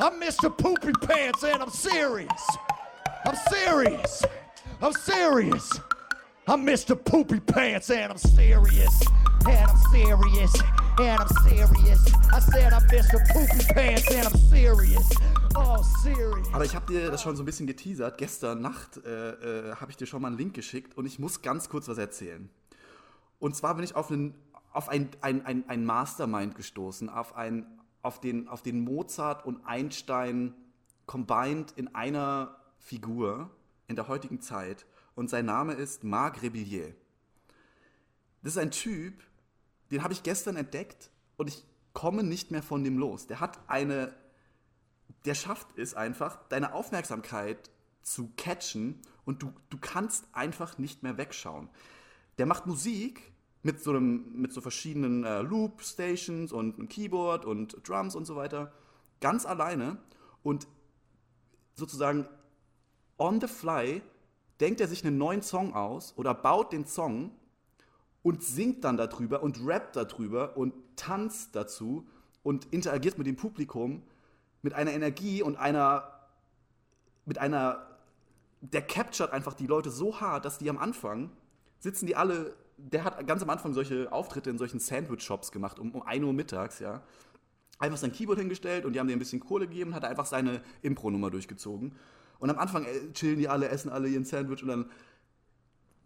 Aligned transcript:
I'm 0.00 0.20
Mr. 0.20 0.50
Poopy 0.56 0.92
Pants 1.06 1.44
and 1.44 1.62
I'm 1.62 1.70
serious. 1.70 2.28
I'm 3.24 3.36
serious. 3.48 4.24
I'm 4.82 4.92
serious. 4.92 5.80
I'm 6.48 6.66
Mr. 6.66 6.96
Poopy 6.96 7.38
Pants 7.38 7.90
and 7.90 8.10
I'm 8.10 8.18
serious. 8.18 9.00
And 9.46 9.70
I'm 9.70 9.76
serious. 9.92 10.52
And 10.98 11.20
I'm 11.20 11.28
serious. 11.48 12.12
I 12.32 12.40
said 12.40 12.72
I'm 12.72 12.82
Mr. 12.88 13.24
Poopy 13.32 13.72
Pants 13.72 14.10
and 14.10 14.26
I'm 14.26 14.36
serious. 14.50 15.08
Oh, 15.54 15.80
serious. 16.02 16.48
Aber 16.52 16.64
ich 16.64 16.74
habe 16.74 16.86
dir 16.86 17.12
das 17.12 17.22
schon 17.22 17.36
so 17.36 17.44
ein 17.44 17.46
bisschen 17.46 17.68
geteasert. 17.68 18.18
Gestern 18.18 18.62
Nacht 18.62 18.96
äh, 19.04 19.70
äh, 19.70 19.76
habe 19.76 19.92
ich 19.92 19.96
dir 19.96 20.06
schon 20.06 20.22
mal 20.22 20.28
einen 20.28 20.38
Link 20.38 20.54
geschickt 20.54 20.98
und 20.98 21.06
ich 21.06 21.20
muss 21.20 21.40
ganz 21.40 21.68
kurz 21.68 21.86
was 21.86 21.98
erzählen. 21.98 22.50
Und 23.38 23.54
zwar 23.54 23.76
bin 23.76 23.84
ich 23.84 23.94
auf, 23.94 24.10
einen, 24.10 24.34
auf 24.72 24.88
ein, 24.88 25.08
ein, 25.20 25.46
ein, 25.46 25.68
ein 25.68 25.84
Mastermind 25.84 26.56
gestoßen, 26.56 27.08
auf, 27.08 27.36
ein, 27.36 27.66
auf, 28.04 28.20
den, 28.20 28.48
auf 28.48 28.62
den 28.62 28.84
Mozart 28.84 29.44
und 29.46 29.64
Einstein 29.66 30.54
combined 31.06 31.72
in 31.76 31.94
einer 31.94 32.56
Figur 32.78 33.50
in 33.88 33.96
der 33.96 34.08
heutigen 34.08 34.40
Zeit. 34.40 34.86
Und 35.14 35.30
sein 35.30 35.46
Name 35.46 35.74
ist 35.74 36.04
Marc 36.04 36.42
Rebillier. 36.42 36.94
Das 38.42 38.52
ist 38.52 38.58
ein 38.58 38.70
Typ, 38.70 39.22
den 39.90 40.02
habe 40.02 40.12
ich 40.12 40.22
gestern 40.22 40.56
entdeckt 40.56 41.10
und 41.36 41.48
ich 41.48 41.64
komme 41.92 42.22
nicht 42.22 42.50
mehr 42.50 42.62
von 42.62 42.84
dem 42.84 42.98
los. 42.98 43.26
Der 43.26 43.40
hat 43.40 43.58
eine, 43.68 44.14
der 45.24 45.34
schafft 45.34 45.78
es 45.78 45.94
einfach, 45.94 46.38
deine 46.48 46.74
Aufmerksamkeit 46.74 47.70
zu 48.02 48.32
catchen 48.36 49.00
und 49.24 49.42
du, 49.42 49.52
du 49.70 49.78
kannst 49.78 50.26
einfach 50.32 50.76
nicht 50.78 51.02
mehr 51.02 51.16
wegschauen. 51.16 51.70
Der 52.38 52.46
macht 52.46 52.66
Musik 52.66 53.33
mit 53.64 53.82
so, 53.82 53.90
einem, 53.90 54.40
mit 54.40 54.52
so 54.52 54.60
verschiedenen 54.60 55.24
äh, 55.24 55.40
Loop-Stations 55.40 56.52
und 56.52 56.78
einem 56.78 56.88
Keyboard 56.88 57.46
und 57.46 57.88
Drums 57.88 58.14
und 58.14 58.26
so 58.26 58.36
weiter, 58.36 58.72
ganz 59.20 59.46
alleine 59.46 59.96
und 60.42 60.68
sozusagen 61.74 62.28
on 63.18 63.40
the 63.40 63.46
fly 63.46 64.02
denkt 64.60 64.82
er 64.82 64.86
sich 64.86 65.04
einen 65.04 65.16
neuen 65.16 65.42
Song 65.42 65.74
aus 65.74 66.12
oder 66.16 66.34
baut 66.34 66.72
den 66.72 66.84
Song 66.86 67.30
und 68.22 68.44
singt 68.44 68.84
dann 68.84 68.98
darüber 68.98 69.42
und 69.42 69.66
rappt 69.66 69.96
darüber 69.96 70.58
und 70.58 70.74
tanzt 70.96 71.56
dazu 71.56 72.06
und 72.42 72.66
interagiert 72.66 73.16
mit 73.16 73.26
dem 73.26 73.36
Publikum 73.36 74.02
mit 74.60 74.74
einer 74.74 74.92
Energie 74.92 75.42
und 75.42 75.56
einer 75.56 76.10
mit 77.24 77.38
einer 77.38 77.86
der 78.60 78.82
captured 78.82 79.32
einfach 79.32 79.54
die 79.54 79.66
Leute 79.66 79.90
so 79.90 80.20
hart, 80.20 80.44
dass 80.44 80.58
die 80.58 80.68
am 80.68 80.76
Anfang 80.76 81.30
sitzen 81.78 82.06
die 82.06 82.16
alle 82.16 82.54
der 82.76 83.04
hat 83.04 83.26
ganz 83.26 83.42
am 83.42 83.50
Anfang 83.50 83.72
solche 83.72 84.10
Auftritte 84.12 84.50
in 84.50 84.58
solchen 84.58 84.80
Sandwich-Shops 84.80 85.52
gemacht, 85.52 85.78
um, 85.78 85.92
um 85.92 86.02
1 86.02 86.24
Uhr 86.24 86.32
mittags, 86.32 86.78
ja. 86.78 87.02
Einfach 87.78 87.98
sein 87.98 88.12
Keyboard 88.12 88.38
hingestellt 88.38 88.84
und 88.84 88.92
die 88.92 89.00
haben 89.00 89.08
dir 89.08 89.14
ein 89.14 89.18
bisschen 89.18 89.40
Kohle 89.40 89.66
gegeben 89.66 89.90
und 89.90 89.96
hat 89.96 90.04
einfach 90.04 90.26
seine 90.26 90.62
Impro-Nummer 90.82 91.30
durchgezogen. 91.30 91.96
Und 92.38 92.50
am 92.50 92.58
Anfang 92.58 92.84
äh, 92.84 93.12
chillen 93.12 93.38
die 93.38 93.48
alle, 93.48 93.68
essen 93.68 93.90
alle 93.90 94.08
ihren 94.08 94.24
Sandwich 94.24 94.62
und 94.62 94.68
dann, 94.68 94.90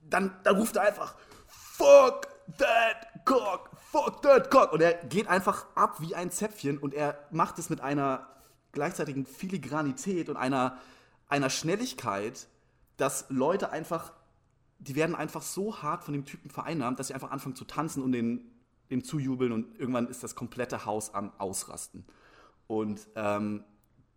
dann, 0.09 0.37
dann 0.45 0.57
ruft 0.57 0.77
er 0.77 0.83
einfach, 0.83 1.17
fuck 1.47 2.27
that 2.59 3.25
cock, 3.25 3.71
fuck 3.91 4.23
that 4.23 4.51
cock. 4.51 4.73
Und 4.73 4.81
er 4.81 4.95
geht 4.95 5.29
einfach 5.29 5.67
ab 5.75 6.01
wie 6.01 6.15
ein 6.15 6.31
Zäpfchen 6.31 6.79
und 6.79 6.95
er 6.95 7.19
macht 7.31 7.59
es 7.59 7.71
mit 7.71 7.81
einer 7.81 8.27
gleichzeitigen 8.73 9.27
Filigranität 9.27 10.29
und 10.29 10.37
einer, 10.37 10.79
einer 11.29 11.51
Schnelligkeit, 11.51 12.49
dass 12.97 13.27
Leute 13.29 13.71
einfach 13.71 14.13
die 14.79 14.95
werden 14.95 15.15
einfach 15.15 15.43
so 15.43 15.83
hart 15.83 16.05
von 16.05 16.15
dem 16.15 16.25
Typen 16.25 16.51
vereinnahmt, 16.51 16.99
dass 16.99 17.09
sie 17.09 17.15
einfach 17.15 17.31
anfangen 17.31 17.57
zu 17.57 17.65
tanzen 17.65 18.03
und 18.03 18.13
den, 18.13 18.51
dem 18.91 19.03
zujubeln 19.03 19.53
und 19.53 19.79
irgendwann 19.79 20.09
ist 20.09 20.23
das 20.23 20.35
komplette 20.35 20.85
Haus 20.85 21.15
am 21.15 21.33
Ausrasten. 21.39 22.05
Und 22.67 23.09
ähm, 23.17 23.65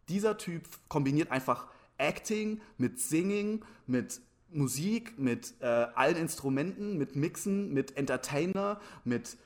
dieser 0.10 0.38
Typ 0.38 0.68
kombiniert 0.88 1.32
einfach 1.32 1.68
Acting 1.98 2.62
mit 2.78 3.00
Singing, 3.00 3.64
mit 3.88 4.22
Musik, 4.50 5.18
mit 5.18 5.56
äh, 5.62 5.66
allen 5.66 6.18
Instrumenten, 6.18 6.98
mit 6.98 7.16
Mixen, 7.16 7.74
mit 7.74 7.96
Entertainer, 7.98 8.80
mit 9.06 9.38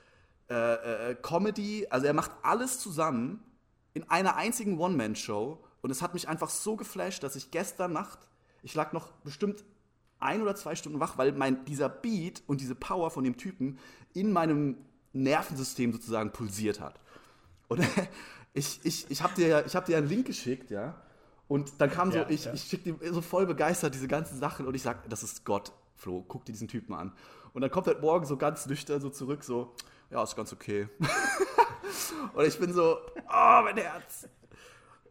äh, 0.49 1.11
äh, 1.11 1.15
Comedy. 1.15 1.87
Also 1.89 2.07
er 2.07 2.13
macht 2.13 2.31
alles 2.41 2.79
zusammen 2.79 3.43
in 3.93 4.09
einer 4.09 4.35
einzigen 4.35 4.79
One-Man-Show. 4.79 5.63
Und 5.81 5.91
es 5.91 6.01
hat 6.01 6.15
mich 6.15 6.27
einfach 6.27 6.49
so 6.49 6.75
geflasht, 6.75 7.21
dass 7.21 7.35
ich 7.35 7.51
gestern 7.51 7.93
Nacht, 7.93 8.19
ich 8.63 8.73
lag 8.73 8.91
noch 8.91 9.11
bestimmt 9.23 9.63
ein 10.25 10.41
oder 10.41 10.55
zwei 10.55 10.75
Stunden 10.75 10.99
wach, 10.99 11.17
weil 11.17 11.31
mein, 11.31 11.63
dieser 11.65 11.89
Beat 11.89 12.43
und 12.47 12.61
diese 12.61 12.75
Power 12.75 13.11
von 13.11 13.23
dem 13.23 13.37
Typen 13.37 13.79
in 14.13 14.31
meinem 14.31 14.77
Nervensystem 15.13 15.93
sozusagen 15.93 16.31
pulsiert 16.31 16.79
hat. 16.81 16.99
Und 17.67 17.81
ich, 18.53 18.79
ich, 18.83 19.09
ich 19.09 19.21
habe 19.21 19.33
dir, 19.35 19.65
hab 19.73 19.85
dir 19.85 19.97
einen 19.97 20.09
Link 20.09 20.27
geschickt, 20.27 20.71
ja. 20.71 20.95
Und 21.47 21.79
dann 21.79 21.91
kam 21.91 22.11
so, 22.11 22.17
ja, 22.17 22.29
ich, 22.29 22.45
ja. 22.45 22.53
ich 22.53 22.63
schicke 22.63 22.93
dir 22.93 23.13
so 23.13 23.21
voll 23.21 23.45
begeistert 23.45 23.93
diese 23.93 24.07
ganzen 24.07 24.39
Sachen 24.39 24.65
und 24.65 24.73
ich 24.73 24.81
sag, 24.81 25.07
das 25.09 25.21
ist 25.21 25.45
Gott, 25.45 25.71
Flo, 25.95 26.25
guck 26.27 26.43
dir 26.45 26.53
diesen 26.53 26.67
Typen 26.67 26.95
an. 26.95 27.13
Und 27.53 27.61
dann 27.61 27.69
kommt 27.69 27.87
er 27.87 27.99
morgen 27.99 28.25
so 28.25 28.35
ganz 28.35 28.65
nüchtern 28.65 28.99
so 28.99 29.09
zurück, 29.09 29.43
so, 29.43 29.75
ja, 30.09 30.23
ist 30.23 30.35
ganz 30.35 30.51
okay. 30.51 30.89
und 32.33 32.45
ich 32.45 32.57
bin 32.59 32.73
so, 32.73 32.97
oh, 33.15 33.61
mein 33.63 33.77
Herz. 33.77 34.27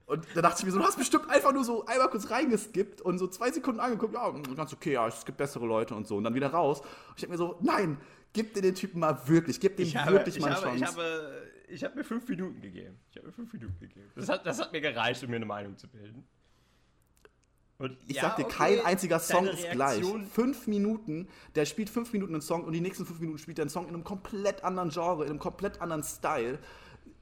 Und 0.07 0.27
da 0.35 0.43
dachte 0.43 0.59
ich 0.59 0.67
mir 0.67 0.73
so, 0.73 0.79
du 0.79 0.85
hast 0.85 0.99
bestimmt 0.99 1.31
einfach 1.31 1.53
nur 1.53 1.65
so 1.65 1.87
einmal 1.87 2.09
kurz 2.11 2.31
reingeskippt 2.31 3.01
und 3.01 3.19
so 3.19 3.27
zwei 3.27 3.51
Sekunden 3.51 3.81
angeguckt, 3.81 4.15
ja, 4.15 4.31
ganz 4.55 4.73
okay, 4.73 4.93
ja, 4.93 5.09
es 5.09 5.25
gibt 5.25 5.39
bessere 5.39 5.65
Leute 5.67 5.95
und 5.95 6.07
so. 6.07 6.17
Und 6.17 6.25
dann 6.25 6.35
wieder 6.35 6.49
raus. 6.49 6.81
Und 6.81 6.89
ich 7.17 7.21
denke 7.23 7.33
mir 7.33 7.39
so, 7.39 7.59
nein, 7.63 7.99
gib 8.35 8.53
dir 8.53 8.61
den 8.61 8.75
Typen 8.75 9.01
mal 9.01 9.19
wirklich, 9.27 9.59
gib 9.61 9.77
dem 9.77 9.95
habe, 9.95 10.13
wirklich 10.13 10.39
mal 10.41 10.49
eine 10.49 10.57
habe, 10.57 10.67
Chance. 10.67 10.85
Ich 10.85 10.91
habe, 10.91 11.43
ich 11.69 11.85
habe 11.85 11.97
mir 11.97 12.05
fünf 12.05 12.29
Minuten 12.29 12.61
gegeben. 12.61 12.99
Ich 13.11 13.17
habe 13.17 13.29
mir 13.29 13.33
fünf 13.33 13.53
Minuten 13.53 13.79
gegeben. 13.81 14.11
Das 14.15 14.29
hat, 14.29 14.45
das 14.45 14.61
hat 14.61 14.73
mir 14.73 14.83
gereicht, 14.83 15.25
um 15.25 15.31
mir 15.31 15.37
eine 15.37 15.47
Meinung 15.47 15.77
zu 15.79 15.89
bilden. 15.89 16.25
Und 17.79 17.97
ich 18.07 18.17
ja, 18.17 18.23
sag 18.23 18.37
dir, 18.37 18.45
okay, 18.45 18.55
kein 18.57 18.85
einziger 18.85 19.19
Song 19.19 19.47
ist 19.47 19.71
gleich. 19.71 20.05
Fünf 20.33 20.67
Minuten, 20.67 21.29
der 21.55 21.65
spielt 21.65 21.91
fünf 21.91 22.13
Minuten 22.13 22.35
einen 22.35 22.43
Song 22.43 22.65
und 22.65 22.73
die 22.73 22.81
nächsten 22.81 23.05
fünf 23.05 23.21
Minuten 23.21 23.39
spielt 23.39 23.59
er 23.59 23.63
einen 23.63 23.71
Song 23.71 23.89
in 23.89 23.95
einem 23.95 24.05
komplett 24.05 24.63
anderen 24.63 24.91
Genre, 24.91 25.25
in 25.25 25.31
einem 25.31 25.39
komplett 25.41 25.81
anderen 25.81 26.03
Style. 26.05 26.59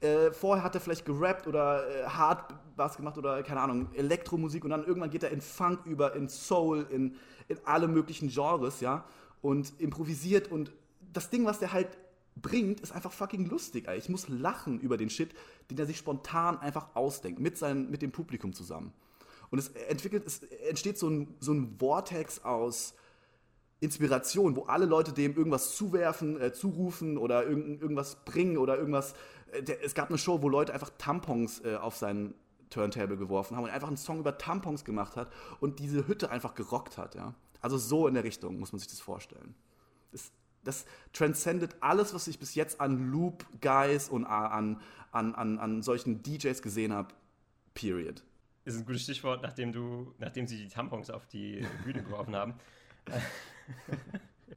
Äh, 0.02 0.32
vorher 0.32 0.64
hat 0.64 0.74
er 0.74 0.80
vielleicht 0.80 1.04
gerappt 1.04 1.46
oder 1.46 1.88
äh, 1.88 2.04
Hard 2.04 2.52
was 2.74 2.96
gemacht 2.96 3.16
oder 3.18 3.42
keine 3.44 3.60
Ahnung, 3.60 3.88
Elektromusik 3.94 4.64
und 4.64 4.70
dann 4.70 4.84
irgendwann 4.84 5.10
geht 5.10 5.22
er 5.22 5.30
in 5.30 5.40
Funk 5.40 5.86
über, 5.86 6.16
in 6.16 6.28
Soul, 6.28 6.86
in, 6.90 7.14
in 7.46 7.58
alle 7.64 7.86
möglichen 7.86 8.28
Genres, 8.28 8.80
ja, 8.80 9.04
und 9.42 9.72
improvisiert 9.78 10.50
und 10.50 10.72
das 11.12 11.30
Ding, 11.30 11.44
was 11.44 11.60
der 11.60 11.72
halt 11.72 11.98
bringt, 12.34 12.80
ist 12.80 12.92
einfach 12.92 13.12
fucking 13.12 13.46
lustig, 13.46 13.86
ey. 13.86 13.96
Ich 13.96 14.08
muss 14.08 14.28
lachen 14.28 14.80
über 14.80 14.96
den 14.96 15.08
Shit, 15.08 15.34
den 15.70 15.78
er 15.78 15.86
sich 15.86 15.98
spontan 15.98 16.58
einfach 16.58 16.96
ausdenkt, 16.96 17.38
mit, 17.38 17.56
seinem, 17.56 17.90
mit 17.90 18.02
dem 18.02 18.10
Publikum 18.10 18.52
zusammen. 18.54 18.92
Und 19.50 19.58
es 19.58 19.68
entwickelt, 19.68 20.24
es 20.26 20.42
entsteht 20.68 20.98
so 20.98 21.08
ein, 21.08 21.34
so 21.38 21.52
ein 21.52 21.76
Vortex 21.78 22.42
aus 22.42 22.94
Inspiration, 23.80 24.56
wo 24.56 24.62
alle 24.62 24.86
Leute 24.86 25.12
dem 25.12 25.36
irgendwas 25.36 25.74
zuwerfen, 25.76 26.40
äh, 26.40 26.52
zurufen 26.52 27.18
oder 27.18 27.46
irgend, 27.46 27.82
irgendwas 27.82 28.24
bringen 28.24 28.56
oder 28.56 28.78
irgendwas 28.78 29.14
der, 29.60 29.84
es 29.84 29.94
gab 29.94 30.08
eine 30.08 30.18
Show, 30.18 30.42
wo 30.42 30.48
Leute 30.48 30.72
einfach 30.72 30.90
Tampons 30.98 31.60
äh, 31.64 31.76
auf 31.76 31.96
seinen 31.96 32.34
Turntable 32.70 33.16
geworfen 33.16 33.56
haben 33.56 33.64
und 33.64 33.70
einfach 33.70 33.88
einen 33.88 33.96
Song 33.96 34.20
über 34.20 34.38
Tampons 34.38 34.84
gemacht 34.84 35.16
hat 35.16 35.30
und 35.60 35.78
diese 35.78 36.08
Hütte 36.08 36.30
einfach 36.30 36.54
gerockt 36.54 36.96
hat, 36.96 37.14
ja. 37.14 37.34
Also 37.60 37.78
so 37.78 38.08
in 38.08 38.14
der 38.14 38.24
Richtung 38.24 38.58
muss 38.58 38.72
man 38.72 38.80
sich 38.80 38.88
das 38.88 39.00
vorstellen. 39.00 39.54
Das, 40.10 40.32
das 40.64 40.84
transcendet 41.12 41.76
alles, 41.80 42.12
was 42.12 42.26
ich 42.26 42.38
bis 42.38 42.54
jetzt 42.54 42.80
an 42.80 43.10
Loop 43.10 43.44
Guys 43.60 44.08
und 44.08 44.24
an, 44.24 44.80
an, 45.12 45.34
an, 45.34 45.58
an 45.58 45.82
solchen 45.82 46.22
DJs 46.22 46.60
gesehen 46.60 46.92
habe. 46.92 47.14
Period. 47.74 48.24
Ist 48.64 48.76
ein 48.76 48.84
gutes 48.84 49.02
Stichwort, 49.02 49.42
nachdem 49.42 49.72
du, 49.72 50.12
nachdem 50.18 50.46
sie 50.46 50.56
die 50.56 50.68
Tampons 50.68 51.10
auf 51.10 51.26
die 51.26 51.66
Bühne 51.84 52.02
geworfen 52.02 52.34
haben. 52.34 52.54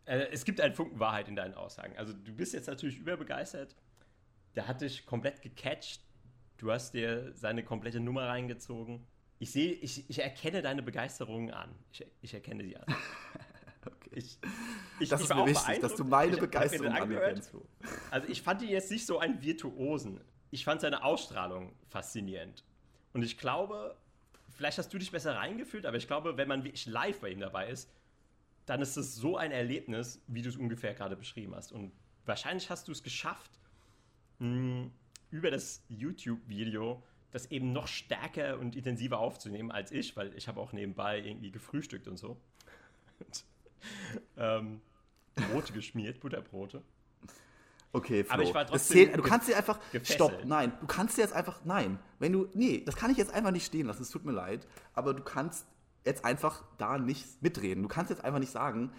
Äh, 0.04 0.28
es 0.32 0.44
gibt 0.44 0.62
einen 0.62 0.76
Funken 0.76 1.00
Wahrheit 1.00 1.30
in 1.30 1.36
deinen 1.36 1.56
Aussagen. 1.56 1.98
Also 1.98 2.14
du 2.14 2.32
bist 2.34 2.54
jetzt 2.54 2.68
natürlich 2.68 3.00
überbegeistert 3.00 3.76
der 4.56 4.68
hat 4.68 4.82
dich 4.82 5.06
komplett 5.06 5.42
gecatcht. 5.42 6.02
Du 6.58 6.72
hast 6.72 6.94
dir 6.94 7.34
seine 7.36 7.64
komplette 7.64 8.00
Nummer 8.00 8.28
reingezogen. 8.28 9.06
Ich 9.40 9.52
sehe, 9.52 9.74
ich, 9.74 10.10
ich 10.10 10.20
erkenne 10.20 10.62
deine 10.62 10.82
Begeisterung 10.82 11.52
an. 11.52 11.76
Ich, 11.92 12.06
ich 12.22 12.34
erkenne 12.34 12.64
sie 12.64 12.78
an. 12.78 12.86
okay. 13.86 14.12
Ich, 14.14 14.40
ich, 15.00 15.10
das 15.10 15.22
ist 15.22 15.36
mir 15.36 15.46
wichtig, 15.46 15.80
dass 15.80 15.96
du 15.96 16.06
meine 16.06 16.38
Begeisterung 16.38 16.88
anerkennst. 16.88 17.54
Also 18.12 18.28
ich 18.30 18.42
fand 18.42 18.62
ihn 18.62 18.70
jetzt 18.70 18.90
nicht 18.90 19.06
so 19.06 19.20
ein 19.20 19.42
Virtuosen. 19.42 20.22
Ich 20.52 20.64
fand 20.64 20.80
seine 20.80 21.04
Ausstrahlung 21.04 21.74
faszinierend. 21.90 22.64
Und 23.12 23.24
ich 23.24 23.38
glaube, 23.38 23.98
vielleicht 24.52 24.78
hast 24.78 24.94
du 24.94 24.98
dich 24.98 25.12
besser 25.12 25.36
reingefühlt, 25.36 25.86
aber 25.86 25.98
ich 25.98 26.08
glaube, 26.08 26.38
wenn 26.38 26.48
man 26.48 26.64
wirklich 26.64 26.86
live 26.86 27.20
bei 27.20 27.30
ihm 27.30 27.42
dabei 27.42 27.68
ist, 27.68 27.92
dann 28.66 28.82
ist 28.82 28.96
es 28.96 29.16
so 29.16 29.38
ein 29.38 29.52
Erlebnis, 29.52 30.24
wie 30.28 30.42
du 30.42 30.50
es 30.50 30.56
ungefähr 30.56 30.94
gerade 30.94 31.16
beschrieben 31.16 31.54
hast. 31.56 31.74
Und 31.74 31.92
wahrscheinlich 32.26 32.70
hast 32.70 32.88
du 32.88 32.94
es 32.94 33.04
geschafft, 33.04 33.52
mh, 34.40 34.90
über 35.32 35.52
das 35.52 35.84
YouTube-Video 35.90 37.04
das 37.32 37.52
eben 37.52 37.74
noch 37.74 37.88
stärker 37.88 38.60
und 38.60 38.78
intensiver 38.78 39.20
aufzunehmen 39.20 39.70
als 39.70 39.92
ich, 39.92 40.16
weil 40.16 40.34
ich 40.38 40.48
habe 40.48 40.62
auch 40.62 40.72
nebenbei 40.72 41.20
irgendwie 41.20 41.52
gefrühstückt 41.52 42.08
und 42.08 42.18
so. 42.18 42.38
und, 43.20 43.46
ähm, 44.38 44.82
Brote 45.52 45.74
geschmiert, 45.74 46.22
Butterbrote. 46.22 46.82
Okay, 47.92 48.24
Flo. 48.24 48.34
Aber 48.34 48.44
ich 48.44 48.54
war 48.54 48.66
trotzdem 48.66 49.08
zählt, 49.08 49.18
du 49.18 49.22
kannst 49.22 49.48
dir 49.48 49.58
einfach. 49.58 49.80
gefesselt. 49.92 50.16
Stopp, 50.16 50.46
nein. 50.46 50.74
Du 50.82 50.88
kannst 50.88 51.18
dir 51.18 51.22
jetzt 51.22 51.34
einfach. 51.34 51.64
Nein. 51.64 52.00
Wenn 52.20 52.34
du. 52.34 52.48
Nee, 52.54 52.84
das 52.86 52.96
kann 52.96 53.12
ich 53.12 53.18
jetzt 53.18 53.34
einfach 53.34 53.52
nicht 53.52 53.66
stehen 53.66 53.88
lassen. 53.88 54.02
Es 54.02 54.10
tut 54.10 54.26
mir 54.26 54.34
leid. 54.34 54.68
Aber 54.94 55.14
du 55.14 55.24
kannst 55.24 55.66
jetzt 56.06 56.26
einfach 56.26 56.64
da 56.78 56.98
nicht 56.98 57.42
mitreden. 57.42 57.84
Du 57.84 57.90
kannst 57.90 58.10
jetzt 58.10 58.24
einfach 58.24 58.40
nicht 58.40 58.52
sagen. 58.52 58.92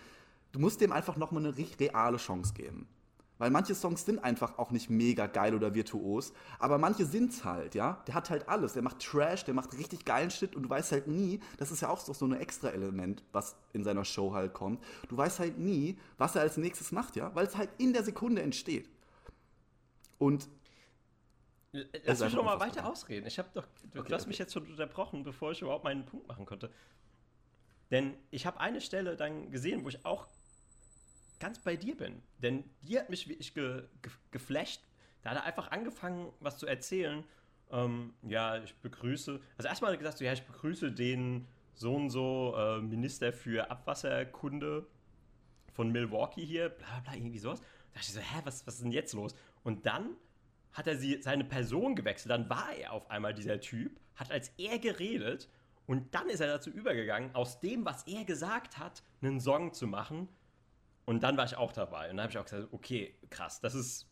Du 0.52 0.60
musst 0.60 0.80
dem 0.80 0.92
einfach 0.92 1.16
nochmal 1.16 1.44
eine 1.44 1.54
reale 1.78 2.16
Chance 2.16 2.54
geben. 2.54 2.88
Weil 3.38 3.50
manche 3.50 3.74
Songs 3.74 4.04
sind 4.06 4.24
einfach 4.24 4.58
auch 4.58 4.70
nicht 4.70 4.88
mega 4.88 5.26
geil 5.26 5.54
oder 5.54 5.74
virtuos, 5.74 6.32
aber 6.58 6.78
manche 6.78 7.04
sind's 7.04 7.44
halt, 7.44 7.74
ja. 7.74 8.02
Der 8.06 8.14
hat 8.14 8.30
halt 8.30 8.48
alles. 8.48 8.72
Der 8.72 8.82
macht 8.82 9.00
Trash, 9.00 9.44
der 9.44 9.52
macht 9.54 9.76
richtig 9.76 10.04
geilen 10.06 10.30
Shit 10.30 10.56
und 10.56 10.62
du 10.62 10.70
weißt 10.70 10.92
halt 10.92 11.06
nie, 11.06 11.40
das 11.58 11.70
ist 11.70 11.82
ja 11.82 11.88
auch 11.90 12.00
so 12.00 12.12
so 12.14 12.24
ein 12.26 12.32
extra 12.32 12.68
Element, 12.70 13.24
was 13.32 13.56
in 13.74 13.84
seiner 13.84 14.04
Show 14.06 14.32
halt 14.32 14.54
kommt. 14.54 14.82
Du 15.08 15.16
weißt 15.16 15.38
halt 15.40 15.58
nie, 15.58 15.98
was 16.18 16.34
er 16.34 16.42
als 16.42 16.56
nächstes 16.56 16.92
macht, 16.92 17.16
ja, 17.16 17.34
weil 17.34 17.46
es 17.46 17.56
halt 17.56 17.70
in 17.78 17.92
der 17.92 18.04
Sekunde 18.04 18.42
entsteht. 18.42 18.88
Und 20.18 20.48
L- 21.72 21.88
ist 21.92 22.06
Lass 22.06 22.20
mich 22.22 22.34
noch 22.34 22.44
mal 22.44 22.58
weiter 22.60 22.86
ausreden. 22.86 23.26
Ich 23.26 23.38
habe 23.38 23.48
doch, 23.54 23.66
du, 23.92 24.00
Okay, 24.00 24.12
hast 24.14 24.22
okay. 24.22 24.28
mich 24.28 24.38
jetzt 24.38 24.52
schon 24.52 24.66
unterbrochen, 24.66 25.22
bevor 25.22 25.52
ich 25.52 25.62
überhaupt 25.62 25.84
meinen 25.84 26.04
Punkt 26.06 26.26
machen 26.28 26.46
konnte. 26.46 26.70
Denn 27.90 28.14
ich 28.30 28.46
habe 28.46 28.60
eine 28.60 28.80
Stelle 28.80 29.16
dann 29.16 29.50
gesehen, 29.50 29.84
wo 29.84 29.88
ich 29.88 30.04
auch 30.04 30.26
ganz 31.38 31.58
bei 31.58 31.76
dir 31.76 31.96
bin. 31.96 32.22
Denn 32.38 32.64
die 32.82 32.98
hat 32.98 33.10
mich 33.10 33.28
wirklich 33.28 33.54
ge, 33.54 33.84
ge, 34.02 34.12
geflasht. 34.30 34.82
Da 35.22 35.30
hat 35.30 35.36
er 35.38 35.44
einfach 35.44 35.70
angefangen, 35.70 36.32
was 36.40 36.58
zu 36.58 36.66
erzählen. 36.66 37.24
Ähm, 37.70 38.14
ja, 38.22 38.62
ich 38.62 38.74
begrüße. 38.76 39.40
Also 39.56 39.68
erstmal 39.68 39.90
hat 39.90 39.96
er 39.96 39.98
gesagt, 39.98 40.18
so, 40.18 40.24
ja, 40.24 40.32
ich 40.32 40.44
begrüße 40.44 40.92
den 40.92 41.46
so 41.74 41.94
und 41.94 42.10
so 42.10 42.54
äh, 42.56 42.80
Minister 42.80 43.32
für 43.32 43.70
Abwasserkunde 43.70 44.86
von 45.72 45.92
Milwaukee 45.92 46.44
hier, 46.44 46.70
bla 46.70 47.00
bla, 47.00 47.14
irgendwie 47.14 47.38
sowas. 47.38 47.60
Da 47.60 48.00
dachte 48.00 48.06
ich 48.06 48.12
so, 48.12 48.20
hä, 48.20 48.40
was, 48.44 48.66
was 48.66 48.74
ist 48.74 48.82
denn 48.82 48.92
jetzt 48.92 49.12
los? 49.14 49.34
Und 49.62 49.84
dann 49.86 50.16
hat 50.72 50.86
er 50.86 50.96
sie, 50.96 51.20
seine 51.22 51.44
Person 51.44 51.96
gewechselt. 51.96 52.30
Dann 52.30 52.48
war 52.48 52.72
er 52.74 52.92
auf 52.92 53.10
einmal 53.10 53.34
dieser 53.34 53.60
Typ, 53.60 53.98
hat 54.14 54.30
als 54.30 54.52
er 54.58 54.78
geredet 54.78 55.48
und 55.86 56.14
dann 56.14 56.28
ist 56.28 56.40
er 56.40 56.48
dazu 56.48 56.70
übergegangen, 56.70 57.34
aus 57.34 57.60
dem, 57.60 57.84
was 57.84 58.06
er 58.06 58.24
gesagt 58.24 58.78
hat, 58.78 59.02
einen 59.22 59.40
Song 59.40 59.72
zu 59.72 59.86
machen. 59.86 60.28
Und 61.06 61.22
dann 61.22 61.36
war 61.36 61.44
ich 61.44 61.56
auch 61.56 61.72
dabei. 61.72 62.10
Und 62.10 62.16
dann 62.16 62.24
habe 62.24 62.32
ich 62.32 62.38
auch 62.38 62.44
gesagt, 62.44 62.68
okay, 62.72 63.14
krass, 63.30 63.60
das 63.60 63.74
ist, 63.74 64.06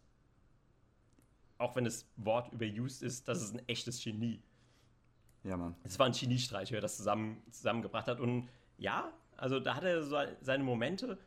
auch 1.58 1.76
wenn 1.76 1.84
das 1.84 2.06
Wort 2.16 2.52
überused 2.52 3.02
ist, 3.02 3.28
das 3.28 3.42
ist 3.42 3.54
ein 3.54 3.68
echtes 3.68 4.02
Genie. 4.02 4.42
ja, 5.42 5.56
Mann. 5.56 5.74
Es 5.82 5.98
war 5.98 6.06
ein 6.06 6.12
Geniestreich, 6.12 6.70
wie 6.70 6.76
er 6.76 6.80
das 6.80 6.96
zusammen, 6.96 7.42
zusammengebracht 7.50 8.06
hat. 8.06 8.20
Und 8.20 8.48
ja, 8.78 9.12
also 9.36 9.60
da 9.60 9.74
hat 9.74 9.82
er 9.82 10.02
so 10.04 10.16
seine 10.40 10.62
Momente. 10.62 11.18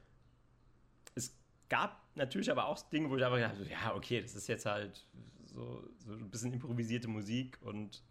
Es 1.16 1.36
gab 1.70 2.02
natürlich 2.16 2.50
aber 2.50 2.68
auch 2.68 2.82
Dinge, 2.90 3.10
wo 3.10 3.18
ich 3.18 3.24
einfach 3.24 3.38
gedacht 3.38 3.56
habe, 3.56 3.70
ja, 3.70 3.94
okay, 3.94 4.22
das 4.22 4.36
ist 4.36 4.48
jetzt 4.48 4.66
halt 4.66 5.06
so, 5.46 5.84
so 5.98 6.14
ein 6.14 6.30
bisschen 6.30 6.54
improvisierte 6.54 7.10
Musik 7.10 7.58
und 7.62 8.04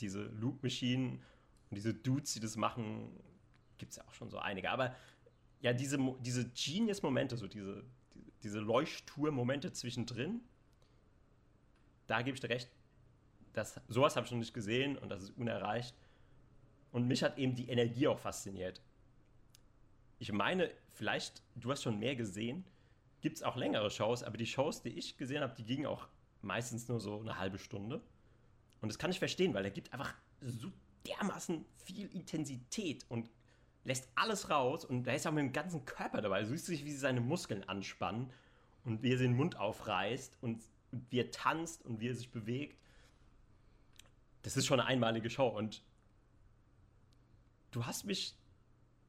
diese 0.00 0.24
Loop 0.24 0.62
Machine 0.62 1.18
und 1.70 1.76
diese 1.76 1.92
Dudes, 1.92 2.32
die 2.34 2.40
das 2.40 2.56
machen, 2.56 3.10
gibt 3.78 3.90
es 3.90 3.96
ja 3.96 4.04
auch 4.06 4.14
schon 4.14 4.30
so 4.30 4.38
einige. 4.38 4.70
Aber 4.70 4.94
ja, 5.66 5.72
diese, 5.72 5.98
diese 6.20 6.48
Genius-Momente, 6.48 7.36
so 7.36 7.48
diese, 7.48 7.82
diese, 8.44 8.60
Leuchtturm-Momente 8.60 9.72
zwischendrin, 9.72 10.40
da 12.06 12.22
gebe 12.22 12.36
ich 12.36 12.40
dir 12.40 12.50
recht, 12.50 12.70
das, 13.52 13.80
sowas 13.88 14.14
habe 14.14 14.26
ich 14.26 14.30
noch 14.30 14.38
nicht 14.38 14.54
gesehen 14.54 14.96
und 14.96 15.08
das 15.08 15.24
ist 15.24 15.30
unerreicht. 15.30 15.96
Und 16.92 17.08
mich 17.08 17.24
hat 17.24 17.36
eben 17.36 17.56
die 17.56 17.68
Energie 17.68 18.06
auch 18.06 18.20
fasziniert. 18.20 18.80
Ich 20.20 20.30
meine, 20.30 20.70
vielleicht, 20.92 21.42
du 21.56 21.72
hast 21.72 21.82
schon 21.82 21.98
mehr 21.98 22.14
gesehen, 22.14 22.64
gibt 23.20 23.38
es 23.38 23.42
auch 23.42 23.56
längere 23.56 23.90
Shows, 23.90 24.22
aber 24.22 24.36
die 24.36 24.46
Shows, 24.46 24.82
die 24.82 24.90
ich 24.90 25.16
gesehen 25.16 25.42
habe, 25.42 25.56
die 25.56 25.64
gingen 25.64 25.86
auch 25.86 26.06
meistens 26.42 26.86
nur 26.86 27.00
so 27.00 27.18
eine 27.18 27.38
halbe 27.38 27.58
Stunde. 27.58 28.00
Und 28.80 28.88
das 28.88 29.00
kann 29.00 29.10
ich 29.10 29.18
verstehen, 29.18 29.52
weil 29.52 29.64
er 29.64 29.72
gibt 29.72 29.92
einfach 29.92 30.14
so 30.42 30.70
dermaßen 31.08 31.64
viel 31.84 32.06
Intensität 32.14 33.04
und 33.08 33.28
lässt 33.86 34.08
alles 34.16 34.50
raus 34.50 34.84
und 34.84 35.04
da 35.04 35.12
ist 35.12 35.24
er 35.24 35.30
auch 35.30 35.34
mit 35.34 35.44
dem 35.44 35.52
ganzen 35.52 35.84
Körper 35.84 36.20
dabei. 36.20 36.42
Du 36.42 36.48
siehst, 36.48 36.68
wie 36.68 36.90
sie 36.90 36.98
seine 36.98 37.20
Muskeln 37.20 37.66
anspannen 37.68 38.32
und 38.84 39.02
wie 39.02 39.12
er 39.12 39.18
den 39.18 39.36
Mund 39.36 39.56
aufreißt 39.56 40.38
und, 40.40 40.60
und 40.90 41.10
wie 41.10 41.20
er 41.20 41.30
tanzt 41.30 41.84
und 41.84 42.00
wie 42.00 42.08
er 42.08 42.14
sich 42.14 42.30
bewegt. 42.30 42.78
Das 44.42 44.56
ist 44.56 44.66
schon 44.66 44.80
eine 44.80 44.88
einmalige 44.88 45.30
Show 45.30 45.46
und 45.46 45.82
du 47.70 47.86
hast 47.86 48.04
mich 48.04 48.34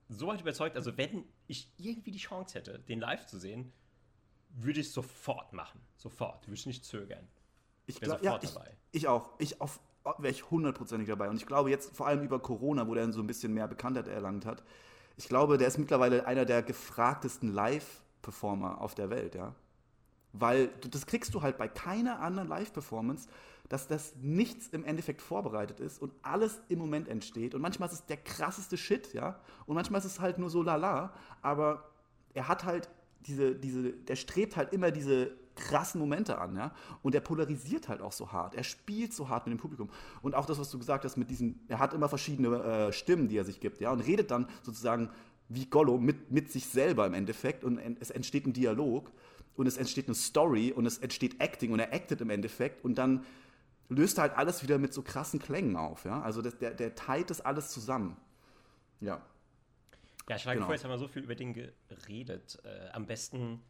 so 0.09 0.27
weit 0.27 0.41
überzeugt, 0.41 0.75
also 0.75 0.95
wenn 0.95 1.25
ich 1.47 1.71
irgendwie 1.77 2.12
die 2.12 2.19
Chance 2.19 2.59
hätte, 2.59 2.80
den 2.80 3.00
live 3.00 3.25
zu 3.25 3.39
sehen, 3.39 3.73
würde 4.50 4.80
ich 4.80 4.88
es 4.88 4.94
sofort 4.94 5.53
machen. 5.53 5.81
Sofort, 5.97 6.47
würde 6.47 6.56
ich 6.56 6.65
nicht 6.65 6.85
zögern. 6.85 7.27
Ich 7.88 8.00
glaube, 8.00 8.23
ja, 8.23 8.31
sofort 8.31 8.44
ich, 8.44 8.53
dabei. 8.53 8.77
ich 8.91 9.07
auch. 9.07 9.39
Ich 9.39 9.59
auf 9.59 9.80
wäre 10.18 10.31
ich 10.31 10.50
hundertprozentig 10.50 11.07
dabei. 11.07 11.30
Und 11.30 11.38
ich 11.38 11.45
glaube 11.45 11.69
jetzt, 11.69 11.95
vor 11.95 12.07
allem 12.07 12.24
über 12.24 12.39
Corona, 12.39 12.88
wo 12.88 12.94
der 12.94 13.12
so 13.12 13.21
ein 13.21 13.27
bisschen 13.27 13.54
mehr 13.54 13.68
Bekanntheit 13.68 14.07
erlangt 14.07 14.45
hat, 14.45 14.63
ich 15.18 15.27
glaube, 15.27 15.57
der 15.57 15.68
ist 15.68 15.77
mittlerweile 15.77 16.27
einer 16.27 16.45
der 16.45 16.62
gefragtesten 16.62 17.51
Live-Performer 17.51 18.80
auf 18.81 18.94
der 18.94 19.09
Welt, 19.09 19.36
ja. 19.36 19.56
Weil 20.33 20.68
das 20.92 21.07
kriegst 21.07 21.33
du 21.33 21.42
halt 21.42 21.57
bei 21.57 21.68
keiner 21.68 22.19
anderen 22.19 22.48
Live-Performance, 22.48 23.27
dass 23.69 23.88
das 23.88 24.15
nichts 24.21 24.68
im 24.69 24.86
Endeffekt 24.86 25.21
vorbereitet 25.21 25.80
ist 25.80 26.01
und 26.01 26.13
alles 26.21 26.62
im 26.69 26.80
Moment 26.80 27.07
entsteht. 27.07 27.56
Und 27.56 27.62
manchmal 27.62 27.89
ist 27.89 27.95
es 27.95 28.06
der 28.06 28.18
krasseste 28.18 28.77
Shit, 28.77 29.13
ja. 29.13 29.39
Und 29.65 29.75
manchmal 29.75 30.00
ist 30.00 30.06
es 30.06 30.19
halt 30.19 30.38
nur 30.38 30.50
so 30.50 30.62
lala. 30.62 31.13
Aber 31.42 31.89
er 32.33 32.48
hat 32.48 32.63
halt 32.63 32.89
diese, 33.21 33.56
diese, 33.56 33.92
der 33.92 34.15
strebt 34.15 34.56
halt 34.56 34.71
immer 34.71 34.92
diese 34.92 35.31
krassen 35.57 36.00
Momente 36.00 36.38
an, 36.38 36.56
ja. 36.56 36.74
Und 37.01 37.13
er 37.15 37.21
polarisiert 37.21 37.89
halt 37.89 38.01
auch 38.01 38.13
so 38.13 38.31
hart. 38.31 38.56
Er 38.56 38.63
spielt 38.63 39.13
so 39.13 39.27
hart 39.27 39.45
mit 39.48 39.57
dem 39.57 39.59
Publikum. 39.59 39.89
Und 40.21 40.36
auch 40.36 40.45
das, 40.45 40.59
was 40.59 40.69
du 40.71 40.80
gesagt 40.80 41.04
hast, 41.04 41.18
mit 41.18 41.30
diesen, 41.30 41.59
er 41.68 41.80
hat 41.80 41.94
immer 41.94 42.07
verschiedene 42.07 42.63
äh, 42.63 42.94
Stimmen, 42.94 43.27
die 43.27 43.38
er 43.38 43.44
sich 43.44 43.59
gibt, 43.59 43.81
ja. 43.81 43.92
Und 43.92 44.00
redet 44.01 44.31
dann 44.31 44.48
sozusagen 44.62 45.09
wie 45.50 45.65
Gollum 45.65 46.04
mit, 46.06 46.31
mit 46.31 46.51
sich 46.51 46.65
selber 46.68 47.06
im 47.06 47.13
Endeffekt. 47.13 47.63
Und 47.63 47.80
es 48.00 48.09
entsteht 48.09 48.45
ein 48.45 48.54
Dialog 48.54 49.12
und 49.56 49.68
es 49.68 49.77
entsteht 49.77 50.07
eine 50.07 50.15
Story 50.15 50.71
und 50.71 50.86
es 50.86 51.00
entsteht 51.00 51.42
Acting 51.42 51.71
und 51.71 51.80
er 51.80 51.94
actet 51.94 52.21
im 52.21 52.30
Endeffekt 52.30 52.86
und 52.86 52.98
dann 52.98 53.25
löst 53.89 54.18
er 54.19 54.24
halt 54.24 54.38
alles 54.38 54.63
wieder 54.63 54.77
mit 54.77 54.94
so 54.94 55.01
krassen 55.01 55.39
Klängen 55.39 55.75
auf, 55.75 56.06
ja. 56.06 56.21
Also 56.21 56.42
das, 56.42 56.57
der, 56.57 56.71
der 56.71 56.95
teilt 56.95 57.30
das 57.30 57.42
alles 57.42 57.69
zusammen. 57.69 58.18
Ja. 59.00 59.21
Ja, 60.30 60.38
schlage 60.38 60.57
Genau. 60.57 60.65
vor, 60.68 60.75
jetzt 60.75 60.83
haben 60.83 60.92
wir 60.92 60.98
so 60.98 61.07
viel 61.07 61.24
über 61.24 61.36
den 61.36 61.54
geredet. 61.54 62.59
Äh, 62.63 62.89
am 62.92 63.06
besten, 63.06 63.62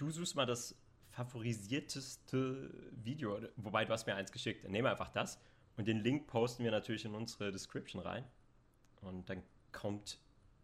du 0.00 0.10
suchst 0.10 0.34
mal 0.34 0.46
das 0.46 0.74
favorisierteste 1.10 2.70
Video, 2.92 3.38
wobei 3.56 3.84
du 3.84 3.92
hast 3.92 4.06
mir 4.06 4.14
eins 4.14 4.32
geschickt. 4.32 4.64
Nehmen 4.64 4.84
wir 4.84 4.90
einfach 4.90 5.08
das 5.08 5.38
und 5.76 5.86
den 5.86 5.98
Link 5.98 6.26
posten 6.26 6.64
wir 6.64 6.70
natürlich 6.70 7.04
in 7.04 7.14
unsere 7.14 7.52
Description 7.52 8.00
rein. 8.00 8.24
Und 9.02 9.28
dann 9.28 9.42
kommt 9.72 10.18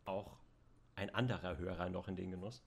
auch 0.04 0.38
ein 0.94 1.14
anderer 1.14 1.58
Hörer 1.58 1.90
noch 1.90 2.08
in 2.08 2.16
den 2.16 2.30
Genuss. 2.30 2.62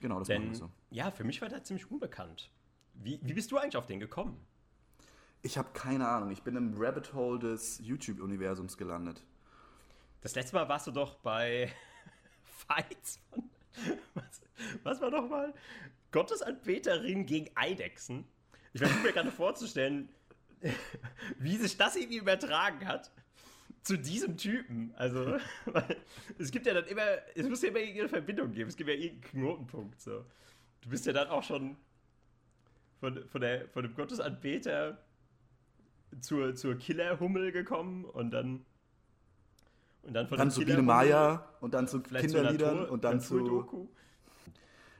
Genau, 0.00 0.18
das 0.18 0.28
machen 0.28 0.42
Denn, 0.42 0.50
wir 0.50 0.56
so. 0.56 0.70
ja, 0.90 1.10
für 1.10 1.24
mich 1.24 1.40
war 1.40 1.48
der 1.48 1.62
ziemlich 1.62 1.90
unbekannt. 1.90 2.50
Wie, 2.94 3.20
wie 3.22 3.32
bist 3.32 3.52
du 3.52 3.58
eigentlich 3.58 3.76
auf 3.76 3.86
den 3.86 4.00
gekommen? 4.00 4.44
Ich 5.42 5.58
habe 5.58 5.70
keine 5.72 6.08
Ahnung. 6.08 6.30
Ich 6.30 6.42
bin 6.42 6.56
im 6.56 6.74
Rabbit 6.76 7.14
Hole 7.14 7.38
des 7.38 7.78
YouTube-Universums 7.78 8.76
gelandet. 8.76 9.24
Das 10.20 10.34
letzte 10.34 10.56
Mal 10.56 10.68
warst 10.68 10.86
du 10.86 10.90
doch 10.90 11.16
bei 11.16 11.72
Fights 12.42 13.20
von. 13.30 13.51
Was, 14.14 14.42
was 14.84 15.00
war 15.00 15.10
doch 15.10 15.28
mal? 15.28 15.52
Gottesanbeterin 16.12 17.26
gegen 17.26 17.50
Eidechsen. 17.54 18.24
Ich 18.72 18.80
versuche 18.80 19.00
mir 19.00 19.12
gerade 19.12 19.30
vorzustellen, 19.30 20.08
wie 21.38 21.56
sich 21.56 21.76
das 21.76 21.96
irgendwie 21.96 22.18
übertragen 22.18 22.86
hat 22.86 23.10
zu 23.82 23.98
diesem 23.98 24.36
Typen. 24.36 24.94
Also, 24.96 25.38
es 26.38 26.50
gibt 26.50 26.66
ja 26.66 26.74
dann 26.74 26.86
immer, 26.86 27.06
es 27.34 27.48
muss 27.48 27.62
ja 27.62 27.70
immer 27.70 27.80
irgendeine 27.80 28.08
Verbindung 28.08 28.52
geben. 28.52 28.68
Es 28.68 28.76
gibt 28.76 28.88
ja 28.88 28.96
irgendeinen 28.96 29.32
Knotenpunkt. 29.32 30.00
So. 30.00 30.24
Du 30.82 30.88
bist 30.88 31.06
ja 31.06 31.12
dann 31.12 31.28
auch 31.28 31.42
schon 31.42 31.76
von, 33.00 33.28
von, 33.28 33.40
der, 33.40 33.68
von 33.68 33.82
dem 33.82 33.94
Gottesanbeter 33.94 35.04
zur, 36.20 36.54
zur 36.54 36.76
Killerhummel 36.76 37.52
gekommen 37.52 38.04
und 38.04 38.30
dann. 38.30 38.64
Und 40.02 40.14
dann 40.14 40.26
von 40.26 40.38
Dann 40.38 40.50
zu 40.50 40.60
Biene 40.64 40.82
Maya 40.82 41.44
und 41.60 41.74
dann 41.74 41.86
zu 41.86 42.00
Kinderliedern 42.00 42.76
Natur- 42.76 42.90
und 42.90 43.04
dann 43.04 43.20
zu. 43.20 43.34
Naturdoku. 43.36 43.86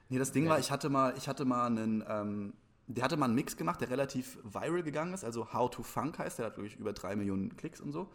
Nee, 0.09 0.19
das 0.19 0.31
Ding 0.33 0.45
Ja. 0.45 0.51
war, 0.51 0.59
ich 0.59 0.71
hatte 0.71 0.89
mal, 0.91 1.15
ich 1.17 1.29
hatte 1.29 1.45
mal 1.45 1.67
einen, 1.67 2.05
ähm, 2.07 2.53
der 2.87 3.05
hatte 3.05 3.17
mal 3.17 3.25
einen 3.27 3.35
Mix 3.35 3.57
gemacht, 3.57 3.81
der 3.81 3.91
relativ 3.91 4.39
viral 4.45 4.83
gegangen 4.83 5.15
ist. 5.15 5.25
Also 5.25 5.53
How 5.53 5.71
to 5.71 5.83
Funk 5.83 6.19
heißt, 6.19 6.39
der 6.39 6.47
hat 6.47 6.57
wirklich 6.57 6.77
über 6.77 6.93
drei 6.93 7.17
Millionen 7.17 7.57
Klicks 7.57 7.81
und 7.81 7.93
so. 7.93 8.11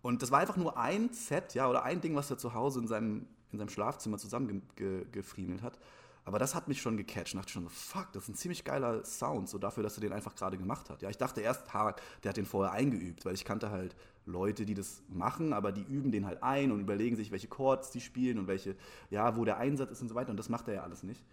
Und 0.00 0.22
das 0.22 0.30
war 0.30 0.40
einfach 0.40 0.56
nur 0.56 0.76
ein 0.78 1.12
Set, 1.12 1.54
ja, 1.54 1.68
oder 1.68 1.82
ein 1.84 2.00
Ding, 2.00 2.14
was 2.14 2.30
er 2.30 2.38
zu 2.38 2.54
Hause 2.54 2.80
in 2.80 2.86
seinem, 2.86 3.26
in 3.52 3.58
seinem 3.58 3.68
Schlafzimmer 3.68 4.18
zusammengefriemelt 4.18 5.62
hat. 5.62 5.78
Aber 6.24 6.38
das 6.38 6.54
hat 6.54 6.68
mich 6.68 6.80
schon 6.80 6.96
gecatcht. 6.96 7.34
Und 7.34 7.40
dachte 7.40 7.52
schon 7.52 7.68
fuck, 7.68 8.12
das 8.12 8.24
ist 8.24 8.28
ein 8.28 8.34
ziemlich 8.34 8.64
geiler 8.64 9.04
Sound, 9.04 9.48
so 9.48 9.58
dafür, 9.58 9.82
dass 9.82 9.96
er 9.96 10.02
den 10.02 10.12
einfach 10.12 10.34
gerade 10.34 10.56
gemacht 10.56 10.88
hat. 10.88 11.02
Ja, 11.02 11.10
ich 11.10 11.18
dachte 11.18 11.40
erst, 11.40 11.74
ha, 11.74 11.94
der 12.22 12.28
hat 12.28 12.36
den 12.36 12.46
vorher 12.46 12.72
eingeübt, 12.72 13.24
weil 13.24 13.34
ich 13.34 13.44
kannte 13.44 13.70
halt 13.70 13.96
Leute, 14.24 14.64
die 14.64 14.74
das 14.74 15.02
machen, 15.08 15.52
aber 15.52 15.72
die 15.72 15.82
üben 15.82 16.12
den 16.12 16.26
halt 16.26 16.42
ein 16.42 16.70
und 16.70 16.80
überlegen 16.80 17.16
sich, 17.16 17.32
welche 17.32 17.48
Chords 17.48 17.90
die 17.90 18.00
spielen 18.00 18.38
und 18.38 18.46
welche, 18.46 18.76
ja, 19.10 19.36
wo 19.36 19.44
der 19.44 19.56
Einsatz 19.56 19.90
ist 19.90 20.02
und 20.02 20.08
so 20.08 20.14
weiter. 20.14 20.30
Und 20.30 20.36
das 20.36 20.48
macht 20.48 20.68
er 20.68 20.74
ja 20.74 20.82
alles 20.84 21.02
nicht. 21.02 21.24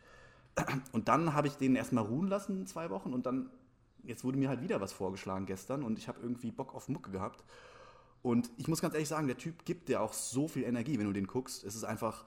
und 0.91 1.08
dann 1.08 1.34
habe 1.34 1.48
ich 1.48 1.55
den 1.55 1.75
erstmal 1.75 2.03
ruhen 2.03 2.27
lassen, 2.27 2.65
zwei 2.65 2.89
Wochen, 2.89 3.13
und 3.13 3.25
dann, 3.27 3.50
jetzt 4.03 4.24
wurde 4.24 4.38
mir 4.38 4.50
halt 4.50 4.62
wieder 4.62 4.81
was 4.81 4.91
vorgeschlagen 4.91 5.46
gestern 5.46 5.84
und 5.84 6.00
ich 6.00 6.08
habe 6.08 6.19
irgendwie 6.22 6.51
Bock 6.51 6.74
auf 6.74 6.89
Mucke 6.89 7.12
gehabt. 7.12 7.43
Und 8.22 8.50
ich 8.58 8.67
muss 8.67 8.81
ganz 8.81 8.93
ehrlich 8.96 9.08
sagen, 9.08 9.27
der 9.27 9.38
Typ 9.38 9.65
gibt 9.65 9.88
dir 9.88 10.01
auch 10.01 10.13
so 10.13 10.48
viel 10.48 10.63
Energie, 10.63 10.98
wenn 11.00 11.05
du 11.05 11.13
den 11.13 11.27
guckst. 11.27 11.63
Es 11.63 11.75
ist 11.75 11.86
einfach, 11.86 12.25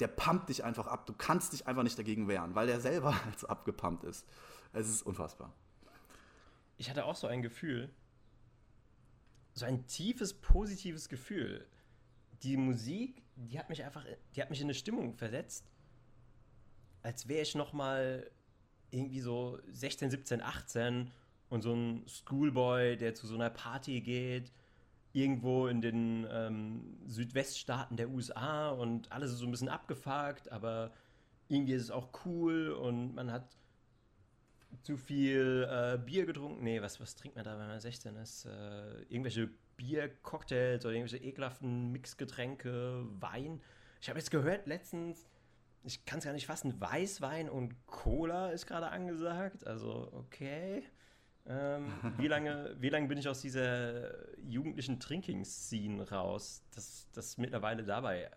der 0.00 0.08
pumpt 0.08 0.48
dich 0.48 0.64
einfach 0.64 0.86
ab. 0.86 1.06
Du 1.06 1.12
kannst 1.12 1.52
dich 1.52 1.66
einfach 1.66 1.82
nicht 1.82 1.98
dagegen 1.98 2.28
wehren, 2.28 2.54
weil 2.54 2.66
der 2.66 2.80
selber 2.80 3.18
so 3.36 3.48
abgepumpt 3.48 4.04
ist. 4.04 4.26
Es 4.72 4.88
ist 4.88 5.02
unfassbar. 5.02 5.52
Ich 6.76 6.88
hatte 6.88 7.04
auch 7.04 7.16
so 7.16 7.26
ein 7.26 7.42
Gefühl, 7.42 7.90
so 9.54 9.66
ein 9.66 9.86
tiefes, 9.86 10.34
positives 10.34 11.08
Gefühl. 11.08 11.66
Die 12.42 12.56
Musik, 12.56 13.22
die 13.34 13.58
hat 13.58 13.68
mich 13.68 13.82
einfach, 13.82 14.04
die 14.34 14.42
hat 14.42 14.50
mich 14.50 14.60
in 14.60 14.66
eine 14.66 14.74
Stimmung 14.74 15.14
versetzt, 15.14 15.64
als 17.02 17.26
wäre 17.26 17.42
ich 17.42 17.54
noch 17.54 17.72
mal 17.72 18.30
irgendwie 18.90 19.20
so 19.20 19.58
16, 19.70 20.10
17, 20.10 20.40
18 20.40 21.10
und 21.48 21.62
so 21.62 21.74
ein 21.74 22.06
Schoolboy, 22.06 22.96
der 22.96 23.14
zu 23.14 23.26
so 23.26 23.34
einer 23.34 23.50
Party 23.50 24.00
geht, 24.00 24.52
irgendwo 25.12 25.66
in 25.66 25.80
den 25.80 26.26
ähm, 26.30 26.98
Südweststaaten 27.06 27.96
der 27.96 28.10
USA 28.10 28.70
und 28.70 29.10
alles 29.10 29.32
ist 29.32 29.38
so 29.38 29.46
ein 29.46 29.50
bisschen 29.50 29.68
abgefuckt, 29.68 30.50
aber 30.52 30.92
irgendwie 31.48 31.72
ist 31.72 31.84
es 31.84 31.90
auch 31.90 32.10
cool 32.24 32.70
und 32.70 33.14
man 33.14 33.32
hat 33.32 33.56
zu 34.82 34.96
viel 34.96 35.66
äh, 35.70 35.98
Bier 35.98 36.26
getrunken. 36.26 36.62
Nee, 36.62 36.82
was, 36.82 37.00
was 37.00 37.16
trinkt 37.16 37.36
man 37.36 37.44
da, 37.44 37.58
wenn 37.58 37.68
man 37.68 37.80
16 37.80 38.16
ist? 38.16 38.44
Äh, 38.44 39.02
irgendwelche 39.08 39.50
Biercocktails 39.76 40.84
oder 40.84 40.94
irgendwelche 40.94 41.24
ekelhaften 41.24 41.90
Mixgetränke, 41.90 43.06
Wein. 43.20 43.60
Ich 44.00 44.08
habe 44.08 44.18
jetzt 44.18 44.30
gehört 44.30 44.66
letztens, 44.66 45.26
ich 45.84 46.04
kann 46.04 46.18
es 46.18 46.24
gar 46.24 46.32
nicht 46.32 46.46
fassen, 46.46 46.80
Weißwein 46.80 47.48
und 47.48 47.86
Cola 47.86 48.50
ist 48.50 48.66
gerade 48.66 48.88
angesagt. 48.88 49.66
Also, 49.66 50.10
okay. 50.12 50.84
Ähm, 51.48 51.92
wie, 52.18 52.28
lange, 52.28 52.76
wie 52.78 52.90
lange 52.90 53.08
bin 53.08 53.16
ich 53.16 53.26
aus 53.26 53.40
dieser 53.40 54.36
jugendlichen 54.38 54.98
Drinking-Scene 54.98 56.10
raus, 56.10 56.62
dass 56.74 57.08
das 57.12 57.38
mittlerweile 57.38 57.84
dabei 57.84 58.30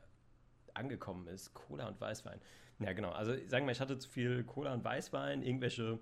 angekommen 0.73 1.27
ist? 1.27 1.53
Cola 1.53 1.87
und 1.87 1.99
Weißwein. 1.99 2.39
Ja, 2.79 2.93
genau. 2.93 3.11
Also 3.11 3.33
sagen 3.47 3.65
wir, 3.65 3.73
ich 3.73 3.81
hatte 3.81 3.97
zu 3.97 4.09
viel 4.09 4.43
Cola 4.45 4.73
und 4.73 4.83
Weißwein, 4.83 5.43
irgendwelche 5.43 5.99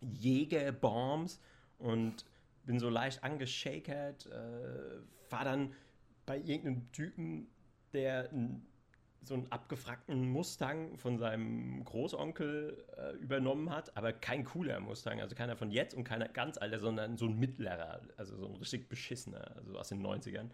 Jägerbombs 0.00 1.38
und 1.78 2.24
bin 2.64 2.78
so 2.78 2.88
leicht 2.88 3.22
angeschakert, 3.22 4.26
äh, 4.26 5.30
war 5.30 5.44
dann 5.44 5.74
bei 6.24 6.38
irgendeinem 6.38 6.90
Typen, 6.92 7.48
der 7.92 8.30
ein, 8.32 8.66
so 9.22 9.34
einen 9.34 9.50
abgefragten 9.50 10.28
Mustang 10.28 10.98
von 10.98 11.18
seinem 11.18 11.84
Großonkel 11.84 12.84
äh, 12.96 13.12
übernommen 13.18 13.70
hat, 13.70 13.96
aber 13.96 14.12
kein 14.12 14.44
cooler 14.44 14.80
Mustang, 14.80 15.20
also 15.20 15.36
keiner 15.36 15.56
von 15.56 15.70
jetzt 15.70 15.94
und 15.94 16.04
keiner 16.04 16.28
ganz 16.28 16.58
alter, 16.58 16.80
sondern 16.80 17.16
so 17.16 17.26
ein 17.26 17.38
mittlerer, 17.38 18.00
also 18.16 18.36
so 18.36 18.46
ein 18.46 18.56
richtig 18.56 18.88
beschissener, 18.88 19.56
also 19.56 19.78
aus 19.78 19.88
den 19.88 20.04
90ern. 20.04 20.50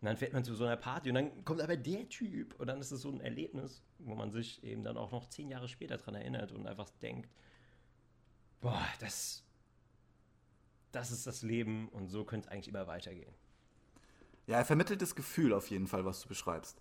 Und 0.00 0.06
dann 0.06 0.16
fährt 0.16 0.32
man 0.32 0.42
zu 0.42 0.54
so 0.54 0.64
einer 0.64 0.76
Party 0.76 1.10
und 1.10 1.14
dann 1.14 1.44
kommt 1.44 1.60
aber 1.60 1.76
der 1.76 2.08
Typ 2.08 2.58
und 2.58 2.66
dann 2.66 2.80
ist 2.80 2.90
es 2.90 3.02
so 3.02 3.10
ein 3.10 3.20
Erlebnis, 3.20 3.82
wo 3.98 4.14
man 4.14 4.32
sich 4.32 4.64
eben 4.64 4.82
dann 4.82 4.96
auch 4.96 5.12
noch 5.12 5.28
zehn 5.28 5.48
Jahre 5.48 5.68
später 5.68 5.98
dran 5.98 6.14
erinnert 6.14 6.52
und 6.52 6.66
einfach 6.66 6.90
denkt, 7.02 7.30
boah, 8.60 8.84
das, 8.98 9.44
das 10.90 11.12
ist 11.12 11.26
das 11.26 11.42
Leben 11.42 11.88
und 11.90 12.08
so 12.08 12.24
könnte 12.24 12.48
es 12.48 12.52
eigentlich 12.52 12.68
immer 12.68 12.86
weitergehen. 12.86 13.32
Ja, 14.46 14.56
er 14.56 14.64
vermittelt 14.64 15.00
das 15.00 15.14
Gefühl 15.14 15.52
auf 15.52 15.70
jeden 15.70 15.86
Fall, 15.86 16.04
was 16.04 16.22
du 16.22 16.28
beschreibst. 16.28 16.80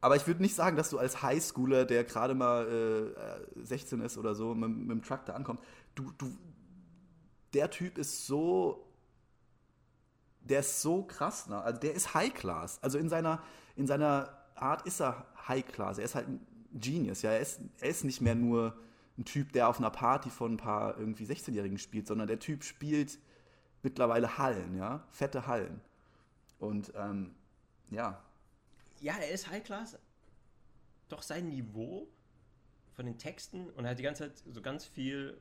Aber 0.00 0.16
ich 0.16 0.26
würde 0.26 0.42
nicht 0.42 0.54
sagen, 0.54 0.76
dass 0.76 0.90
du 0.90 0.98
als 0.98 1.22
Highschooler, 1.22 1.84
der 1.84 2.04
gerade 2.04 2.34
mal 2.34 3.14
äh, 3.56 3.64
16 3.64 4.00
ist 4.00 4.16
oder 4.16 4.34
so, 4.34 4.54
mit, 4.54 4.68
mit 4.70 4.90
dem 4.90 5.02
Truck 5.02 5.24
da 5.24 5.34
ankommt, 5.34 5.60
du, 5.94 6.12
du, 6.18 6.30
der 7.52 7.70
Typ 7.70 7.98
ist 7.98 8.26
so, 8.26 8.86
der 10.40 10.60
ist 10.60 10.82
so 10.82 11.02
krass, 11.02 11.48
ne? 11.48 11.60
also 11.60 11.80
der 11.80 11.94
ist 11.94 12.14
High 12.14 12.32
Class. 12.32 12.78
Also 12.82 12.98
in 12.98 13.08
seiner, 13.08 13.42
in 13.74 13.86
seiner 13.86 14.38
Art 14.54 14.86
ist 14.86 15.00
er 15.00 15.26
High 15.48 15.66
Class. 15.66 15.98
Er 15.98 16.04
ist 16.04 16.14
halt 16.14 16.28
ein 16.28 16.46
Genius, 16.72 17.22
ja. 17.22 17.32
Er 17.32 17.40
ist, 17.40 17.60
er 17.80 17.88
ist 17.88 18.04
nicht 18.04 18.20
mehr 18.20 18.34
nur 18.34 18.78
ein 19.18 19.24
Typ, 19.24 19.52
der 19.52 19.68
auf 19.68 19.78
einer 19.78 19.90
Party 19.90 20.30
von 20.30 20.54
ein 20.54 20.56
paar 20.58 20.96
irgendwie 20.96 21.24
16-Jährigen 21.24 21.78
spielt, 21.78 22.06
sondern 22.06 22.28
der 22.28 22.38
Typ 22.38 22.62
spielt 22.62 23.18
mittlerweile 23.82 24.38
Hallen, 24.38 24.76
ja, 24.76 25.04
fette 25.10 25.46
Hallen. 25.48 25.80
Und 26.58 26.92
ähm, 26.96 27.34
ja. 27.90 28.22
Ja, 29.00 29.16
er 29.16 29.30
ist 29.30 29.48
High 29.48 29.62
Class. 29.62 29.98
Doch 31.08 31.22
sein 31.22 31.48
Niveau 31.48 32.08
von 32.94 33.06
den 33.06 33.18
Texten 33.18 33.70
und 33.70 33.84
er 33.84 33.92
hat 33.92 33.98
die 33.98 34.02
ganze 34.02 34.24
Zeit 34.24 34.42
so 34.52 34.60
ganz 34.60 34.84
viel, 34.84 35.40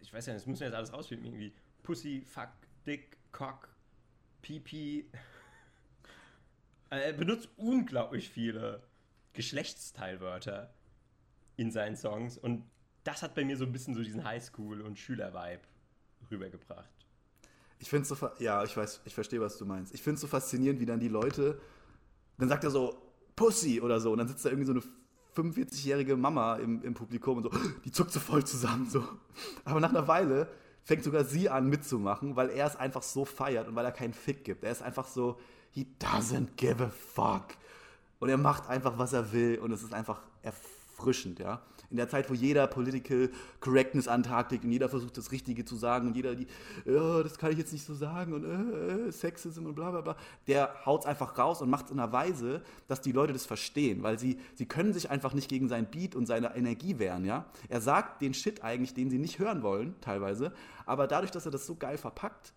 ich 0.00 0.12
weiß 0.12 0.26
ja 0.26 0.34
das 0.34 0.46
müssen 0.46 0.60
wir 0.60 0.68
jetzt 0.68 0.76
alles 0.76 0.92
rausfinden, 0.92 1.26
irgendwie 1.26 1.52
Pussy, 1.82 2.24
Fuck, 2.24 2.50
Dick, 2.86 3.18
Cock, 3.32 3.68
Pipi. 4.40 5.10
er 6.90 7.12
benutzt 7.12 7.48
unglaublich 7.56 8.30
viele 8.30 8.82
Geschlechtsteilwörter 9.32 10.72
in 11.56 11.70
seinen 11.70 11.96
Songs. 11.96 12.38
Und 12.38 12.64
das 13.04 13.22
hat 13.22 13.34
bei 13.34 13.44
mir 13.44 13.56
so 13.56 13.64
ein 13.64 13.72
bisschen 13.72 13.94
so 13.94 14.02
diesen 14.02 14.24
Highschool- 14.24 14.80
und 14.80 14.98
Schüler-Vibe 14.98 15.62
rübergebracht. 16.30 16.90
Ich 17.78 17.90
finde 17.90 18.06
so, 18.06 18.16
ja, 18.38 18.64
ich 18.64 18.76
weiß, 18.76 19.02
ich 19.04 19.14
verstehe, 19.14 19.40
was 19.40 19.58
du 19.58 19.66
meinst. 19.66 19.92
Ich 19.92 20.02
finde 20.02 20.14
es 20.14 20.20
so 20.22 20.26
faszinierend, 20.26 20.80
wie 20.80 20.86
dann 20.86 21.00
die 21.00 21.08
Leute, 21.08 21.60
dann 22.38 22.48
sagt 22.48 22.64
er 22.64 22.70
so, 22.70 22.96
Pussy 23.36 23.80
oder 23.80 24.00
so, 24.00 24.12
und 24.12 24.18
dann 24.18 24.28
sitzt 24.28 24.44
da 24.44 24.50
irgendwie 24.50 24.66
so 24.66 24.72
eine 24.72 24.82
45-jährige 25.36 26.16
Mama 26.16 26.56
im, 26.56 26.82
im 26.82 26.94
Publikum 26.94 27.38
und 27.38 27.44
so, 27.44 27.50
die 27.84 27.90
zuckt 27.90 28.12
so 28.12 28.20
voll 28.20 28.44
zusammen, 28.44 28.88
so. 28.88 29.04
Aber 29.64 29.80
nach 29.80 29.90
einer 29.90 30.06
Weile 30.06 30.48
fängt 30.84 31.02
sogar 31.02 31.24
sie 31.24 31.48
an 31.48 31.68
mitzumachen, 31.68 32.36
weil 32.36 32.50
er 32.50 32.66
es 32.66 32.76
einfach 32.76 33.02
so 33.02 33.24
feiert 33.24 33.68
und 33.68 33.74
weil 33.74 33.84
er 33.84 33.92
keinen 33.92 34.14
Fick 34.14 34.44
gibt. 34.44 34.64
Er 34.64 34.70
ist 34.70 34.82
einfach 34.82 35.08
so, 35.08 35.38
he 35.72 35.86
doesn't 36.00 36.48
give 36.56 36.82
a 36.84 36.90
fuck. 36.90 37.56
Und 38.20 38.28
er 38.28 38.36
macht 38.36 38.68
einfach, 38.68 38.98
was 38.98 39.12
er 39.12 39.32
will 39.32 39.58
und 39.58 39.72
es 39.72 39.82
ist 39.82 39.92
einfach, 39.92 40.20
er 40.42 40.52
erfrischend, 40.94 41.38
ja. 41.38 41.60
In 41.90 41.96
der 41.96 42.08
Zeit, 42.08 42.30
wo 42.30 42.34
jeder 42.34 42.66
Political 42.66 43.30
Correctness 43.60 44.08
an 44.08 44.22
Tag 44.22 44.50
legt 44.50 44.64
und 44.64 44.72
jeder 44.72 44.88
versucht, 44.88 45.16
das 45.16 45.32
Richtige 45.32 45.64
zu 45.64 45.76
sagen 45.76 46.08
und 46.08 46.16
jeder, 46.16 46.34
die, 46.34 46.46
oh, 46.86 47.22
das 47.22 47.38
kann 47.38 47.52
ich 47.52 47.58
jetzt 47.58 47.72
nicht 47.72 47.84
so 47.84 47.94
sagen 47.94 48.32
und 48.32 48.44
äh, 48.44 49.12
Sexism 49.12 49.66
und 49.66 49.74
bla 49.74 49.90
bla 49.90 50.00
bla, 50.00 50.16
der 50.46 50.74
haut 50.86 51.02
es 51.02 51.06
einfach 51.06 51.36
raus 51.38 51.62
und 51.62 51.70
macht 51.70 51.86
es 51.86 51.90
in 51.92 52.00
einer 52.00 52.12
Weise, 52.12 52.62
dass 52.88 53.00
die 53.00 53.12
Leute 53.12 53.32
das 53.32 53.46
verstehen, 53.46 54.02
weil 54.02 54.18
sie, 54.18 54.38
sie 54.54 54.66
können 54.66 54.92
sich 54.92 55.10
einfach 55.10 55.34
nicht 55.34 55.48
gegen 55.48 55.68
sein 55.68 55.86
Beat 55.90 56.14
und 56.14 56.26
seine 56.26 56.56
Energie 56.56 56.98
wehren, 56.98 57.24
ja. 57.24 57.46
Er 57.68 57.80
sagt 57.80 58.22
den 58.22 58.34
Shit 58.34 58.64
eigentlich, 58.64 58.94
den 58.94 59.10
sie 59.10 59.18
nicht 59.18 59.38
hören 59.38 59.62
wollen, 59.62 59.94
teilweise, 60.00 60.52
aber 60.86 61.06
dadurch, 61.06 61.30
dass 61.30 61.44
er 61.44 61.52
das 61.52 61.66
so 61.66 61.76
geil 61.76 61.98
verpackt, 61.98 62.52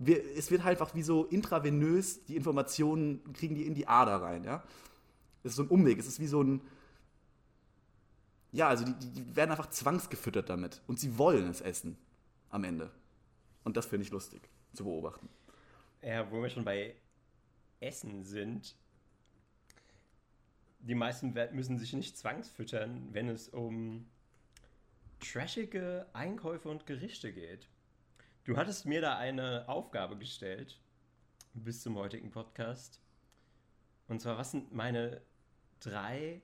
wir, 0.00 0.22
es 0.36 0.50
wird 0.52 0.62
halt 0.62 0.78
einfach 0.78 0.94
wie 0.94 1.02
so 1.02 1.24
intravenös, 1.24 2.24
die 2.26 2.36
Informationen 2.36 3.20
kriegen 3.32 3.56
die 3.56 3.66
in 3.66 3.74
die 3.74 3.88
Ader 3.88 4.22
rein, 4.22 4.44
ja. 4.44 4.62
Es 5.42 5.52
ist 5.52 5.56
so 5.56 5.62
ein 5.62 5.68
Umweg, 5.68 5.98
es 5.98 6.06
ist 6.06 6.20
wie 6.20 6.26
so 6.26 6.42
ein, 6.42 6.60
ja, 8.52 8.68
also 8.68 8.84
die, 8.84 8.94
die 8.94 9.36
werden 9.36 9.50
einfach 9.50 9.70
zwangsgefüttert 9.70 10.48
damit. 10.48 10.82
Und 10.86 10.98
sie 10.98 11.18
wollen 11.18 11.48
es 11.48 11.60
essen 11.60 11.98
am 12.50 12.64
Ende. 12.64 12.90
Und 13.64 13.76
das 13.76 13.86
finde 13.86 14.04
ich 14.04 14.10
lustig 14.10 14.48
zu 14.72 14.84
beobachten. 14.84 15.28
Ja, 16.02 16.30
wo 16.30 16.42
wir 16.42 16.48
schon 16.48 16.64
bei 16.64 16.94
Essen 17.80 18.24
sind. 18.24 18.74
Die 20.80 20.94
meisten 20.94 21.34
müssen 21.52 21.78
sich 21.78 21.92
nicht 21.92 22.16
zwangsfüttern, 22.16 23.08
wenn 23.12 23.28
es 23.28 23.48
um 23.48 24.06
trashige 25.20 26.06
Einkäufe 26.12 26.68
und 26.68 26.86
Gerichte 26.86 27.32
geht. 27.32 27.68
Du 28.44 28.56
hattest 28.56 28.86
mir 28.86 29.00
da 29.00 29.18
eine 29.18 29.68
Aufgabe 29.68 30.16
gestellt 30.16 30.80
bis 31.52 31.82
zum 31.82 31.96
heutigen 31.96 32.30
Podcast. 32.30 33.00
Und 34.06 34.20
zwar, 34.22 34.38
was 34.38 34.52
sind 34.52 34.72
meine 34.72 35.20
drei 35.80 36.40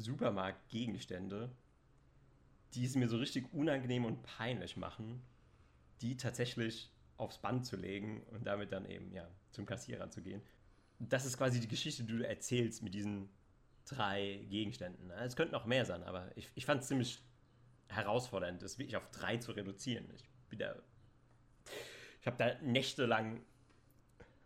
Supermarktgegenstände, 0.00 1.50
die 2.74 2.84
es 2.84 2.94
mir 2.94 3.08
so 3.08 3.18
richtig 3.18 3.52
unangenehm 3.52 4.04
und 4.04 4.22
peinlich 4.22 4.76
machen, 4.76 5.22
die 6.00 6.16
tatsächlich 6.16 6.92
aufs 7.16 7.38
Band 7.38 7.66
zu 7.66 7.76
legen 7.76 8.22
und 8.30 8.46
damit 8.46 8.72
dann 8.72 8.86
eben 8.86 9.12
ja 9.12 9.28
zum 9.50 9.66
Kassierer 9.66 10.10
zu 10.10 10.22
gehen. 10.22 10.42
Das 10.98 11.24
ist 11.24 11.36
quasi 11.36 11.60
die 11.60 11.68
Geschichte, 11.68 12.04
die 12.04 12.18
du 12.18 12.26
erzählst 12.26 12.82
mit 12.82 12.94
diesen 12.94 13.28
drei 13.86 14.44
Gegenständen. 14.48 15.10
Es 15.10 15.36
könnten 15.36 15.52
noch 15.52 15.66
mehr 15.66 15.84
sein, 15.84 16.02
aber 16.02 16.30
ich, 16.36 16.50
ich 16.54 16.64
fand 16.64 16.82
es 16.82 16.88
ziemlich 16.88 17.22
herausfordernd, 17.88 18.62
das 18.62 18.78
wirklich 18.78 18.96
auf 18.96 19.10
drei 19.10 19.36
zu 19.38 19.52
reduzieren. 19.52 20.06
Ich 20.14 20.24
ich 22.20 22.26
habe 22.26 22.36
da 22.36 22.54
nächtelang 22.62 23.40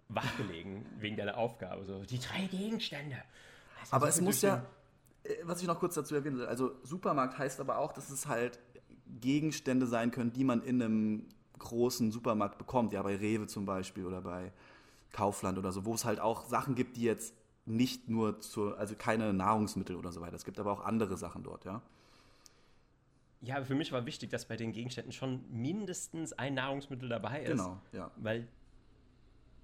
wachgelegen 0.09 0.87
wegen 0.99 1.17
deiner 1.17 1.37
Aufgabe. 1.37 1.85
So, 1.85 2.05
die 2.05 2.19
drei 2.19 2.47
Gegenstände. 2.47 3.17
aber 3.91 4.09
es 4.09 4.21
muss 4.21 4.43
ja, 4.43 4.65
was 5.45 5.61
ich 5.61 5.67
noch 5.67 5.79
kurz 5.79 5.95
dazu 5.95 6.15
erwähnen 6.15 6.39
will, 6.39 6.47
also 6.47 6.73
Supermarkt 6.83 7.39
heißt 7.39 7.61
aber 7.61 7.79
auch, 7.79 7.93
dass 7.93 8.11
es 8.11 8.27
halt 8.27 8.59
Gegenstände 9.21 9.87
sein 9.87 10.11
können, 10.11 10.33
die 10.33 10.45
man 10.45 10.63
in 10.63 10.83
einem 10.83 11.27
großen 11.59 12.13
Supermarkt 12.13 12.59
bekommt, 12.59 12.93
ja, 12.93 13.03
bei 13.03 13.17
Rewe 13.17 13.47
zum 13.47 13.65
Beispiel 13.65 14.05
oder 14.05 14.21
bei 14.21 14.53
Kaufland 15.13 15.59
oder 15.59 15.73
so, 15.73 15.85
wo 15.85 15.95
es 15.95 16.05
halt 16.05 16.21
auch 16.21 16.47
Sachen 16.47 16.75
gibt, 16.75 16.97
die 16.97 17.03
jetzt 17.03 17.35
nicht 17.67 18.09
nur 18.09 18.41
zur, 18.41 18.77
also 18.79 18.95
keine 18.97 19.33
Nahrungsmittel 19.33 19.97
oder 19.97 20.13
so 20.13 20.21
weiter. 20.21 20.35
Es 20.35 20.45
gibt 20.45 20.59
aber 20.59 20.73
auch 20.73 20.85
andere 20.85 21.17
Sachen 21.17 21.43
dort, 21.43 21.65
ja. 21.65 21.81
Ja, 23.41 23.63
für 23.63 23.75
mich 23.75 23.93
war 23.93 24.07
wichtig, 24.07 24.31
dass 24.31 24.47
bei 24.47 24.57
den 24.57 24.73
Gegenständen 24.73 25.13
schon 25.13 25.45
mindestens 25.51 26.33
ein 26.33 26.55
Nahrungsmittel 26.55 27.09
dabei 27.09 27.43
ist. 27.43 27.51
Genau, 27.51 27.79
ja. 27.93 28.11
Weil 28.17 28.49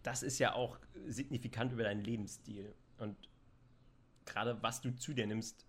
das 0.02 0.22
ist 0.22 0.38
ja 0.38 0.54
auch 0.54 0.78
signifikant 1.06 1.72
über 1.72 1.82
deinen 1.82 2.04
Lebensstil. 2.04 2.74
Und 2.98 3.16
gerade 4.30 4.62
was 4.62 4.80
du 4.80 4.94
zu 4.96 5.12
dir 5.12 5.26
nimmst, 5.26 5.66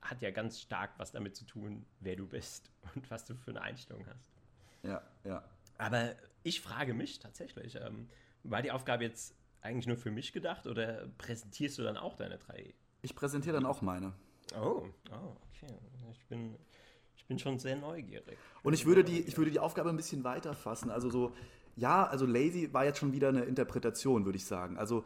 hat 0.00 0.22
ja 0.22 0.30
ganz 0.30 0.60
stark 0.60 0.92
was 0.98 1.12
damit 1.12 1.36
zu 1.36 1.44
tun, 1.44 1.84
wer 2.00 2.16
du 2.16 2.26
bist 2.26 2.70
und 2.94 3.10
was 3.10 3.24
du 3.24 3.34
für 3.34 3.50
eine 3.50 3.62
Einstellung 3.62 4.06
hast. 4.06 4.24
Ja, 4.82 5.02
ja. 5.24 5.44
Aber 5.78 6.14
ich 6.42 6.60
frage 6.60 6.94
mich 6.94 7.18
tatsächlich, 7.18 7.76
ähm, 7.76 8.08
war 8.44 8.62
die 8.62 8.70
Aufgabe 8.70 9.04
jetzt 9.04 9.34
eigentlich 9.60 9.86
nur 9.86 9.96
für 9.96 10.10
mich 10.10 10.32
gedacht 10.32 10.66
oder 10.66 11.08
präsentierst 11.18 11.78
du 11.78 11.82
dann 11.82 11.96
auch 11.96 12.14
deine 12.16 12.38
drei? 12.38 12.74
Ich 13.02 13.14
präsentiere 13.14 13.54
dann 13.54 13.66
auch 13.66 13.82
meine. 13.82 14.12
Oh, 14.54 14.84
oh, 15.10 15.36
okay. 15.50 15.74
Ich 16.12 16.24
bin, 16.26 16.56
ich 17.16 17.26
bin 17.26 17.38
schon 17.38 17.58
sehr 17.58 17.76
neugierig. 17.76 18.38
Und 18.62 18.72
ich 18.72 18.86
würde, 18.86 19.02
die, 19.02 19.20
ich 19.20 19.36
würde 19.36 19.50
die 19.50 19.58
Aufgabe 19.58 19.90
ein 19.90 19.96
bisschen 19.96 20.22
weiter 20.24 20.54
fassen. 20.54 20.90
Also 20.90 21.10
so, 21.10 21.34
ja, 21.74 22.06
also 22.06 22.26
lazy 22.26 22.72
war 22.72 22.84
jetzt 22.84 22.98
schon 22.98 23.12
wieder 23.12 23.28
eine 23.28 23.42
Interpretation, 23.42 24.24
würde 24.24 24.36
ich 24.36 24.44
sagen. 24.44 24.78
Also 24.78 25.04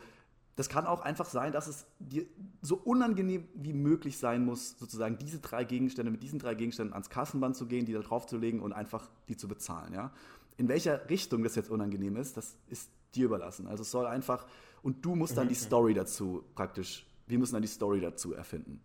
das 0.61 0.69
kann 0.69 0.85
auch 0.85 1.01
einfach 1.01 1.25
sein, 1.25 1.53
dass 1.53 1.69
es 1.69 1.87
dir 1.99 2.27
so 2.61 2.77
unangenehm 2.77 3.49
wie 3.55 3.73
möglich 3.73 4.19
sein 4.19 4.45
muss, 4.45 4.79
sozusagen 4.79 5.17
diese 5.17 5.39
drei 5.39 5.65
Gegenstände 5.65 6.13
mit 6.13 6.23
diesen 6.23 6.39
drei 6.39 6.55
Gegenständen 6.55 6.93
ans 6.93 7.09
Kassenband 7.09 7.57
zu 7.57 7.65
gehen, 7.65 7.87
die 7.87 7.95
da 7.95 8.01
drauf 8.01 8.27
zu 8.27 8.37
legen 8.37 8.61
und 8.61 8.75
einfach 8.75 9.09
die 9.29 9.39
zu 9.39 9.49
bezahlen. 9.49 9.95
Ja? 9.95 10.13
In 10.59 10.69
welcher 10.69 11.09
Richtung 11.09 11.43
das 11.45 11.55
jetzt 11.55 11.71
unangenehm 11.71 12.15
ist, 12.17 12.37
das 12.37 12.59
ist 12.69 12.91
dir 13.15 13.25
überlassen. 13.25 13.69
Also 13.69 13.81
es 13.81 13.91
soll 13.91 14.05
einfach, 14.05 14.47
und 14.83 15.03
du 15.03 15.15
musst 15.15 15.39
dann 15.39 15.49
die 15.49 15.55
Story 15.55 15.95
dazu 15.95 16.45
praktisch, 16.55 17.07
wir 17.27 17.39
müssen 17.39 17.55
dann 17.55 17.63
die 17.63 17.69
Story 17.69 18.03
dazu 18.03 18.35
erfinden. 18.35 18.85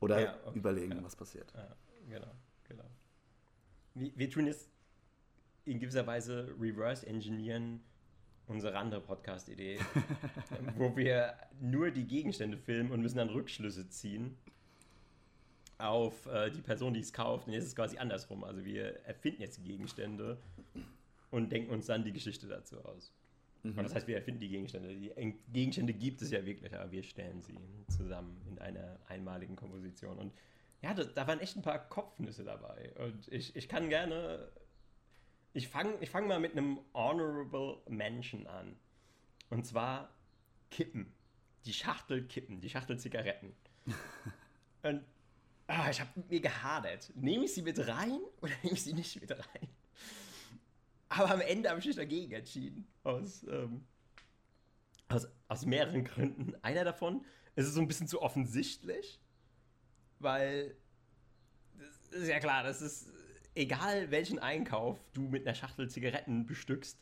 Oder 0.00 0.20
Ja, 0.20 0.36
okay, 0.44 0.58
überlegen, 0.58 0.96
ja. 0.96 1.02
was 1.02 1.16
passiert. 1.16 1.50
Ja, 1.56 1.76
genau, 2.10 2.32
genau. 2.68 2.84
Wir, 3.94 4.12
wir 4.14 4.28
tun 4.28 4.44
jetzt 4.44 4.68
in 5.64 5.80
gewisser 5.80 6.06
Weise 6.06 6.54
reverse 6.60 7.06
engineeren 7.06 7.80
unsere 8.48 8.76
andere 8.76 9.00
Podcast-Idee, 9.00 9.78
wo 10.76 10.96
wir 10.96 11.34
nur 11.60 11.90
die 11.90 12.04
Gegenstände 12.04 12.56
filmen 12.56 12.92
und 12.92 13.00
müssen 13.00 13.18
dann 13.18 13.30
Rückschlüsse 13.30 13.88
ziehen 13.88 14.36
auf 15.78 16.26
äh, 16.26 16.50
die 16.50 16.62
Person, 16.62 16.94
die 16.94 17.00
es 17.00 17.12
kauft. 17.12 17.46
Und 17.46 17.52
jetzt 17.52 17.64
ist 17.64 17.70
es 17.70 17.76
quasi 17.76 17.98
andersrum. 17.98 18.44
Also 18.44 18.64
wir 18.64 19.04
erfinden 19.04 19.42
jetzt 19.42 19.58
die 19.58 19.64
Gegenstände 19.64 20.38
und 21.30 21.50
denken 21.50 21.70
uns 21.70 21.86
dann 21.86 22.04
die 22.04 22.12
Geschichte 22.12 22.46
dazu 22.46 22.82
aus. 22.84 23.12
Und 23.62 23.82
das 23.82 23.94
heißt, 23.94 24.06
wir 24.06 24.16
erfinden 24.16 24.40
die 24.40 24.48
Gegenstände. 24.48 24.94
Die 24.94 25.12
Gegenstände 25.52 25.92
gibt 25.92 26.22
es 26.22 26.30
ja 26.30 26.44
wirklich, 26.46 26.72
aber 26.74 26.90
wir 26.92 27.02
stellen 27.02 27.42
sie 27.42 27.58
zusammen 27.88 28.40
in 28.48 28.58
einer 28.60 28.98
einmaligen 29.08 29.56
Komposition. 29.56 30.18
Und 30.18 30.32
ja, 30.82 30.94
da, 30.94 31.02
da 31.02 31.26
waren 31.26 31.40
echt 31.40 31.56
ein 31.56 31.62
paar 31.62 31.88
Kopfnüsse 31.88 32.44
dabei. 32.44 32.92
Und 33.04 33.26
ich, 33.32 33.56
ich 33.56 33.68
kann 33.68 33.88
gerne. 33.88 34.48
Ich 35.56 35.68
fange 35.68 35.96
ich 36.02 36.10
fang 36.10 36.26
mal 36.26 36.38
mit 36.38 36.52
einem 36.52 36.80
Honorable 36.92 37.78
Mention 37.88 38.46
an. 38.46 38.76
Und 39.48 39.66
zwar 39.66 40.14
Kippen. 40.70 41.14
Die 41.64 41.72
Schachtel 41.72 42.26
Kippen, 42.26 42.60
die 42.60 42.68
Schachtel 42.68 42.98
Zigaretten. 42.98 43.56
Und 44.82 45.02
ah, 45.66 45.88
ich 45.88 45.98
habe 45.98 46.10
mit 46.16 46.28
mir 46.28 46.40
gehadert. 46.42 47.10
Nehme 47.14 47.46
ich 47.46 47.54
sie 47.54 47.62
mit 47.62 47.78
rein 47.88 48.20
oder 48.42 48.52
nehme 48.62 48.74
ich 48.74 48.82
sie 48.82 48.92
nicht 48.92 49.18
mit 49.18 49.30
rein? 49.30 49.68
Aber 51.08 51.30
am 51.30 51.40
Ende 51.40 51.70
habe 51.70 51.80
ich 51.80 51.86
mich 51.86 51.96
dagegen 51.96 52.32
entschieden. 52.32 52.86
Aus, 53.02 53.42
ähm, 53.44 53.86
aus, 55.08 55.26
aus 55.48 55.64
mehreren 55.64 56.04
Gründen. 56.04 56.54
Einer 56.62 56.84
davon, 56.84 57.24
es 57.54 57.66
ist 57.66 57.72
so 57.72 57.80
ein 57.80 57.88
bisschen 57.88 58.08
zu 58.08 58.20
offensichtlich, 58.20 59.22
weil 60.18 60.76
das 61.78 62.20
ist 62.20 62.28
ja 62.28 62.40
klar, 62.40 62.62
das 62.62 62.82
ist 62.82 63.08
egal, 63.56 64.10
welchen 64.10 64.38
Einkauf 64.38 64.98
du 65.12 65.22
mit 65.22 65.46
einer 65.46 65.54
Schachtel 65.54 65.88
Zigaretten 65.88 66.46
bestückst, 66.46 66.98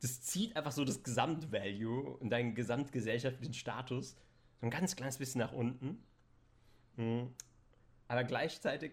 das 0.00 0.22
zieht 0.22 0.56
einfach 0.56 0.72
so 0.72 0.84
das 0.84 1.02
Gesamtvalue 1.02 2.16
und 2.18 2.30
deinen 2.30 2.54
gesamtgesellschaftlichen 2.54 3.54
Status 3.54 4.16
so 4.60 4.66
ein 4.66 4.70
ganz 4.70 4.96
kleines 4.96 5.18
bisschen 5.18 5.40
nach 5.40 5.52
unten. 5.52 6.02
Mhm. 6.96 7.34
Aber 8.08 8.24
gleichzeitig 8.24 8.92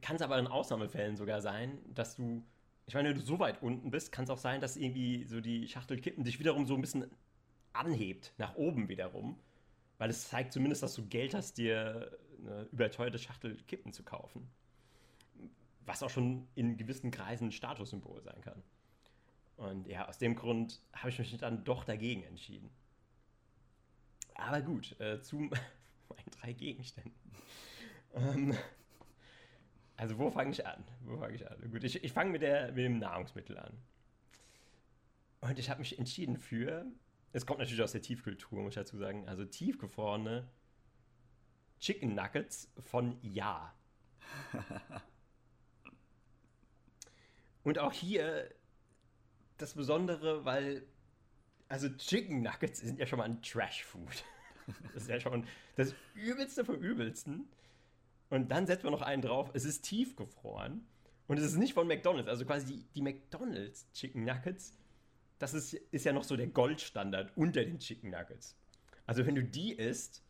kann 0.00 0.16
es 0.16 0.22
aber 0.22 0.38
in 0.38 0.46
Ausnahmefällen 0.46 1.16
sogar 1.16 1.40
sein, 1.40 1.78
dass 1.94 2.14
du, 2.14 2.44
ich 2.86 2.94
meine, 2.94 3.08
wenn 3.08 3.16
du 3.16 3.22
so 3.22 3.38
weit 3.38 3.62
unten 3.62 3.90
bist, 3.90 4.12
kann 4.12 4.24
es 4.24 4.30
auch 4.30 4.38
sein, 4.38 4.60
dass 4.60 4.76
irgendwie 4.76 5.24
so 5.24 5.40
die 5.40 5.66
Schachtel 5.66 6.00
Kippen 6.00 6.24
dich 6.24 6.38
wiederum 6.38 6.66
so 6.66 6.74
ein 6.74 6.80
bisschen 6.80 7.06
anhebt, 7.72 8.34
nach 8.38 8.54
oben 8.56 8.88
wiederum. 8.88 9.40
Weil 9.98 10.10
es 10.10 10.28
zeigt 10.28 10.52
zumindest, 10.52 10.82
dass 10.82 10.94
du 10.94 11.06
Geld 11.06 11.34
hast, 11.34 11.58
dir 11.58 12.16
eine 12.40 12.68
überteuerte 12.70 13.18
Schachtel 13.18 13.56
Kippen 13.66 13.92
zu 13.92 14.04
kaufen. 14.04 14.48
Was 15.88 16.02
auch 16.02 16.10
schon 16.10 16.46
in 16.54 16.76
gewissen 16.76 17.10
Kreisen 17.10 17.48
ein 17.48 17.52
Statussymbol 17.52 18.22
sein 18.22 18.40
kann. 18.42 18.62
Und 19.56 19.86
ja, 19.86 20.06
aus 20.06 20.18
dem 20.18 20.36
Grund 20.36 20.82
habe 20.92 21.08
ich 21.08 21.18
mich 21.18 21.34
dann 21.38 21.64
doch 21.64 21.84
dagegen 21.84 22.22
entschieden. 22.24 22.70
Aber 24.34 24.60
gut, 24.60 24.98
äh, 25.00 25.20
zu 25.22 25.36
meinen 25.40 26.30
drei 26.40 26.52
Gegenständen. 26.52 27.14
ähm, 28.14 28.54
also 29.96 30.18
wo 30.18 30.30
fange 30.30 30.50
ich 30.50 30.66
an? 30.66 30.84
Wo 31.00 31.16
fange 31.16 31.34
ich 31.34 31.50
an? 31.50 31.70
Gut, 31.70 31.82
ich, 31.82 32.04
ich 32.04 32.12
fange 32.12 32.32
mit, 32.32 32.42
mit 32.42 32.84
dem 32.84 32.98
Nahrungsmittel 32.98 33.58
an. 33.58 33.72
Und 35.40 35.58
ich 35.58 35.70
habe 35.70 35.80
mich 35.80 35.98
entschieden 35.98 36.36
für, 36.36 36.84
es 37.32 37.46
kommt 37.46 37.60
natürlich 37.60 37.82
aus 37.82 37.92
der 37.92 38.02
Tiefkultur, 38.02 38.60
muss 38.60 38.72
ich 38.72 38.74
dazu 38.76 38.98
sagen, 38.98 39.26
also 39.26 39.46
tiefgefrorene 39.46 40.48
Chicken 41.80 42.14
Nuggets 42.14 42.70
von 42.78 43.16
Ja. 43.22 43.74
Und 47.68 47.78
auch 47.78 47.92
hier 47.92 48.48
das 49.58 49.74
Besondere, 49.74 50.46
weil, 50.46 50.86
also 51.68 51.90
Chicken 51.90 52.40
Nuggets 52.40 52.80
sind 52.80 52.98
ja 52.98 53.04
schon 53.04 53.18
mal 53.18 53.26
ein 53.26 53.42
Trash-Food. 53.42 54.24
Das 54.94 55.02
ist 55.02 55.08
ja 55.08 55.20
schon 55.20 55.46
das 55.76 55.94
Übelste 56.14 56.64
vom 56.64 56.76
Übelsten. 56.76 57.46
Und 58.30 58.50
dann 58.50 58.66
setzt 58.66 58.84
man 58.84 58.92
noch 58.92 59.02
einen 59.02 59.20
drauf, 59.20 59.50
es 59.52 59.66
ist 59.66 59.82
tiefgefroren. 59.82 60.86
Und 61.26 61.38
es 61.38 61.44
ist 61.44 61.56
nicht 61.56 61.74
von 61.74 61.86
McDonalds, 61.86 62.28
also 62.28 62.46
quasi 62.46 62.66
die, 62.66 62.84
die 62.94 63.02
McDonalds 63.02 63.90
Chicken 63.92 64.24
Nuggets, 64.24 64.78
das 65.38 65.52
ist, 65.52 65.74
ist 65.74 66.06
ja 66.06 66.14
noch 66.14 66.24
so 66.24 66.38
der 66.38 66.46
Goldstandard 66.46 67.36
unter 67.36 67.62
den 67.62 67.78
Chicken 67.78 68.10
Nuggets. 68.10 68.56
Also 69.04 69.26
wenn 69.26 69.34
du 69.34 69.44
die 69.44 69.72
isst, 69.74 70.22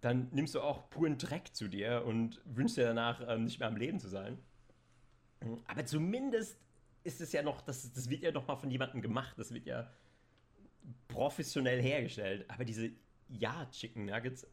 dann 0.00 0.28
nimmst 0.32 0.56
du 0.56 0.60
auch 0.60 0.90
puren 0.90 1.16
Dreck 1.16 1.54
zu 1.54 1.68
dir 1.68 2.04
und 2.04 2.40
wünschst 2.44 2.76
dir 2.76 2.86
danach 2.86 3.20
ähm, 3.28 3.44
nicht 3.44 3.60
mehr 3.60 3.68
am 3.68 3.76
Leben 3.76 4.00
zu 4.00 4.08
sein. 4.08 4.38
Aber 5.66 5.84
zumindest 5.84 6.58
ist 7.04 7.20
es 7.20 7.32
ja 7.32 7.42
noch, 7.42 7.60
das, 7.62 7.92
das 7.92 8.10
wird 8.10 8.22
ja 8.22 8.32
noch 8.32 8.46
mal 8.48 8.56
von 8.56 8.70
jemandem 8.70 9.00
gemacht, 9.00 9.38
das 9.38 9.52
wird 9.52 9.66
ja 9.66 9.90
professionell 11.08 11.80
hergestellt. 11.80 12.48
Aber 12.50 12.64
diese 12.64 12.90
Ja-Chicken 13.28 14.06
Nuggets, 14.06 14.46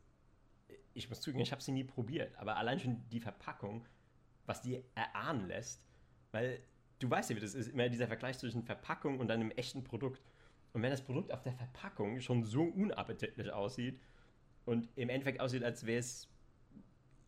ich 0.93 1.09
muss 1.09 1.21
zugeben, 1.21 1.41
ich 1.41 1.51
habe 1.51 1.61
sie 1.61 1.71
nie 1.71 1.83
probiert, 1.83 2.37
aber 2.37 2.57
allein 2.57 2.79
schon 2.79 3.07
die 3.09 3.19
Verpackung, 3.19 3.85
was 4.45 4.61
die 4.61 4.83
erahnen 4.95 5.47
lässt, 5.47 5.85
weil 6.31 6.59
du 6.99 7.09
weißt 7.09 7.29
ja, 7.29 7.35
wie 7.35 7.41
das 7.41 7.55
ist, 7.55 7.67
immer 7.67 7.89
dieser 7.89 8.07
Vergleich 8.07 8.37
zwischen 8.37 8.63
Verpackung 8.63 9.19
und 9.19 9.31
einem 9.31 9.51
echten 9.51 9.83
Produkt. 9.83 10.21
Und 10.73 10.81
wenn 10.81 10.91
das 10.91 11.03
Produkt 11.03 11.31
auf 11.31 11.41
der 11.41 11.53
Verpackung 11.53 12.19
schon 12.19 12.43
so 12.43 12.63
unappetitlich 12.63 13.51
aussieht 13.51 13.99
und 14.65 14.89
im 14.95 15.09
Endeffekt 15.09 15.39
aussieht, 15.39 15.63
als 15.63 15.85
wäre 15.85 15.99
es 15.99 16.29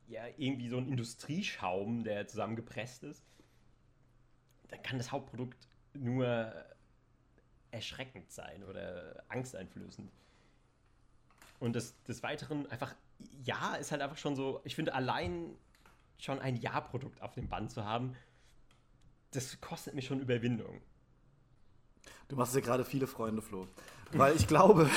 ja 0.07 0.23
irgendwie 0.37 0.69
so 0.69 0.77
ein 0.77 0.87
Industrieschaum, 0.87 2.03
der 2.03 2.27
zusammengepresst 2.27 3.03
ist, 3.03 3.25
dann 4.69 4.81
kann 4.83 4.97
das 4.97 5.11
Hauptprodukt 5.11 5.57
nur 5.93 6.53
erschreckend 7.71 8.31
sein 8.31 8.63
oder 8.63 9.23
angsteinflößend. 9.29 10.11
Und 11.59 11.73
des, 11.73 12.01
des 12.03 12.23
Weiteren 12.23 12.69
einfach, 12.69 12.95
ja, 13.43 13.75
ist 13.75 13.91
halt 13.91 14.01
einfach 14.01 14.17
schon 14.17 14.35
so, 14.35 14.61
ich 14.63 14.75
finde 14.75 14.93
allein 14.93 15.55
schon 16.17 16.39
ein 16.39 16.55
Ja-Produkt 16.55 17.21
auf 17.21 17.33
dem 17.33 17.47
Band 17.47 17.71
zu 17.71 17.85
haben, 17.85 18.15
das 19.31 19.59
kostet 19.61 19.93
mich 19.93 20.05
schon 20.05 20.21
Überwindung. 20.21 20.81
Du 22.27 22.35
machst 22.35 22.55
dir 22.55 22.61
gerade 22.61 22.85
viele 22.85 23.07
Freunde, 23.07 23.41
Flo. 23.41 23.67
Weil 24.11 24.35
ich 24.35 24.47
glaube, 24.47 24.89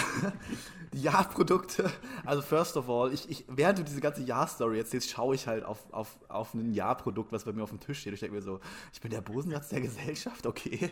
die 0.93 1.03
Ja-Produkte, 1.03 1.91
also 2.25 2.43
first 2.43 2.77
of 2.77 2.89
all, 2.89 3.13
ich, 3.13 3.29
ich, 3.31 3.45
während 3.49 3.79
du 3.79 3.85
diese 3.85 4.01
ganze 4.01 4.23
Ja-Story 4.23 4.79
erzählst, 4.79 5.11
schaue 5.11 5.35
ich 5.35 5.47
halt 5.47 5.65
auf, 5.65 5.79
auf, 5.93 6.19
auf 6.29 6.55
ein 6.55 6.73
Ja-Produkt, 6.73 7.33
was 7.33 7.45
bei 7.45 7.53
mir 7.53 7.63
auf 7.63 7.71
dem 7.71 7.81
Tisch 7.81 8.01
steht. 8.01 8.15
Ich 8.15 8.21
denke 8.21 8.37
mir 8.37 8.43
so, 8.43 8.61
ich 8.93 9.01
bin 9.01 9.11
der 9.11 9.21
Bosensatz 9.21 9.69
der 9.69 9.81
Gesellschaft, 9.81 10.47
okay. 10.47 10.91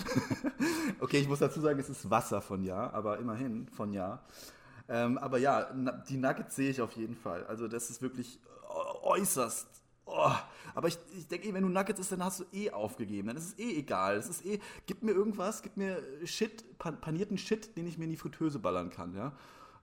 okay, 1.00 1.18
ich 1.18 1.28
muss 1.28 1.38
dazu 1.38 1.60
sagen, 1.60 1.78
es 1.78 1.88
ist 1.88 2.10
Wasser 2.10 2.40
von 2.40 2.62
Ja, 2.62 2.92
aber 2.92 3.18
immerhin 3.18 3.68
von 3.68 3.92
Ja. 3.92 4.22
Ähm, 4.86 5.16
aber 5.16 5.38
ja, 5.38 5.70
die 6.08 6.18
Nuggets 6.18 6.56
sehe 6.56 6.70
ich 6.70 6.82
auf 6.82 6.92
jeden 6.92 7.16
Fall. 7.16 7.46
Also 7.46 7.68
das 7.68 7.88
ist 7.88 8.02
wirklich 8.02 8.38
äußerst, 9.02 9.66
Oh, 10.06 10.32
aber 10.74 10.88
ich, 10.88 10.98
ich 11.16 11.26
denke, 11.28 11.52
wenn 11.54 11.62
du 11.62 11.68
Nuggets 11.68 12.00
isst, 12.00 12.12
dann 12.12 12.22
hast 12.22 12.40
du 12.40 12.44
eh 12.52 12.70
aufgegeben. 12.70 13.28
Dann 13.28 13.36
ist 13.36 13.44
es 13.46 13.58
eh 13.58 13.78
egal. 13.78 14.16
Es 14.16 14.28
ist 14.28 14.44
eh, 14.44 14.60
gib 14.86 15.02
mir 15.02 15.12
irgendwas, 15.12 15.62
gib 15.62 15.76
mir 15.76 16.02
Shit, 16.24 16.78
pan 16.78 17.00
panierten 17.00 17.38
Shit, 17.38 17.76
den 17.76 17.86
ich 17.86 17.96
mir 17.96 18.04
in 18.04 18.10
die 18.10 18.16
Fritteuse 18.16 18.58
ballern 18.58 18.90
kann, 18.90 19.14
ja. 19.14 19.32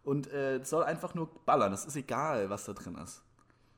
Und 0.03 0.31
äh, 0.31 0.57
es 0.57 0.69
soll 0.69 0.83
einfach 0.83 1.15
nur 1.15 1.29
ballern. 1.45 1.73
Es 1.73 1.85
ist 1.85 1.95
egal, 1.95 2.49
was 2.49 2.65
da 2.65 2.73
drin 2.73 2.95
ist. 2.95 3.23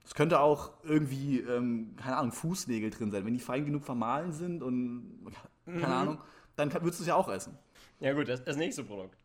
Es 0.06 0.14
könnte 0.16 0.40
auch 0.40 0.72
irgendwie, 0.84 1.40
ähm, 1.40 1.96
keine 1.96 2.18
Ahnung, 2.18 2.32
Fußnägel 2.32 2.90
drin 2.90 3.12
sein. 3.12 3.26
Wenn 3.26 3.34
die 3.34 3.40
fein 3.40 3.66
genug 3.66 3.86
vermahlen 3.86 4.32
sind 4.32 4.62
und, 4.62 5.26
keine 5.66 5.78
mhm. 5.78 5.86
Ahnung, 5.86 6.18
dann 6.56 6.70
kann, 6.70 6.84
würdest 6.84 7.00
du 7.00 7.04
es 7.04 7.08
ja 7.08 7.16
auch 7.16 7.30
essen. 7.30 7.58
Ja 8.00 8.14
gut, 8.14 8.28
das, 8.28 8.44
das 8.44 8.58
nächste 8.58 8.84
Produkt. 8.84 9.18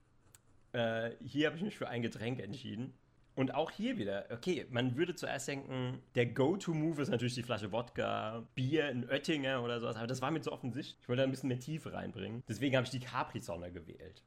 Äh, 0.73 1.13
hier 1.21 1.49
habe 1.49 1.57
ich 1.57 1.63
mich 1.63 1.77
für 1.77 1.89
ein 1.89 2.03
Getränk 2.03 2.41
entschieden. 2.41 2.95
Und 3.39 3.55
auch 3.55 3.71
hier 3.71 3.99
wieder, 3.99 4.27
okay, 4.31 4.67
man 4.69 4.97
würde 4.97 5.15
zuerst 5.15 5.47
denken, 5.47 6.03
der 6.17 6.27
Go-To-Move 6.27 7.01
ist 7.01 7.09
natürlich 7.09 7.37
die 7.37 7.45
Flasche 7.45 7.71
Wodka, 7.71 8.45
Bier 8.57 8.89
in 8.89 9.09
Oettinger 9.09 9.63
oder 9.63 9.79
sowas, 9.79 9.95
aber 9.95 10.09
das 10.09 10.21
war 10.21 10.33
mir 10.33 10.41
zu 10.41 10.51
offensichtlich. 10.51 10.99
Ich 11.01 11.09
wollte 11.09 11.21
da 11.21 11.25
ein 11.25 11.31
bisschen 11.31 11.49
mehr 11.49 11.61
Tiefe 11.61 11.93
reinbringen. 11.93 12.43
Deswegen 12.49 12.75
habe 12.75 12.85
ich 12.85 12.91
die 12.91 12.99
Capri-Sonne 12.99 13.71
gewählt. 13.71 14.25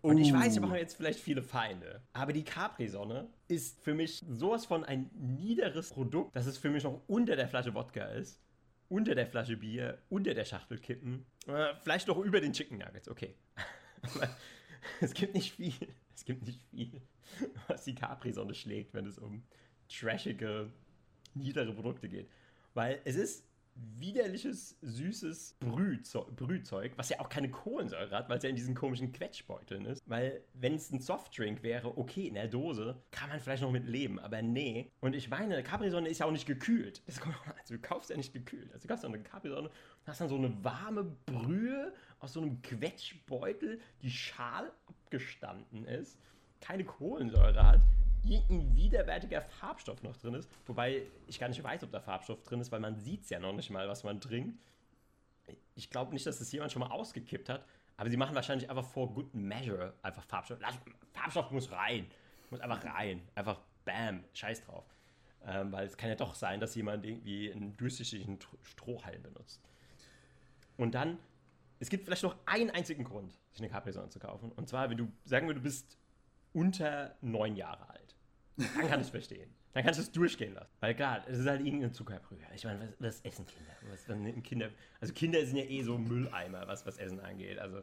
Und 0.00 0.18
ich 0.18 0.32
weiß, 0.32 0.54
wir 0.54 0.62
machen 0.62 0.76
jetzt 0.76 0.96
vielleicht 0.96 1.18
viele 1.18 1.42
Feinde. 1.42 2.02
Aber 2.12 2.32
die 2.32 2.44
Capri-Sonne 2.44 3.26
ist 3.48 3.80
für 3.82 3.94
mich 3.94 4.24
sowas 4.30 4.64
von 4.64 4.84
ein 4.84 5.10
niederes 5.12 5.90
Produkt, 5.90 6.36
dass 6.36 6.46
es 6.46 6.56
für 6.56 6.70
mich 6.70 6.84
noch 6.84 7.00
unter 7.08 7.34
der 7.34 7.48
Flasche 7.48 7.74
Wodka 7.74 8.04
ist, 8.04 8.40
unter 8.88 9.16
der 9.16 9.26
Flasche 9.26 9.56
Bier, 9.56 9.98
unter 10.08 10.34
der 10.34 10.44
Schachtel 10.44 10.78
Kippen. 10.78 11.26
Äh, 11.48 11.74
vielleicht 11.82 12.06
noch 12.06 12.18
über 12.18 12.40
den 12.40 12.52
Chicken 12.52 12.78
Nuggets, 12.78 13.08
okay. 13.08 13.34
es 15.00 15.14
gibt 15.14 15.34
nicht 15.34 15.50
viel. 15.50 15.88
Es 16.16 16.24
gibt 16.24 16.46
nicht 16.46 16.60
viel, 16.70 17.02
was 17.68 17.84
die 17.84 17.94
Capri-Sonne 17.94 18.54
schlägt, 18.54 18.94
wenn 18.94 19.06
es 19.06 19.18
um 19.18 19.42
trashige, 19.88 20.72
niedere 21.34 21.72
Produkte 21.72 22.08
geht. 22.08 22.28
Weil 22.74 23.00
es 23.04 23.16
ist 23.16 23.44
widerliches, 23.98 24.78
süßes 24.80 25.56
Brühzeug, 25.60 26.34
Brühzeug, 26.34 26.92
was 26.96 27.10
ja 27.10 27.20
auch 27.20 27.28
keine 27.28 27.50
Kohlensäure 27.50 28.16
hat, 28.16 28.28
weil 28.28 28.38
es 28.38 28.44
ja 28.44 28.48
in 28.48 28.56
diesen 28.56 28.74
komischen 28.74 29.12
Quetschbeuteln 29.12 29.84
ist. 29.84 30.02
Weil, 30.06 30.42
wenn 30.54 30.74
es 30.74 30.90
ein 30.90 31.00
Softdrink 31.00 31.62
wäre, 31.62 31.98
okay, 31.98 32.26
in 32.26 32.34
der 32.34 32.48
Dose, 32.48 33.02
kann 33.10 33.28
man 33.28 33.38
vielleicht 33.38 33.62
noch 33.62 33.70
mit 33.70 33.86
leben, 33.86 34.18
aber 34.18 34.40
nee. 34.40 34.90
Und 35.00 35.14
ich 35.14 35.28
meine, 35.28 35.62
Capri-Sonne 35.62 36.08
ist 36.08 36.20
ja 36.20 36.26
auch 36.26 36.32
nicht 36.32 36.46
gekühlt. 36.46 37.02
Das 37.06 37.20
kommt 37.20 37.36
also, 37.58 37.74
du 37.74 37.80
kaufst 37.80 38.08
ja 38.10 38.16
nicht 38.16 38.32
gekühlt. 38.32 38.72
Also, 38.72 38.88
du 38.88 38.88
kaufst 38.88 39.04
eine 39.04 39.22
Capri-Sonne 39.22 39.70
hast 40.06 40.20
dann 40.20 40.28
so 40.28 40.36
eine 40.36 40.64
warme 40.64 41.04
Brühe 41.04 41.92
aus 42.20 42.32
so 42.32 42.40
einem 42.40 42.62
Quetschbeutel, 42.62 43.80
die 44.02 44.10
schal 44.10 44.70
abgestanden 44.86 45.84
ist, 45.86 46.18
keine 46.60 46.84
Kohlensäure 46.84 47.66
hat, 47.66 47.80
irgendein 48.24 48.74
widerwärtiger 48.74 49.40
Farbstoff 49.42 50.02
noch 50.02 50.16
drin 50.16 50.34
ist. 50.34 50.50
Wobei 50.66 51.02
ich 51.26 51.38
gar 51.38 51.48
nicht 51.48 51.62
weiß, 51.62 51.84
ob 51.84 51.92
da 51.92 52.00
Farbstoff 52.00 52.42
drin 52.42 52.60
ist, 52.60 52.72
weil 52.72 52.80
man 52.80 52.96
sieht 52.96 53.24
es 53.24 53.30
ja 53.30 53.38
noch 53.38 53.52
nicht 53.52 53.70
mal, 53.70 53.88
was 53.88 54.04
man 54.04 54.20
trinkt. 54.20 54.58
Ich 55.74 55.90
glaube 55.90 56.12
nicht, 56.12 56.26
dass 56.26 56.38
das 56.38 56.50
jemand 56.52 56.72
schon 56.72 56.80
mal 56.80 56.90
ausgekippt 56.90 57.48
hat, 57.48 57.64
aber 57.96 58.10
sie 58.10 58.16
machen 58.16 58.34
wahrscheinlich 58.34 58.68
einfach 58.68 58.84
for 58.84 59.12
good 59.12 59.32
measure 59.34 59.94
einfach 60.02 60.24
Farbstoff. 60.24 60.58
Lass, 60.60 60.74
Farbstoff 61.12 61.50
muss 61.50 61.70
rein. 61.70 62.06
Muss 62.50 62.60
einfach 62.60 62.84
rein. 62.84 63.22
Einfach 63.34 63.60
bam, 63.84 64.24
scheiß 64.34 64.64
drauf. 64.64 64.84
Ähm, 65.46 65.70
weil 65.72 65.86
es 65.86 65.96
kann 65.96 66.08
ja 66.08 66.16
doch 66.16 66.34
sein, 66.34 66.60
dass 66.60 66.74
jemand 66.74 67.04
irgendwie 67.04 67.52
einen 67.52 67.76
durchsichtigen 67.76 68.38
Strohhalm 68.62 69.22
benutzt. 69.22 69.62
Und 70.76 70.94
dann, 70.94 71.18
es 71.78 71.88
gibt 71.88 72.04
vielleicht 72.04 72.22
noch 72.22 72.36
einen 72.46 72.70
einzigen 72.70 73.04
Grund, 73.04 73.38
sich 73.52 73.60
eine 73.60 73.70
Capri-Sonne 73.70 74.08
zu 74.08 74.18
kaufen. 74.18 74.52
Und 74.52 74.68
zwar, 74.68 74.90
wenn 74.90 74.96
du, 74.96 75.08
sagen 75.24 75.46
wir, 75.46 75.54
du 75.54 75.60
bist 75.60 75.98
unter 76.52 77.16
neun 77.20 77.56
Jahre 77.56 77.88
alt. 77.90 78.16
Dann 78.56 78.88
kann 78.88 79.00
ich 79.00 79.08
verstehen. 79.08 79.50
Dann 79.74 79.84
kannst 79.84 79.98
du 79.98 80.02
es 80.04 80.10
durchgehen 80.10 80.54
lassen. 80.54 80.72
Weil 80.80 80.94
klar, 80.94 81.22
es 81.28 81.38
ist 81.38 81.46
halt 81.46 81.60
irgendeine 81.60 81.92
Zuckerbrühe. 81.92 82.38
Ich 82.54 82.64
meine, 82.64 82.94
was, 82.98 82.98
was 82.98 83.20
essen 83.20 83.46
Kinder? 83.46 83.72
Was 83.90 84.06
Kinder? 84.42 84.70
Also 85.00 85.12
Kinder 85.12 85.44
sind 85.44 85.56
ja 85.58 85.64
eh 85.64 85.82
so 85.82 85.98
Mülleimer, 85.98 86.66
was, 86.66 86.86
was 86.86 86.96
Essen 86.96 87.20
angeht. 87.20 87.58
Also 87.58 87.82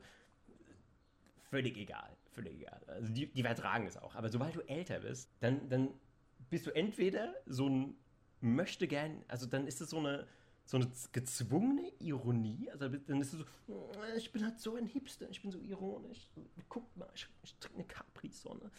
völlig 1.51 1.77
egal. 1.77 2.17
Völlig 2.32 2.56
egal. 2.56 2.82
Also 2.88 3.13
die, 3.13 3.27
die 3.27 3.43
vertragen 3.43 3.86
es 3.86 3.95
auch. 3.95 4.15
Aber 4.15 4.29
sobald 4.29 4.56
du 4.56 4.62
älter 4.62 5.01
bist, 5.01 5.29
dann, 5.39 5.69
dann 5.69 5.89
bist 6.49 6.65
du 6.65 6.71
entweder 6.71 7.36
so 7.45 7.69
ein 7.69 7.95
möchte 8.43 8.88
gern, 8.88 9.23
also 9.27 9.45
dann 9.45 9.67
ist 9.67 9.79
es 9.82 9.89
so 9.89 9.97
eine 9.97 10.27
so 10.65 10.78
eine 10.78 10.89
gezwungene 11.12 11.91
Ironie. 11.99 12.69
Also 12.71 12.88
dann 12.89 13.21
ist 13.21 13.34
es 13.34 13.39
so, 13.39 13.45
oh, 13.67 13.91
ich 14.15 14.32
bin 14.32 14.43
halt 14.43 14.60
so 14.60 14.76
ein 14.76 14.86
Hipster, 14.86 15.30
ich 15.30 15.41
bin 15.41 15.52
so 15.52 15.60
ironisch. 15.60 16.30
Guck 16.69 16.95
mal, 16.95 17.10
ich, 17.13 17.28
ich 17.43 17.56
trinke 17.56 17.80
eine 17.80 17.88
Capri-Sonne. 17.88 18.71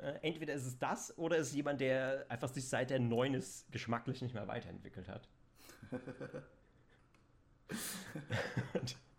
Äh, 0.00 0.18
entweder 0.22 0.54
ist 0.54 0.66
es 0.66 0.78
das 0.78 1.16
oder 1.18 1.38
ist 1.38 1.48
es 1.48 1.54
jemand, 1.54 1.80
der 1.80 2.26
einfach 2.28 2.48
sich 2.48 2.68
seit 2.68 2.90
der 2.90 3.00
Neun 3.00 3.34
ist 3.34 3.70
geschmacklich 3.72 4.22
nicht 4.22 4.34
mehr 4.34 4.46
weiterentwickelt 4.48 5.08
hat. 5.08 5.28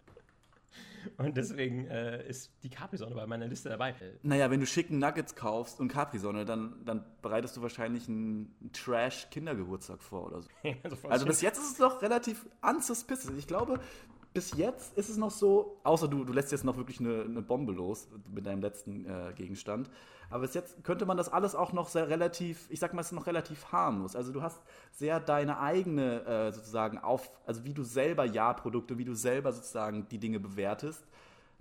und, 1.17 1.37
deswegen 1.37 1.87
äh, 1.87 2.27
ist 2.27 2.51
die 2.63 2.69
Capri-Sonne 2.69 3.15
bei 3.15 3.25
meiner 3.25 3.47
Liste 3.47 3.69
dabei. 3.69 3.95
Naja, 4.23 4.49
wenn 4.51 4.59
du 4.59 4.65
schicken 4.65 4.99
Nuggets 4.99 5.35
kaufst 5.35 5.79
und 5.79 5.87
Capri-Sonne, 5.87 6.45
dann, 6.45 6.83
dann 6.85 7.05
bereitest 7.21 7.57
du 7.57 7.61
wahrscheinlich 7.61 8.07
einen 8.07 8.69
Trash-Kindergeburtstag 8.73 10.01
vor 10.01 10.27
oder 10.27 10.41
so. 10.41 10.49
also, 10.83 11.07
also 11.07 11.25
bis 11.25 11.41
jetzt 11.41 11.57
ist 11.57 11.71
es 11.71 11.77
doch 11.77 12.01
relativ 12.01 12.45
unsuspicious. 12.61 13.37
Ich 13.37 13.47
glaube, 13.47 13.79
bis 14.35 14.51
jetzt 14.57 14.97
ist 14.97 15.07
es 15.07 15.15
noch 15.15 15.31
so, 15.31 15.79
außer 15.85 16.09
du, 16.09 16.25
du 16.25 16.33
lässt 16.33 16.51
jetzt 16.51 16.65
noch 16.65 16.75
wirklich 16.75 16.99
eine, 16.99 17.21
eine 17.21 17.41
Bombe 17.41 17.71
los 17.71 18.09
mit 18.33 18.45
deinem 18.45 18.61
letzten 18.61 19.05
äh, 19.05 19.31
Gegenstand. 19.33 19.89
Aber 20.29 20.41
bis 20.41 20.53
jetzt 20.53 20.83
könnte 20.83 21.05
man 21.05 21.15
das 21.15 21.29
alles 21.29 21.55
auch 21.55 21.71
noch 21.71 21.87
sehr 21.87 22.09
relativ, 22.09 22.67
ich 22.69 22.81
sag 22.81 22.93
mal, 22.93 22.99
es 22.99 23.07
ist 23.07 23.13
noch 23.13 23.27
relativ 23.27 23.71
harmlos. 23.71 24.13
Also 24.13 24.33
du 24.33 24.41
hast 24.41 24.61
sehr 24.91 25.21
deine 25.21 25.61
eigene 25.61 26.25
äh, 26.25 26.51
sozusagen 26.51 26.97
auf, 26.97 27.31
also 27.45 27.63
wie 27.63 27.73
du 27.73 27.83
selber 27.83 28.25
Ja-Produkte, 28.25 28.97
wie 28.97 29.05
du 29.05 29.15
selber 29.15 29.53
sozusagen 29.53 30.05
die 30.09 30.17
Dinge 30.17 30.41
bewertest. 30.41 31.05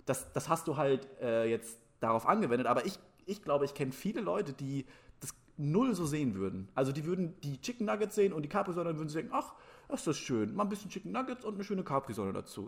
Das, 0.05 0.29
das 0.33 0.49
hast 0.49 0.67
du 0.67 0.75
halt 0.75 1.07
äh, 1.21 1.49
jetzt 1.49 1.79
darauf 2.01 2.27
angewendet. 2.27 2.67
Aber 2.67 2.85
ich, 2.85 2.99
ich 3.25 3.41
glaube, 3.41 3.63
ich 3.63 3.73
kenne 3.73 3.93
viele 3.93 4.19
Leute, 4.19 4.51
die 4.51 4.85
das 5.21 5.33
null 5.55 5.95
so 5.95 6.05
sehen 6.05 6.35
würden. 6.35 6.67
Also 6.75 6.91
die 6.91 7.05
würden 7.05 7.39
die 7.39 7.61
Chicken 7.61 7.85
Nuggets 7.85 8.15
sehen 8.15 8.33
und 8.33 8.41
die 8.41 8.49
Capri-Sonne 8.49 8.89
und 8.89 8.97
würden 8.97 9.07
sie 9.07 9.19
denken, 9.19 9.31
ach, 9.33 9.53
das 9.87 10.01
ist 10.01 10.07
das 10.07 10.17
schön. 10.17 10.55
Mal 10.55 10.63
ein 10.63 10.69
bisschen 10.69 10.89
Chicken 10.89 11.11
Nuggets 11.11 11.45
und 11.45 11.55
eine 11.55 11.63
schöne 11.63 11.83
Capri-Sonne 11.83 12.33
dazu. 12.33 12.67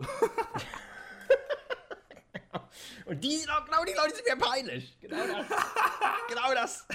und 3.06 3.22
die, 3.22 3.40
genau 3.40 3.84
die 3.84 3.94
Leute 3.94 4.14
sind 4.14 4.26
mir 4.26 4.36
peinlich. 4.36 4.96
Genau 5.00 5.26
das. 5.26 5.46
genau 6.28 6.54
das. 6.54 6.86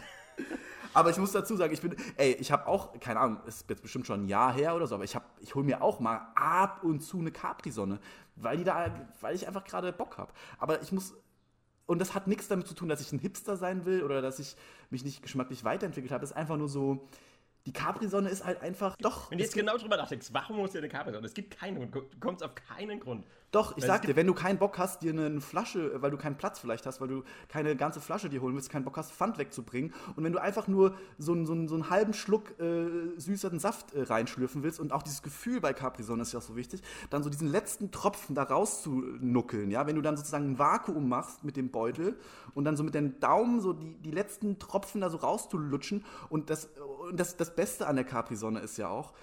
Aber 0.93 1.09
ich 1.09 1.17
muss 1.17 1.31
dazu 1.31 1.55
sagen, 1.55 1.73
ich 1.73 1.81
bin, 1.81 1.95
ey, 2.17 2.33
ich 2.33 2.51
habe 2.51 2.67
auch, 2.67 2.99
keine 2.99 3.19
Ahnung, 3.19 3.39
ist 3.47 3.67
jetzt 3.69 3.81
bestimmt 3.81 4.05
schon 4.05 4.25
ein 4.25 4.27
Jahr 4.27 4.53
her 4.53 4.75
oder 4.75 4.85
so, 4.85 4.95
aber 4.95 5.03
ich 5.03 5.15
habe, 5.15 5.25
ich 5.39 5.55
hole 5.55 5.65
mir 5.65 5.81
auch 5.81 5.99
mal 5.99 6.27
ab 6.35 6.83
und 6.83 6.99
zu 7.01 7.19
eine 7.19 7.31
Capri-Sonne, 7.31 7.99
weil 8.35 8.57
die 8.57 8.63
da, 8.63 8.93
weil 9.21 9.35
ich 9.35 9.47
einfach 9.47 9.63
gerade 9.63 9.91
Bock 9.91 10.17
habe. 10.17 10.31
Aber 10.59 10.81
ich 10.81 10.91
muss, 10.91 11.15
und 11.87 11.99
das 11.99 12.13
hat 12.13 12.27
nichts 12.27 12.47
damit 12.47 12.67
zu 12.67 12.75
tun, 12.75 12.89
dass 12.89 13.01
ich 13.01 13.11
ein 13.11 13.19
Hipster 13.19 13.57
sein 13.57 13.85
will 13.85 14.03
oder 14.03 14.21
dass 14.21 14.39
ich 14.39 14.55
mich 14.89 15.03
nicht 15.03 15.23
geschmacklich 15.23 15.63
weiterentwickelt 15.63 16.11
habe. 16.11 16.23
Es 16.23 16.31
ist 16.31 16.37
einfach 16.37 16.57
nur 16.57 16.69
so, 16.69 17.07
die 17.65 17.73
Capri-Sonne 17.73 18.29
ist 18.29 18.45
halt 18.45 18.61
einfach. 18.61 18.95
Doch. 18.97 19.31
Wenn 19.31 19.37
du 19.37 19.43
jetzt 19.43 19.53
genau 19.53 19.77
drüber 19.77 19.97
nachdenkst, 19.97 20.29
warum 20.31 20.57
muss 20.57 20.71
dir 20.71 20.79
eine 20.79 20.89
Capri-Sonne? 20.89 21.25
Es 21.25 21.33
gibt 21.33 21.57
keinen 21.57 21.75
Grund. 21.77 22.13
Du 22.13 22.19
kommst 22.19 22.43
auf 22.43 22.55
keinen 22.55 22.99
Grund. 22.99 23.25
Doch, 23.53 23.77
ich 23.77 23.83
weil 23.83 23.87
sag 23.87 24.01
dir, 24.01 24.15
wenn 24.15 24.25
du 24.25 24.33
keinen 24.33 24.57
Bock 24.57 24.79
hast, 24.79 25.03
dir 25.03 25.11
eine 25.11 25.39
Flasche, 25.39 26.01
weil 26.01 26.09
du 26.09 26.17
keinen 26.17 26.37
Platz 26.37 26.57
vielleicht 26.57 26.87
hast, 26.87 26.99
weil 27.01 27.07
du 27.07 27.23
keine 27.49 27.75
ganze 27.75 28.01
Flasche 28.01 28.27
dir 28.27 28.41
holen 28.41 28.55
willst, 28.55 28.71
keinen 28.71 28.83
Bock 28.83 28.97
hast, 28.97 29.11
Pfand 29.11 29.37
wegzubringen. 29.37 29.93
Und 30.15 30.23
wenn 30.23 30.33
du 30.33 30.41
einfach 30.41 30.67
nur 30.67 30.95
so, 31.19 31.33
einen, 31.33 31.45
so, 31.45 31.53
einen, 31.53 31.67
so 31.67 31.75
einen 31.75 31.91
halben 31.91 32.15
Schluck 32.15 32.59
äh, 32.59 32.87
süßeren 33.15 33.59
Saft 33.59 33.93
äh, 33.93 34.01
reinschlürfen 34.01 34.63
willst 34.63 34.79
und 34.79 34.91
auch 34.91 35.03
dieses 35.03 35.21
Gefühl 35.21 35.61
bei 35.61 35.71
Capri-Sonne 35.71 36.23
ist 36.23 36.33
ja 36.33 36.39
auch 36.39 36.43
so 36.43 36.55
wichtig, 36.55 36.81
dann 37.11 37.21
so 37.21 37.29
diesen 37.29 37.47
letzten 37.47 37.91
Tropfen 37.91 38.33
da 38.33 38.41
rauszunuckeln. 38.41 39.69
Ja? 39.69 39.85
Wenn 39.85 39.97
du 39.97 40.01
dann 40.01 40.17
sozusagen 40.17 40.53
ein 40.53 40.57
Vakuum 40.57 41.07
machst 41.07 41.43
mit 41.43 41.55
dem 41.55 41.69
Beutel 41.69 42.17
und 42.55 42.65
dann 42.65 42.75
so 42.75 42.83
mit 42.83 42.95
den 42.95 43.19
Daumen 43.19 43.61
so 43.61 43.73
die, 43.73 43.93
die 44.01 44.11
letzten 44.11 44.57
Tropfen 44.57 44.99
da 44.99 45.11
so 45.11 45.17
rauszulutschen 45.17 46.03
und 46.29 46.49
das 46.49 46.69
und 47.03 47.19
das, 47.19 47.35
das 47.37 47.55
Beste 47.55 47.87
an 47.87 47.95
der 47.95 48.05
Capri-Sonne 48.05 48.59
ist 48.59 48.77
ja 48.77 48.87
auch, 48.87 49.13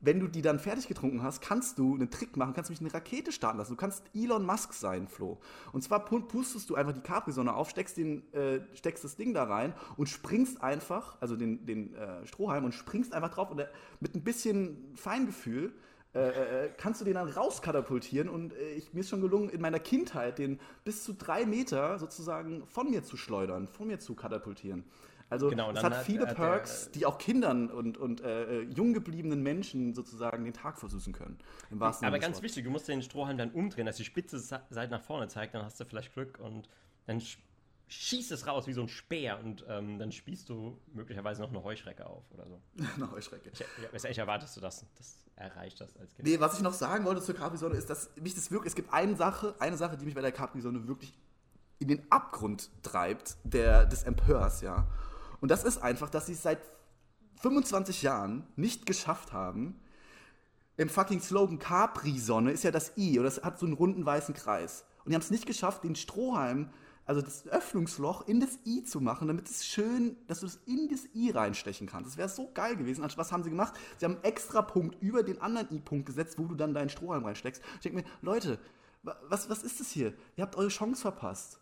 wenn 0.00 0.20
du 0.20 0.28
die 0.28 0.42
dann 0.42 0.58
fertig 0.58 0.88
getrunken 0.88 1.22
hast, 1.22 1.40
kannst 1.40 1.78
du 1.78 1.94
einen 1.94 2.10
Trick 2.10 2.36
machen, 2.36 2.52
kannst 2.54 2.70
mich 2.70 2.80
eine 2.80 2.92
Rakete 2.92 3.32
starten 3.32 3.58
lassen. 3.58 3.72
Du 3.72 3.76
kannst 3.76 4.04
Elon 4.14 4.44
Musk 4.44 4.74
sein, 4.74 5.08
Flo. 5.08 5.38
Und 5.72 5.82
zwar 5.82 6.04
pustest 6.04 6.68
du 6.68 6.74
einfach 6.74 6.92
die 6.92 7.00
Capri-Sonne 7.00 7.54
auf, 7.54 7.70
steckst, 7.70 7.96
den, 7.96 8.32
äh, 8.34 8.60
steckst 8.74 9.04
das 9.04 9.16
Ding 9.16 9.32
da 9.32 9.44
rein 9.44 9.72
und 9.96 10.08
springst 10.08 10.62
einfach, 10.62 11.16
also 11.20 11.36
den, 11.36 11.64
den 11.64 11.94
äh, 11.94 12.26
Strohhalm, 12.26 12.64
und 12.64 12.72
springst 12.72 13.14
einfach 13.14 13.30
drauf 13.30 13.50
und 13.50 13.58
äh, 13.58 13.68
mit 14.00 14.14
ein 14.14 14.22
bisschen 14.22 14.92
Feingefühl 14.94 15.72
äh, 16.16 16.64
äh, 16.64 16.70
kannst 16.78 17.02
du 17.02 17.04
den 17.04 17.14
dann 17.14 17.28
rauskatapultieren. 17.28 18.30
Und 18.30 18.54
äh, 18.54 18.70
ich, 18.72 18.94
mir 18.94 19.00
ist 19.00 19.10
schon 19.10 19.20
gelungen, 19.20 19.50
in 19.50 19.60
meiner 19.60 19.78
Kindheit 19.78 20.38
den 20.38 20.58
bis 20.82 21.04
zu 21.04 21.12
drei 21.12 21.44
Meter 21.44 21.98
sozusagen 21.98 22.66
von 22.66 22.90
mir 22.90 23.02
zu 23.02 23.18
schleudern, 23.18 23.68
von 23.68 23.86
mir 23.86 23.98
zu 23.98 24.14
katapultieren. 24.14 24.84
Also 25.28 25.50
genau, 25.50 25.70
es 25.72 25.82
hat, 25.82 25.92
hat 25.92 26.04
viele 26.04 26.28
hat 26.28 26.36
Perks, 26.36 26.84
der, 26.84 26.92
die 26.92 27.06
auch 27.06 27.18
Kindern 27.18 27.68
und, 27.68 27.98
und 27.98 28.20
äh, 28.20 28.60
jung 28.62 28.94
gebliebenen 28.94 29.42
Menschen 29.42 29.92
sozusagen 29.92 30.44
den 30.44 30.54
Tag 30.54 30.78
versüßen 30.78 31.12
können. 31.12 31.38
aber 31.80 32.18
ganz 32.18 32.42
wichtig, 32.42 32.64
du 32.64 32.70
musst 32.70 32.86
den 32.86 33.02
Strohhalm 33.02 33.36
dann 33.36 33.50
umdrehen, 33.50 33.86
dass 33.86 33.96
die 33.96 34.04
spitze 34.04 34.38
Seite 34.38 34.90
nach 34.90 35.02
vorne 35.02 35.28
zeigt, 35.28 35.54
dann 35.54 35.64
hast 35.64 35.80
du 35.80 35.84
vielleicht 35.84 36.12
Glück 36.12 36.38
und 36.38 36.68
dann 37.06 37.20
schießt 37.88 38.32
es 38.32 38.46
raus 38.46 38.66
wie 38.66 38.72
so 38.72 38.82
ein 38.82 38.88
Speer 38.88 39.38
und 39.42 39.64
ähm, 39.68 39.98
dann 39.98 40.10
spießt 40.12 40.48
du 40.48 40.78
möglicherweise 40.92 41.42
noch 41.42 41.50
eine 41.50 41.62
Heuschrecke 41.62 42.06
auf 42.06 42.24
oder 42.32 42.46
so. 42.46 42.60
eine 42.96 43.10
Heuschrecke. 43.10 43.50
Ich, 43.52 43.60
ich, 43.60 44.04
ich 44.04 44.18
erwartest 44.18 44.56
du 44.56 44.60
das? 44.60 44.84
Das 44.96 45.24
erreicht 45.36 45.80
das 45.80 45.96
als 45.96 46.14
Kind? 46.14 46.26
Nee, 46.26 46.40
was 46.40 46.56
ich 46.56 46.62
noch 46.62 46.72
sagen 46.72 47.04
wollte 47.04 47.22
zur 47.22 47.34
Capri-Sonne 47.34 47.76
ist, 47.76 47.88
dass 47.88 48.10
mich 48.16 48.34
das 48.34 48.50
wirklich, 48.50 48.70
es 48.70 48.76
gibt 48.76 48.92
eine 48.92 49.14
Sache, 49.16 49.54
eine 49.58 49.76
Sache, 49.76 49.96
die 49.96 50.04
mich 50.04 50.14
bei 50.14 50.22
der 50.22 50.32
Capri-Sonne 50.32 50.88
wirklich 50.88 51.16
in 51.78 51.88
den 51.88 52.10
Abgrund 52.10 52.70
treibt, 52.82 53.36
der, 53.44 53.84
des 53.84 54.02
Empörs, 54.02 54.62
ja. 54.62 54.86
Und 55.46 55.50
das 55.50 55.62
ist 55.62 55.78
einfach, 55.78 56.10
dass 56.10 56.26
sie 56.26 56.32
es 56.32 56.42
seit 56.42 56.58
25 57.40 58.02
Jahren 58.02 58.48
nicht 58.56 58.84
geschafft 58.84 59.32
haben, 59.32 59.78
im 60.76 60.88
fucking 60.88 61.20
Slogan 61.20 61.60
Capri-Sonne 61.60 62.50
ist 62.50 62.64
ja 62.64 62.72
das 62.72 62.96
I 62.96 63.16
und 63.20 63.26
das 63.26 63.44
hat 63.44 63.56
so 63.56 63.64
einen 63.64 63.76
runden 63.76 64.04
weißen 64.04 64.34
Kreis. 64.34 64.84
Und 65.04 65.10
die 65.10 65.14
haben 65.14 65.22
es 65.22 65.30
nicht 65.30 65.46
geschafft, 65.46 65.84
den 65.84 65.94
Strohhalm, 65.94 66.70
also 67.04 67.22
das 67.22 67.46
Öffnungsloch 67.46 68.26
in 68.26 68.40
das 68.40 68.58
I 68.66 68.82
zu 68.82 69.00
machen, 69.00 69.28
damit 69.28 69.48
es 69.48 69.64
schön, 69.64 70.16
dass 70.26 70.40
du 70.40 70.46
es 70.46 70.58
in 70.66 70.88
das 70.88 71.14
I 71.14 71.30
reinstechen 71.30 71.86
kannst. 71.86 72.10
Das 72.10 72.16
wäre 72.16 72.28
so 72.28 72.50
geil 72.52 72.74
gewesen. 72.74 73.04
Also 73.04 73.16
was 73.16 73.30
haben 73.30 73.44
sie 73.44 73.50
gemacht? 73.50 73.74
Sie 73.98 74.04
haben 74.04 74.14
einen 74.14 74.24
extra 74.24 74.62
Punkt 74.62 75.00
über 75.00 75.22
den 75.22 75.40
anderen 75.40 75.70
I-Punkt 75.70 76.06
gesetzt, 76.06 76.40
wo 76.40 76.46
du 76.46 76.56
dann 76.56 76.74
deinen 76.74 76.90
Strohhalm 76.90 77.24
reinsteckst. 77.24 77.62
Ich 77.74 77.82
denke 77.82 77.98
mir, 77.98 78.04
Leute, 78.20 78.58
was, 79.04 79.48
was 79.48 79.62
ist 79.62 79.78
das 79.78 79.90
hier? 79.90 80.12
Ihr 80.34 80.42
habt 80.42 80.56
eure 80.56 80.70
Chance 80.70 81.02
verpasst. 81.02 81.60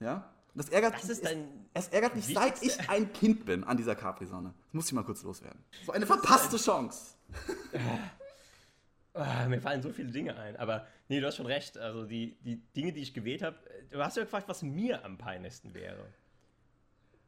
Ja? 0.00 0.30
Das 0.54 0.68
ärgert, 0.68 0.94
das 0.94 1.08
ist 1.08 1.24
dein 1.24 1.62
es 1.74 1.88
ärgert 1.88 2.14
mich, 2.14 2.26
seit 2.26 2.62
ich 2.62 2.90
ein 2.90 3.12
Kind 3.12 3.46
bin 3.46 3.64
an 3.64 3.76
dieser 3.76 3.94
Capri-Sonne. 3.94 4.52
Das 4.66 4.74
muss 4.74 4.86
ich 4.86 4.92
mal 4.92 5.04
kurz 5.04 5.22
loswerden. 5.22 5.64
So 5.86 5.92
eine 5.92 6.06
verpasste 6.06 6.58
Chance. 6.58 7.16
Oh, 9.14 9.24
mir 9.48 9.60
fallen 9.60 9.80
so 9.80 9.90
viele 9.92 10.10
Dinge 10.10 10.36
ein, 10.36 10.56
aber 10.56 10.86
nee, 11.08 11.20
du 11.20 11.26
hast 11.26 11.36
schon 11.36 11.46
recht. 11.46 11.78
Also 11.78 12.04
die, 12.04 12.36
die 12.42 12.56
Dinge, 12.76 12.92
die 12.92 13.00
ich 13.00 13.14
gewählt 13.14 13.42
habe, 13.42 13.56
du 13.90 13.98
hast 14.04 14.16
ja 14.18 14.24
gefragt, 14.24 14.48
was 14.48 14.62
mir 14.62 15.04
am 15.04 15.16
peinlichsten 15.16 15.72
wäre. 15.72 16.06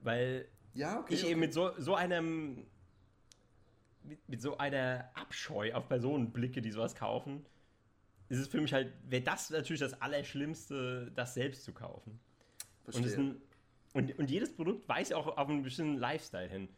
Weil 0.01 0.47
ja, 0.75 1.01
okay, 1.01 1.15
ich 1.15 1.23
okay. 1.23 1.31
eben 1.31 1.41
mit 1.41 1.55
so, 1.55 1.71
so 1.79 1.95
einem 1.95 2.67
mit, 4.03 4.29
mit, 4.29 4.43
so 4.43 4.59
einer 4.59 5.09
Abscheu 5.15 5.73
auf 5.73 5.89
Personen 5.89 6.31
blicke, 6.31 6.61
die 6.61 6.71
sowas 6.71 6.95
kaufen, 6.95 7.47
ist 8.29 8.39
es 8.39 8.49
für 8.49 8.61
mich 8.61 8.75
halt, 8.75 8.93
wäre 9.09 9.23
das 9.23 9.49
natürlich 9.49 9.81
das 9.81 10.01
Allerschlimmste, 10.03 11.11
das 11.15 11.33
selbst 11.33 11.65
zu 11.65 11.73
kaufen. 11.73 12.21
Verstehe. 12.85 13.17
Und, 13.17 13.19
ein, 13.19 13.43
und, 13.93 14.19
und 14.19 14.31
jedes 14.31 14.55
Produkt 14.55 14.89
weist 14.89 15.13
auch 15.13 15.27
auf 15.27 15.49
einen 15.49 15.63
bestimmten 15.63 15.99
Lifestyle 15.99 16.49
hin. 16.49 16.69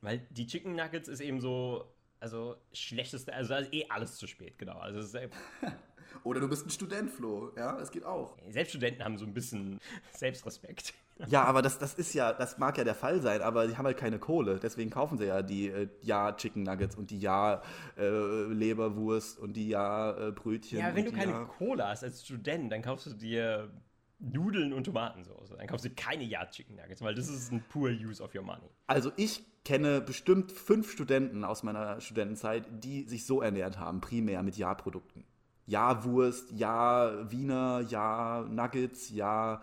Weil 0.00 0.26
die 0.30 0.46
Chicken 0.46 0.74
Nuggets 0.74 1.08
ist 1.08 1.20
eben 1.20 1.40
so, 1.40 1.94
also 2.20 2.56
schlechteste, 2.72 3.32
also 3.32 3.54
da 3.54 3.58
ist 3.58 3.72
eh 3.72 3.86
alles 3.88 4.16
zu 4.16 4.26
spät, 4.26 4.58
genau. 4.58 4.78
Also 4.78 5.00
ist, 5.00 5.14
Oder 6.22 6.38
du 6.40 6.48
bist 6.48 6.66
ein 6.66 6.70
Student, 6.70 7.10
Flo, 7.10 7.50
ja, 7.56 7.76
das 7.76 7.90
geht 7.90 8.04
auch. 8.04 8.36
Selbst 8.48 8.70
Studenten 8.70 9.02
haben 9.02 9.18
so 9.18 9.24
ein 9.24 9.34
bisschen 9.34 9.80
Selbstrespekt. 10.12 10.94
Ja, 11.28 11.44
aber 11.44 11.62
das, 11.62 11.78
das 11.78 11.94
ist 11.94 12.12
ja, 12.12 12.32
das 12.32 12.58
mag 12.58 12.76
ja 12.76 12.82
der 12.82 12.96
Fall 12.96 13.22
sein, 13.22 13.40
aber 13.40 13.68
sie 13.68 13.78
haben 13.78 13.86
halt 13.86 13.98
keine 13.98 14.18
Kohle. 14.18 14.58
Deswegen 14.58 14.90
kaufen 14.90 15.16
sie 15.16 15.26
ja 15.26 15.42
die 15.42 15.68
äh, 15.68 15.86
Ja-Chicken 16.02 16.64
Nuggets 16.64 16.96
und 16.96 17.12
die 17.12 17.20
Ja-Leberwurst 17.20 19.38
und 19.38 19.52
die 19.52 19.68
Ja-Brötchen. 19.68 20.80
Ja, 20.80 20.92
wenn 20.92 21.04
du 21.04 21.12
keine 21.12 21.30
ja 21.30 21.44
Kohle 21.44 21.86
hast 21.86 22.02
als 22.02 22.24
Student, 22.24 22.72
dann 22.72 22.82
kaufst 22.82 23.06
du 23.06 23.12
dir 23.12 23.70
Nudeln 24.18 24.72
und 24.72 24.84
Tomatensauce. 24.84 25.50
Dann 25.50 25.66
kaufst 25.66 25.84
du 25.84 25.90
keine 25.90 26.24
Ja-Chicken 26.24 26.76
Nuggets, 26.76 27.02
weil 27.02 27.14
das 27.14 27.28
ist 27.28 27.52
ein 27.52 27.62
poor 27.68 27.90
use 27.90 28.22
of 28.22 28.34
your 28.34 28.42
money. 28.42 28.68
Also 28.86 29.12
ich 29.16 29.42
kenne 29.64 30.00
bestimmt 30.00 30.52
fünf 30.52 30.90
Studenten 30.90 31.44
aus 31.44 31.62
meiner 31.62 32.00
Studentenzeit, 32.00 32.64
die 32.70 33.04
sich 33.04 33.26
so 33.26 33.42
ernährt 33.42 33.78
haben, 33.78 34.00
primär 34.00 34.42
mit 34.42 34.56
Ja-Produkten. 34.56 35.24
Ja-Wurst, 35.66 36.52
Ja-Wiener, 36.52 37.80
Ja-Nuggets, 37.80 39.10
Ja, 39.10 39.62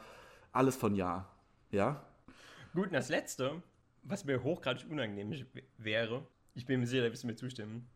alles 0.51 0.75
von 0.75 0.95
Ja. 0.95 1.27
Ja? 1.69 2.03
Gut, 2.73 2.87
und 2.87 2.93
das 2.93 3.09
Letzte, 3.09 3.61
was 4.03 4.25
mir 4.25 4.43
hochgradig 4.43 4.89
unangenehm 4.89 5.45
wäre, 5.77 6.25
ich 6.53 6.65
bin 6.65 6.79
mir 6.79 6.87
sicher, 6.87 7.03
da 7.03 7.11
wirst 7.11 7.23
du 7.23 7.27
mir 7.27 7.35
zustimmen, 7.35 7.87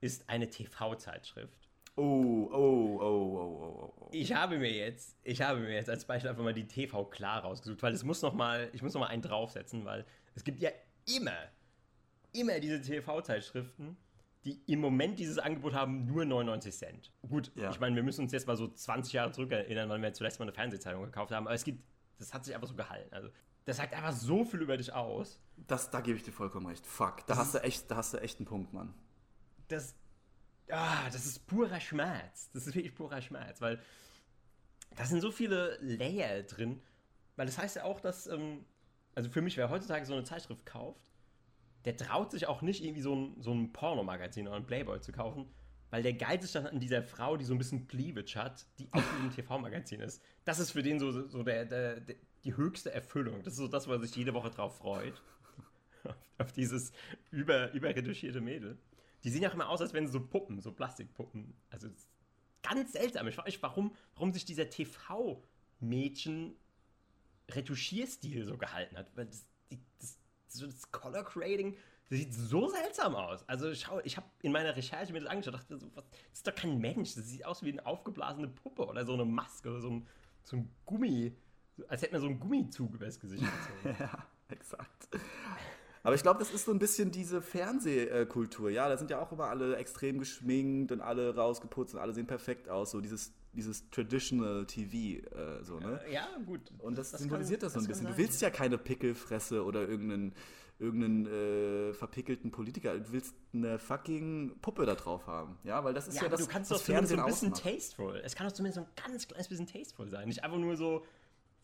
ist 0.00 0.28
eine 0.28 0.48
TV-Zeitschrift. 0.48 1.69
Oh, 2.00 2.48
oh, 2.52 2.98
oh, 3.00 3.02
oh, 3.02 3.84
oh, 3.84 3.94
oh. 4.00 4.08
Ich 4.12 4.32
habe 4.32 4.58
mir 4.58 4.72
jetzt, 4.72 5.16
ich 5.22 5.42
habe 5.42 5.60
mir 5.60 5.72
jetzt 5.74 5.90
als 5.90 6.04
Beispiel 6.06 6.30
einfach 6.30 6.42
mal 6.42 6.54
die 6.54 6.66
TV 6.66 7.04
klar 7.04 7.42
rausgesucht, 7.42 7.82
weil 7.82 7.92
es 7.92 8.04
muss 8.04 8.22
noch 8.22 8.32
mal, 8.32 8.70
ich 8.72 8.82
muss 8.82 8.94
noch 8.94 9.00
mal 9.02 9.08
einen 9.08 9.22
draufsetzen, 9.22 9.84
weil 9.84 10.06
es 10.34 10.42
gibt 10.44 10.60
ja 10.60 10.70
immer, 11.14 11.36
immer 12.32 12.58
diese 12.60 12.80
TV-Zeitschriften, 12.80 13.96
die 14.44 14.62
im 14.66 14.80
Moment 14.80 15.18
dieses 15.18 15.38
Angebot 15.38 15.74
haben, 15.74 16.06
nur 16.06 16.24
99 16.24 16.74
Cent. 16.74 17.12
Gut, 17.28 17.52
Ja. 17.54 17.70
ich 17.70 17.78
meine, 17.80 17.94
wir 17.94 18.02
müssen 18.02 18.22
uns 18.22 18.32
jetzt 18.32 18.46
mal 18.46 18.56
so 18.56 18.68
20 18.68 19.12
Jahre 19.12 19.32
zurück 19.32 19.52
erinnern, 19.52 19.88
wann 19.90 20.00
wir 20.00 20.12
zuletzt 20.14 20.38
mal 20.38 20.44
eine 20.46 20.52
Fernsehzeitung 20.52 21.02
gekauft 21.04 21.32
haben, 21.32 21.46
aber 21.46 21.54
es 21.54 21.64
gibt, 21.64 21.84
das 22.18 22.32
hat 22.32 22.44
sich 22.46 22.54
einfach 22.54 22.68
so 22.68 22.74
gehalten. 22.74 23.12
Also, 23.14 23.28
das 23.66 23.76
sagt 23.76 23.92
einfach 23.94 24.12
so 24.12 24.44
viel 24.44 24.62
über 24.62 24.78
dich 24.78 24.92
aus. 24.94 25.38
Das, 25.66 25.90
da 25.90 26.00
gebe 26.00 26.16
ich 26.16 26.22
dir 26.24 26.32
vollkommen 26.32 26.66
recht. 26.66 26.86
Fuck, 26.86 27.26
da 27.26 27.36
hast 27.36 27.54
du 27.54 27.58
echt, 27.62 27.90
da 27.90 27.96
hast 27.96 28.14
du 28.14 28.18
echt 28.18 28.38
einen 28.38 28.46
Punkt, 28.46 28.72
Mann. 28.72 28.94
das, 29.68 29.94
ah, 30.72 31.08
das 31.10 31.26
ist 31.26 31.46
purer 31.46 31.80
Schmerz. 31.80 32.50
Das 32.52 32.66
ist 32.66 32.74
wirklich 32.74 32.94
purer 32.94 33.20
Schmerz, 33.20 33.60
weil 33.60 33.80
da 34.96 35.04
sind 35.04 35.20
so 35.20 35.30
viele 35.30 35.78
Layer 35.80 36.42
drin. 36.42 36.80
Weil 37.36 37.46
das 37.46 37.58
heißt 37.58 37.76
ja 37.76 37.84
auch, 37.84 38.00
dass, 38.00 38.26
ähm, 38.26 38.64
also 39.14 39.30
für 39.30 39.42
mich, 39.42 39.56
wer 39.56 39.70
heutzutage 39.70 40.04
so 40.04 40.12
eine 40.12 40.24
Zeitschrift 40.24 40.66
kauft, 40.66 41.00
der 41.84 41.96
traut 41.96 42.30
sich 42.30 42.46
auch 42.46 42.62
nicht 42.62 42.84
irgendwie 42.84 43.00
so 43.00 43.14
ein, 43.14 43.40
so 43.40 43.52
ein 43.52 43.72
Pornomagazin 43.72 44.46
oder 44.46 44.56
ein 44.56 44.66
Playboy 44.66 45.00
zu 45.00 45.12
kaufen, 45.12 45.46
weil 45.90 46.02
der 46.02 46.12
geilt 46.12 46.42
sich 46.42 46.52
dann 46.52 46.66
an 46.66 46.78
dieser 46.78 47.02
Frau, 47.02 47.36
die 47.36 47.44
so 47.44 47.54
ein 47.54 47.58
bisschen 47.58 47.88
Cleavage 47.88 48.36
hat, 48.36 48.66
die 48.78 48.88
auch 48.92 48.98
in 48.98 49.22
einem 49.22 49.30
TV-Magazin 49.30 50.00
ist. 50.00 50.22
Das 50.44 50.58
ist 50.58 50.72
für 50.72 50.82
den 50.82 50.98
so, 50.98 51.28
so 51.28 51.42
der, 51.42 51.64
der, 51.64 52.00
der, 52.00 52.16
die 52.44 52.56
höchste 52.56 52.92
Erfüllung. 52.92 53.42
Das 53.42 53.54
ist 53.54 53.58
so 53.58 53.68
das, 53.68 53.86
er 53.86 53.98
sich 54.00 54.14
jede 54.14 54.34
Woche 54.34 54.50
drauf 54.50 54.78
freut. 54.78 55.20
auf, 56.04 56.16
auf 56.38 56.52
dieses 56.52 56.92
über, 57.30 57.72
überretuschierte 57.72 58.40
Mädel. 58.40 58.78
Die 59.24 59.30
sehen 59.30 59.42
ja 59.42 59.50
auch 59.50 59.54
immer 59.54 59.68
aus, 59.68 59.80
als 59.80 59.92
wären 59.92 60.06
sie 60.06 60.12
so 60.12 60.20
Puppen, 60.20 60.60
so 60.60 60.72
Plastikpuppen. 60.72 61.54
Also 61.70 61.88
ganz 62.62 62.92
seltsam. 62.92 63.26
Ich 63.28 63.34
frage 63.34 63.48
mich, 63.48 63.62
warum, 63.62 63.94
warum 64.14 64.32
sich 64.32 64.44
dieser 64.44 64.68
TV-Mädchen 64.70 66.54
Retuschierstil 67.50 68.44
so 68.44 68.56
gehalten 68.56 68.96
hat. 68.96 69.10
Weil 69.16 69.26
das, 69.26 69.46
das, 69.98 70.18
das 70.48 70.90
Color 70.90 71.24
Grading 71.24 71.76
das 72.10 72.18
sieht 72.18 72.34
so 72.34 72.68
seltsam 72.68 73.14
aus. 73.14 73.48
Also 73.48 73.72
schau, 73.72 74.00
ich 74.02 74.16
habe 74.16 74.26
in 74.42 74.50
meiner 74.50 74.74
Recherche 74.74 75.12
mir 75.12 75.20
das 75.20 75.28
angeschaut, 75.28 75.54
dachte 75.54 75.78
so, 75.78 75.86
was, 75.94 76.04
das 76.10 76.38
ist 76.38 76.46
doch 76.46 76.54
kein 76.54 76.78
Mensch. 76.78 77.14
Das 77.14 77.28
sieht 77.28 77.44
aus 77.44 77.62
wie 77.62 77.70
eine 77.70 77.86
aufgeblasene 77.86 78.48
Puppe 78.48 78.84
oder 78.84 79.06
so 79.06 79.14
eine 79.14 79.24
Maske 79.24 79.70
oder 79.70 79.80
so 79.80 79.90
ein, 79.90 80.06
so 80.42 80.56
ein 80.56 80.68
Gummi. 80.84 81.32
Als 81.86 82.02
hätte 82.02 82.12
man 82.12 82.20
so 82.20 82.26
einen 82.26 82.40
Gummizug 82.40 82.94
übers 82.94 83.18
Gesicht 83.18 83.44
gezogen. 83.44 83.96
Ja, 84.00 84.26
exakt. 84.48 85.08
Aber 86.02 86.14
ich 86.14 86.22
glaube, 86.22 86.38
das 86.38 86.50
ist 86.52 86.64
so 86.64 86.72
ein 86.72 86.78
bisschen 86.78 87.10
diese 87.10 87.42
Fernsehkultur. 87.42 88.70
Ja, 88.70 88.88
da 88.88 88.96
sind 88.96 89.10
ja 89.10 89.20
auch 89.20 89.32
immer 89.32 89.44
alle 89.48 89.76
extrem 89.76 90.18
geschminkt 90.18 90.92
und 90.92 91.00
alle 91.00 91.34
rausgeputzt 91.34 91.94
und 91.94 92.00
alle 92.00 92.12
sehen 92.12 92.26
perfekt 92.26 92.68
aus. 92.68 92.90
So 92.92 93.00
dieses, 93.00 93.32
dieses 93.52 93.88
Traditional 93.90 94.64
TV, 94.66 95.26
äh, 95.36 95.62
so, 95.64 95.78
ne? 95.78 96.00
ja, 96.10 96.26
gut. 96.46 96.60
Und 96.78 96.96
das, 96.96 97.10
das 97.10 97.20
symbolisiert 97.20 97.60
kann- 97.60 97.66
das 97.66 97.72
so 97.74 97.80
ein 97.80 97.82
das 97.86 97.98
bisschen. 97.98 98.06
Du 98.12 98.16
willst 98.16 98.40
ja 98.42 98.50
keine 98.50 98.78
Pickelfresse 98.78 99.62
oder 99.64 99.86
irgendeinen, 99.88 100.32
irgendeinen 100.78 101.26
äh, 101.26 101.92
verpickelten 101.92 102.50
Politiker. 102.50 102.98
Du 102.98 103.12
willst 103.12 103.34
eine 103.52 103.78
fucking 103.78 104.56
Puppe 104.62 104.86
da 104.86 104.94
drauf 104.94 105.26
haben. 105.26 105.58
Ja, 105.64 105.84
weil 105.84 105.92
das 105.92 106.08
ist 106.08 106.16
Ja, 106.16 106.22
ja, 106.22 106.28
das, 106.30 106.40
du 106.40 106.46
kannst 106.46 106.70
was 106.70 106.78
doch 106.78 106.84
zumindest 106.86 107.10
so 107.10 107.16
ein 107.16 107.24
Fernsehen 107.24 107.50
bisschen 107.50 107.64
ausmacht. 107.66 107.74
tasteful. 107.80 108.22
Es 108.24 108.34
kann 108.34 108.46
doch 108.46 108.54
zumindest 108.54 108.76
so 108.76 108.82
ein 108.86 109.10
ganz 109.10 109.28
kleines 109.28 109.48
bisschen 109.48 109.66
tasteful 109.66 110.08
sein. 110.08 110.26
Nicht 110.28 110.42
einfach 110.44 110.58
nur 110.58 110.76
so 110.76 111.04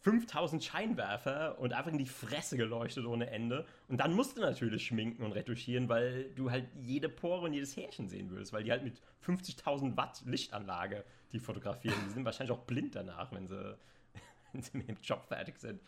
5000 0.06 0.62
Scheinwerfer 0.62 1.58
und 1.58 1.72
einfach 1.72 1.90
in 1.90 1.98
die 1.98 2.06
Fresse 2.06 2.56
geleuchtet 2.56 3.06
ohne 3.06 3.28
Ende. 3.28 3.66
Und 3.88 3.98
dann 3.98 4.14
musst 4.14 4.36
du 4.36 4.40
natürlich 4.40 4.86
schminken 4.86 5.24
und 5.24 5.32
retuschieren, 5.32 5.88
weil 5.88 6.30
du 6.36 6.48
halt 6.48 6.68
jede 6.80 7.08
Pore 7.08 7.46
und 7.46 7.52
jedes 7.52 7.76
Härchen 7.76 8.08
sehen 8.08 8.30
würdest, 8.30 8.52
weil 8.52 8.62
die 8.62 8.70
halt 8.70 8.84
mit 8.84 9.02
50.000 9.26 9.96
Watt 9.96 10.22
Lichtanlage 10.24 11.04
die 11.32 11.40
fotografieren. 11.40 11.96
Die 12.06 12.12
sind 12.12 12.24
wahrscheinlich 12.24 12.56
auch 12.56 12.62
blind 12.62 12.94
danach, 12.94 13.32
wenn 13.32 13.48
sie, 13.48 13.76
wenn 14.52 14.62
sie 14.62 14.78
mit 14.78 14.86
dem 14.86 14.98
Job 15.02 15.26
fertig 15.26 15.58
sind. 15.58 15.82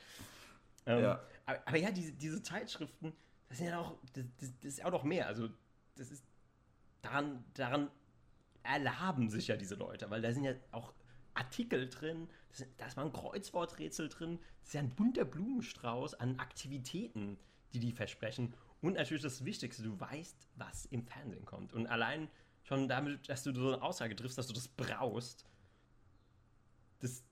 Ähm, 0.85 1.05
Ja. 1.05 1.23
Aber, 1.47 1.61
aber 1.65 1.77
ja, 1.77 1.93
diese, 1.93 2.11
diese 2.11 2.43
Zeitschriften, 2.43 3.13
das 3.49 3.59
sind 3.59 3.69
ja 3.69 3.79
auch, 3.79 3.95
das, 4.15 4.25
das, 4.41 4.51
das 4.59 4.73
ist 4.73 4.85
auch 4.85 4.91
noch 4.91 5.05
mehr. 5.05 5.29
Also, 5.29 5.49
das 5.95 6.11
ist, 6.11 6.25
daran, 7.03 7.45
daran 7.55 7.89
erlaben 8.65 9.31
sich 9.31 9.47
ja 9.47 9.57
diese 9.57 9.77
Leute, 9.77 10.11
weil 10.11 10.23
da 10.23 10.33
sind 10.33 10.43
ja 10.43 10.55
auch 10.73 10.93
Artikel 11.35 11.89
drin, 11.89 12.29
das 12.51 12.67
da 12.77 12.87
ist 12.87 12.97
mal 12.97 13.07
ein 13.07 13.13
Kreuzworträtsel 13.13 14.09
drin, 14.09 14.39
das 14.61 14.69
ist 14.69 14.75
ja 14.75 14.81
ein 14.81 14.91
bunter 14.91 15.25
Blumenstrauß 15.25 16.15
an 16.15 16.39
Aktivitäten, 16.39 17.39
die 17.73 17.81
die 17.81 17.93
versprechen. 17.93 18.55
Und 18.81 18.95
natürlich 18.95 19.23
das 19.23 19.45
Wichtigste, 19.45 19.83
du 19.83 19.99
weißt, 19.99 20.49
was 20.57 20.87
im 20.87 21.05
Fernsehen 21.05 21.45
kommt. 21.45 21.73
Und 21.73 21.87
allein 21.87 22.29
schon 22.63 22.89
damit, 22.89 23.29
dass 23.29 23.43
du 23.43 23.55
so 23.55 23.73
eine 23.73 23.83
Aussage 23.83 24.15
triffst, 24.15 24.39
dass 24.39 24.47
du 24.47 24.53
das 24.53 24.69
brauchst, 24.69 25.45
das, 27.01 27.25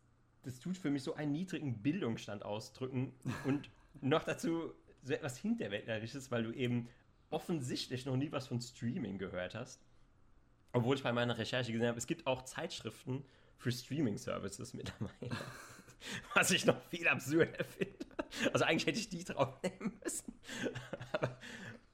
das 0.42 0.58
tut 0.60 0.76
für 0.76 0.90
mich 0.90 1.02
so 1.02 1.14
einen 1.14 1.32
niedrigen 1.32 1.82
Bildungsstand 1.82 2.44
ausdrücken 2.44 3.12
und 3.44 3.70
noch 4.00 4.24
dazu 4.24 4.72
so 5.02 5.12
etwas 5.12 5.38
Hinterwäldlerisches, 5.38 6.30
weil 6.30 6.42
du 6.42 6.52
eben 6.52 6.88
offensichtlich 7.30 8.06
noch 8.06 8.16
nie 8.16 8.32
was 8.32 8.48
von 8.48 8.60
Streaming 8.60 9.18
gehört 9.18 9.54
hast. 9.54 9.80
Obwohl 10.72 10.96
ich 10.96 11.02
bei 11.02 11.12
meiner 11.12 11.38
Recherche 11.38 11.72
gesehen 11.72 11.88
habe, 11.88 11.98
es 11.98 12.06
gibt 12.06 12.26
auch 12.26 12.42
Zeitschriften 12.42 13.24
für 13.58 13.72
Streaming-Services 13.72 14.74
mittlerweile. 14.74 15.12
Was 16.34 16.50
ich 16.50 16.64
noch 16.66 16.80
viel 16.90 17.08
absurder 17.08 17.64
finde. 17.64 17.94
Also 18.52 18.64
eigentlich 18.64 18.86
hätte 18.86 18.98
ich 18.98 19.08
die 19.08 19.24
drauf 19.24 19.60
nehmen 19.62 19.98
müssen. 20.02 20.34
Aber 21.12 21.38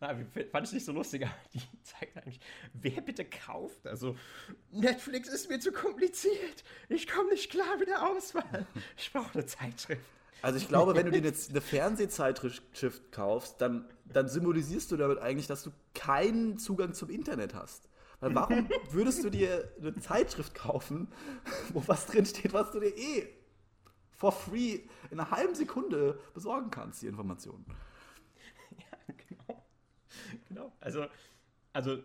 na, 0.00 0.16
fand 0.50 0.66
ich 0.66 0.72
nicht 0.72 0.84
so 0.84 0.90
lustig, 0.90 1.24
aber 1.24 1.34
die 1.54 1.60
zeigt 1.84 2.16
eigentlich, 2.16 2.40
wer 2.72 3.00
bitte 3.00 3.24
kauft. 3.24 3.86
Also, 3.86 4.16
Netflix 4.72 5.28
ist 5.28 5.48
mir 5.48 5.60
zu 5.60 5.70
kompliziert. 5.70 6.64
Ich 6.88 7.06
komme 7.06 7.30
nicht 7.30 7.50
klar 7.50 7.76
mit 7.78 7.88
der 7.88 8.08
Auswahl. 8.08 8.66
Ich 8.96 9.12
brauche 9.12 9.32
eine 9.34 9.46
Zeitschrift. 9.46 10.02
Also 10.42 10.58
ich 10.58 10.66
glaube, 10.66 10.96
wenn 10.96 11.06
du 11.06 11.12
dir 11.12 11.22
jetzt 11.22 11.50
eine 11.50 11.60
Fernsehzeitschrift 11.60 13.12
kaufst, 13.12 13.60
dann, 13.60 13.88
dann 14.04 14.28
symbolisierst 14.28 14.90
du 14.90 14.96
damit 14.96 15.18
eigentlich, 15.18 15.46
dass 15.46 15.62
du 15.62 15.70
keinen 15.94 16.58
Zugang 16.58 16.94
zum 16.94 17.08
Internet 17.08 17.54
hast. 17.54 17.88
Weil 18.22 18.36
warum 18.36 18.70
würdest 18.92 19.24
du 19.24 19.30
dir 19.30 19.68
eine 19.80 19.96
Zeitschrift 19.96 20.54
kaufen, 20.54 21.08
wo 21.72 21.82
was 21.88 22.06
drin 22.06 22.24
steht, 22.24 22.52
was 22.52 22.70
du 22.70 22.78
dir 22.78 22.96
eh 22.96 23.28
for 24.12 24.30
free 24.30 24.82
in 25.10 25.18
einer 25.18 25.30
halben 25.32 25.56
Sekunde 25.56 26.20
besorgen 26.32 26.70
kannst, 26.70 27.02
die 27.02 27.08
Informationen? 27.08 27.66
Ja, 28.78 29.14
genau. 29.28 29.64
Genau. 30.48 30.72
Also, 30.78 31.06
also 31.72 31.98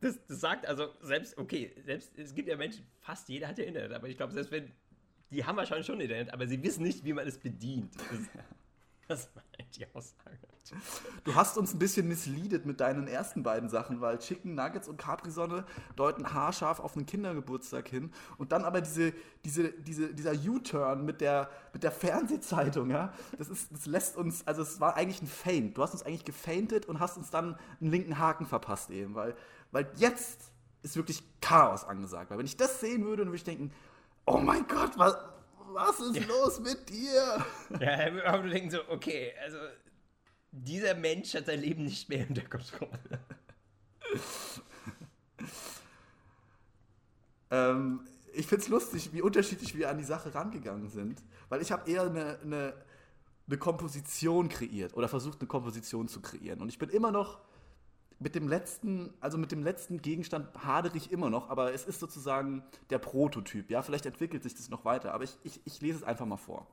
das, 0.00 0.18
das 0.26 0.40
sagt, 0.40 0.66
also 0.66 0.88
selbst, 1.02 1.36
okay, 1.36 1.74
selbst, 1.84 2.18
es 2.18 2.34
gibt 2.34 2.48
ja 2.48 2.56
Menschen, 2.56 2.86
fast 3.00 3.28
jeder 3.28 3.48
hat 3.48 3.58
ja 3.58 3.64
Internet, 3.64 3.92
aber 3.92 4.08
ich 4.08 4.16
glaube, 4.16 4.32
selbst 4.32 4.50
wenn 4.50 4.72
die 5.30 5.44
haben 5.44 5.56
wahrscheinlich 5.56 5.86
schon 5.86 6.00
Internet, 6.00 6.32
aber 6.32 6.46
sie 6.46 6.62
wissen 6.62 6.82
nicht, 6.84 7.04
wie 7.04 7.12
man 7.12 7.26
es 7.26 7.38
bedient. 7.38 7.94
Das, 7.96 8.44
das 9.12 9.28
meint 9.34 9.76
die 9.76 9.86
Aussage. 9.94 10.38
Du 11.24 11.34
hast 11.34 11.58
uns 11.58 11.74
ein 11.74 11.78
bisschen 11.78 12.08
missleadet 12.08 12.64
mit 12.64 12.80
deinen 12.80 13.06
ersten 13.06 13.42
beiden 13.42 13.68
Sachen, 13.68 14.00
weil 14.00 14.18
Chicken 14.18 14.54
Nuggets 14.54 14.88
und 14.88 14.96
Capri-Sonne 14.96 15.66
deuten 15.96 16.32
haarscharf 16.32 16.80
auf 16.80 16.96
einen 16.96 17.04
Kindergeburtstag 17.04 17.88
hin. 17.88 18.10
Und 18.38 18.52
dann 18.52 18.64
aber 18.64 18.80
diese, 18.80 19.12
diese, 19.44 19.70
diese, 19.70 20.14
dieser 20.14 20.32
U-Turn 20.32 21.04
mit 21.04 21.20
der, 21.20 21.50
mit 21.74 21.82
der 21.82 21.92
Fernsehzeitung, 21.92 22.90
ja, 22.90 23.12
das, 23.36 23.48
ist, 23.48 23.70
das 23.70 23.86
lässt 23.86 24.16
uns, 24.16 24.46
also 24.46 24.62
es 24.62 24.80
war 24.80 24.96
eigentlich 24.96 25.20
ein 25.20 25.26
Feint. 25.26 25.76
Du 25.76 25.82
hast 25.82 25.92
uns 25.92 26.04
eigentlich 26.04 26.24
gefeintet 26.24 26.86
und 26.86 27.00
hast 27.00 27.18
uns 27.18 27.28
dann 27.30 27.58
einen 27.80 27.90
linken 27.90 28.18
Haken 28.18 28.46
verpasst 28.46 28.90
eben, 28.90 29.14
weil, 29.14 29.34
weil 29.72 29.90
jetzt 29.96 30.40
ist 30.82 30.96
wirklich 30.96 31.22
Chaos 31.40 31.84
angesagt. 31.84 32.30
Weil 32.30 32.38
wenn 32.38 32.46
ich 32.46 32.56
das 32.56 32.80
sehen 32.80 33.04
würde, 33.04 33.18
dann 33.18 33.28
würde 33.28 33.36
ich 33.36 33.44
denken, 33.44 33.72
oh 34.26 34.38
mein 34.38 34.66
Gott, 34.66 34.92
was, 34.96 35.16
was 35.74 36.00
ist 36.00 36.16
ja. 36.16 36.26
los 36.26 36.60
mit 36.60 36.88
dir? 36.88 37.44
Ja, 37.80 38.24
aber 38.24 38.42
du 38.42 38.50
denkst 38.50 38.74
so, 38.74 38.80
okay, 38.88 39.32
also 39.42 39.58
dieser 40.50 40.94
Mensch 40.94 41.34
hat 41.34 41.46
sein 41.46 41.60
Leben 41.60 41.84
nicht 41.84 42.08
mehr 42.08 42.26
unter 42.28 42.42
Kontrolle. 42.42 42.98
ähm, 47.50 48.00
ich 48.34 48.46
finde 48.46 48.62
es 48.62 48.68
lustig, 48.68 49.12
wie 49.12 49.22
unterschiedlich 49.22 49.74
wir 49.76 49.88
an 49.88 49.98
die 49.98 50.04
Sache 50.04 50.34
rangegangen 50.34 50.88
sind, 50.88 51.22
weil 51.48 51.62
ich 51.62 51.72
habe 51.72 51.90
eher 51.90 52.02
eine, 52.02 52.38
eine, 52.40 52.74
eine 53.46 53.58
Komposition 53.58 54.48
kreiert 54.48 54.94
oder 54.94 55.08
versucht, 55.08 55.40
eine 55.40 55.48
Komposition 55.48 56.08
zu 56.08 56.20
kreieren. 56.20 56.60
Und 56.60 56.68
ich 56.68 56.78
bin 56.78 56.90
immer 56.90 57.10
noch 57.10 57.40
mit 58.22 58.34
dem 58.34 58.48
letzten, 58.48 59.12
also 59.20 59.36
mit 59.36 59.52
dem 59.52 59.62
letzten 59.62 60.00
Gegenstand 60.00 60.64
hadere 60.64 60.96
ich 60.96 61.10
immer 61.10 61.28
noch, 61.28 61.50
aber 61.50 61.74
es 61.74 61.84
ist 61.84 62.00
sozusagen 62.00 62.62
der 62.90 62.98
Prototyp. 62.98 63.70
Ja, 63.70 63.82
vielleicht 63.82 64.06
entwickelt 64.06 64.42
sich 64.42 64.54
das 64.54 64.68
noch 64.68 64.84
weiter, 64.84 65.12
aber 65.12 65.24
ich, 65.24 65.36
ich, 65.42 65.60
ich 65.64 65.80
lese 65.80 65.98
es 65.98 66.04
einfach 66.04 66.26
mal 66.26 66.36
vor. 66.36 66.66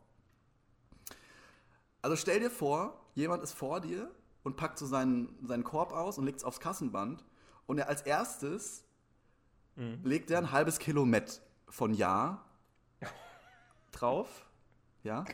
Also 2.01 2.15
stell 2.15 2.39
dir 2.39 2.51
vor, 2.51 3.03
jemand 3.15 3.43
ist 3.43 3.53
vor 3.53 3.81
dir 3.81 4.11
und 4.43 4.55
packt 4.55 4.77
so 4.77 4.85
seinen, 4.85 5.35
seinen 5.45 5.63
Korb 5.63 5.91
aus 5.91 6.17
und 6.17 6.25
legt 6.25 6.37
es 6.37 6.43
aufs 6.43 6.59
Kassenband 6.59 7.25
und 7.65 7.77
er 7.77 7.89
als 7.89 8.03
erstes 8.03 8.85
mhm. 9.75 9.99
legt 10.03 10.31
er 10.31 10.37
ein 10.37 10.51
halbes 10.51 10.79
Kilo 10.79 11.05
Met 11.05 11.41
von 11.67 11.93
Ja 11.93 12.45
drauf. 13.91 14.45
Ja. 15.03 15.25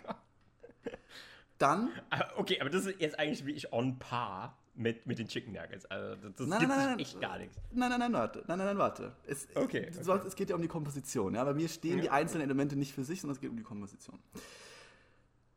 Dann. 1.58 1.90
Ah, 2.10 2.26
okay, 2.36 2.60
aber 2.62 2.70
das 2.70 2.86
ist 2.86 3.00
jetzt 3.00 3.20
eigentlich 3.20 3.46
wie 3.46 3.54
ich 3.54 3.72
on 3.72 3.98
par 4.00 4.58
mit, 4.76 5.06
mit 5.06 5.20
den 5.20 5.28
Chicken 5.28 5.54
Nuggets. 5.54 5.86
Also 5.86 6.30
das, 6.30 6.48
nein, 6.48 6.60
gibt 6.60 6.70
nein, 6.70 6.88
nein, 6.90 7.00
echt 7.00 7.20
gar 7.20 7.38
nichts. 7.38 7.58
Nein, 7.72 7.90
nein, 7.90 8.00
nein, 8.00 8.14
warte. 8.14 8.44
Nein, 8.48 8.58
nein, 8.58 8.68
nein, 8.68 8.78
warte. 8.78 9.16
Es, 9.26 9.48
okay, 9.56 9.88
es, 9.90 10.08
okay. 10.08 10.28
es 10.28 10.36
geht 10.36 10.50
ja 10.50 10.56
um 10.56 10.62
die 10.62 10.68
Komposition. 10.68 11.34
Ja? 11.34 11.44
Bei 11.44 11.54
mir 11.54 11.70
stehen 11.70 11.98
ja. 11.98 12.04
die 12.04 12.10
einzelnen 12.10 12.44
Elemente 12.44 12.76
nicht 12.76 12.94
für 12.94 13.04
sich, 13.04 13.22
sondern 13.22 13.36
es 13.36 13.42
geht 13.42 13.50
um 13.50 13.58
die 13.58 13.64
Komposition. 13.64 14.20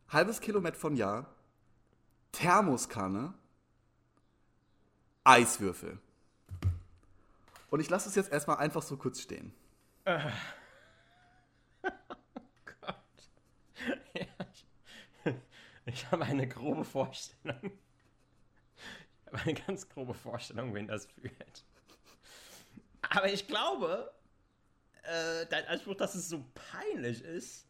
Halbes 0.08 0.40
Kilometer 0.40 0.76
von 0.76 0.96
Jahr, 0.96 1.26
Thermoskanne, 2.32 3.34
Eiswürfel. 5.24 5.98
Und 7.70 7.80
ich 7.80 7.90
lasse 7.90 8.08
es 8.08 8.14
jetzt 8.14 8.32
erstmal 8.32 8.56
einfach 8.56 8.82
so 8.82 8.96
kurz 8.96 9.20
stehen. 9.20 9.52
Äh. 10.04 10.20
Oh 11.84 11.90
Gott. 12.80 12.96
Ja, 14.14 14.26
ich, 14.52 15.34
ich 15.86 16.10
habe 16.10 16.24
eine 16.24 16.48
grobe 16.48 16.84
Vorstellung 16.84 17.72
habe 19.28 19.42
eine 19.42 19.54
ganz 19.54 19.88
grobe 19.88 20.14
Vorstellung, 20.14 20.74
wen 20.74 20.86
das 20.86 21.06
führt. 21.06 21.64
Aber 23.10 23.32
ich 23.32 23.46
glaube, 23.46 24.12
äh, 25.02 25.46
dein 25.46 25.66
Anspruch, 25.66 25.94
dass 25.94 26.14
es 26.14 26.28
so 26.28 26.44
peinlich 26.54 27.22
ist. 27.22 27.66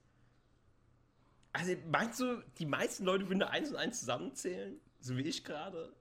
Also, 1.52 1.74
meinst 1.90 2.20
du, 2.20 2.42
die 2.58 2.66
meisten 2.66 3.04
Leute 3.04 3.28
würden 3.28 3.40
da 3.40 3.48
eins 3.48 3.70
und 3.70 3.76
eins 3.76 4.00
zusammenzählen? 4.00 4.80
So 5.00 5.16
wie 5.16 5.22
ich 5.22 5.44
gerade? 5.44 5.94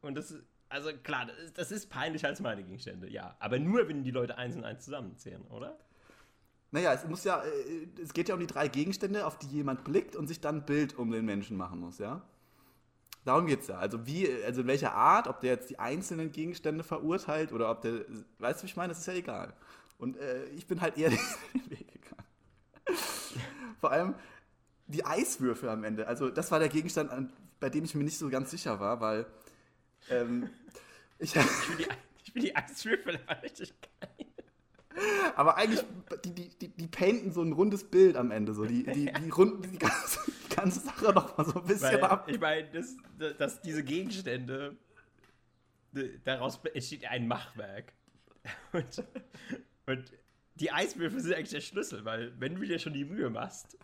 Und 0.00 0.14
das 0.14 0.30
ist, 0.30 0.42
also 0.68 0.92
klar, 0.92 1.26
das 1.26 1.38
ist, 1.38 1.58
das 1.58 1.72
ist 1.72 1.90
peinlicher 1.90 2.28
als 2.28 2.40
meine 2.40 2.62
Gegenstände, 2.62 3.10
ja. 3.10 3.36
Aber 3.38 3.58
nur, 3.58 3.88
wenn 3.88 4.02
die 4.02 4.10
Leute 4.10 4.38
eins 4.38 4.56
und 4.56 4.64
eins 4.64 4.84
zusammenzählen, 4.84 5.42
oder? 5.48 5.78
Naja, 6.70 6.94
es 6.94 7.04
muss 7.06 7.24
ja, 7.24 7.42
äh, 7.42 7.88
es 8.00 8.12
geht 8.12 8.28
ja 8.28 8.34
um 8.34 8.40
die 8.40 8.46
drei 8.46 8.68
Gegenstände, 8.68 9.26
auf 9.26 9.38
die 9.38 9.48
jemand 9.48 9.84
blickt 9.84 10.16
und 10.16 10.28
sich 10.28 10.40
dann 10.40 10.58
ein 10.58 10.66
Bild 10.66 10.96
um 10.96 11.10
den 11.10 11.24
Menschen 11.24 11.56
machen 11.56 11.80
muss, 11.80 11.98
ja? 11.98 12.22
Darum 13.24 13.46
geht 13.46 13.60
es 13.60 13.68
ja. 13.68 13.76
Also 13.76 14.06
wie, 14.06 14.28
also 14.44 14.62
in 14.62 14.66
welcher 14.66 14.94
Art, 14.94 15.28
ob 15.28 15.40
der 15.40 15.52
jetzt 15.52 15.70
die 15.70 15.78
einzelnen 15.78 16.32
Gegenstände 16.32 16.82
verurteilt 16.84 17.52
oder 17.52 17.70
ob 17.70 17.82
der, 17.82 18.04
weißt 18.38 18.60
du, 18.60 18.62
wie 18.64 18.70
ich 18.70 18.76
meine, 18.76 18.88
das 18.90 19.00
ist 19.00 19.06
ja 19.06 19.14
egal. 19.14 19.52
Und 19.98 20.16
äh, 20.16 20.46
ich 20.50 20.66
bin 20.66 20.80
halt 20.80 20.96
eher 20.96 21.10
den 21.54 21.70
Weg 21.70 21.86
gegangen. 21.92 22.24
Vor 23.78 23.92
allem 23.92 24.14
die 24.86 25.04
Eiswürfel 25.04 25.68
am 25.68 25.84
Ende. 25.84 26.06
Also 26.06 26.30
das 26.30 26.50
war 26.50 26.58
der 26.58 26.68
Gegenstand, 26.68 27.10
bei 27.60 27.68
dem 27.68 27.84
ich 27.84 27.94
mir 27.94 28.04
nicht 28.04 28.18
so 28.18 28.28
ganz 28.30 28.50
sicher 28.50 28.80
war, 28.80 29.00
weil 29.00 29.26
ähm, 30.08 30.48
ich, 31.18 31.36
ich, 31.36 31.68
will 31.68 31.76
die, 31.76 31.88
ich 32.24 32.34
will 32.34 32.42
die 32.42 32.56
Eiswürfel 32.56 33.20
richtig 33.42 33.74
geil. 34.00 34.26
Aber 35.36 35.56
eigentlich, 35.56 35.84
die, 36.24 36.34
die, 36.34 36.48
die, 36.58 36.68
die 36.68 36.86
painten 36.88 37.32
so 37.32 37.42
ein 37.42 37.52
rundes 37.52 37.84
Bild 37.84 38.16
am 38.16 38.30
Ende. 38.30 38.52
So. 38.54 38.64
Die, 38.64 38.84
die, 38.84 39.12
die 39.12 39.30
runden 39.30 39.62
die 39.62 39.78
ganze, 39.78 40.20
die 40.50 40.54
ganze 40.54 40.80
Sache 40.80 41.12
noch 41.12 41.36
mal 41.36 41.44
so 41.44 41.60
ein 41.60 41.66
bisschen 41.66 42.00
Weil, 42.00 42.04
ab. 42.04 42.28
Ich 42.28 42.40
meine, 42.40 42.68
dass, 42.70 42.96
dass 43.38 43.62
diese 43.62 43.84
Gegenstände, 43.84 44.76
daraus 46.24 46.60
entsteht 46.74 47.06
ein 47.06 47.26
Machwerk. 47.26 47.92
Und, 48.72 49.04
und 49.84 50.12
die 50.54 50.70
Eiswürfel 50.70 51.20
sind 51.20 51.34
eigentlich 51.34 51.50
der 51.50 51.60
Schlüssel, 51.60 52.06
weil 52.06 52.32
wenn 52.40 52.54
du 52.54 52.62
dir 52.62 52.78
schon 52.78 52.94
die 52.94 53.04
Mühe 53.04 53.28
machst, 53.28 53.76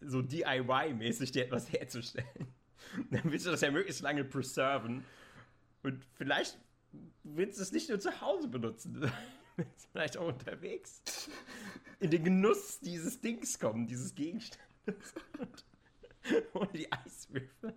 so 0.00 0.20
DIY-mäßig 0.20 1.32
dir 1.32 1.44
etwas 1.44 1.72
herzustellen, 1.72 2.46
dann 3.10 3.22
willst 3.24 3.46
du 3.46 3.50
das 3.50 3.60
ja 3.60 3.70
möglichst 3.70 4.02
lange 4.02 4.24
preserven. 4.24 5.04
Und 5.82 6.04
vielleicht 6.14 6.58
willst 7.22 7.58
du 7.58 7.62
es 7.62 7.72
nicht 7.72 7.88
nur 7.88 7.98
zu 7.98 8.20
Hause 8.20 8.48
benutzen. 8.48 9.10
vielleicht 9.92 10.16
auch 10.16 10.28
unterwegs 10.28 11.02
in 12.00 12.10
den 12.10 12.24
Genuss 12.24 12.80
dieses 12.80 13.20
Dings 13.20 13.58
kommen, 13.58 13.86
dieses 13.86 14.14
Gegenstandes. 14.14 14.66
Und, 16.52 16.72
die 16.74 16.90
Eiswürfel. 16.90 17.74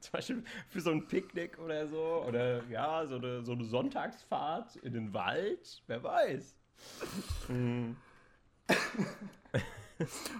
Zum 0.00 0.12
Beispiel 0.12 0.44
für 0.68 0.80
so 0.80 0.90
ein 0.90 1.06
Picknick 1.06 1.58
oder 1.58 1.86
so. 1.86 2.24
Oder 2.26 2.64
ja, 2.64 3.06
so 3.06 3.16
eine, 3.16 3.42
so 3.44 3.52
eine 3.52 3.64
Sonntagsfahrt 3.64 4.76
in 4.76 4.92
den 4.92 5.12
Wald. 5.14 5.82
Wer 5.86 6.02
weiß. 6.02 6.54
Mhm. 7.48 7.96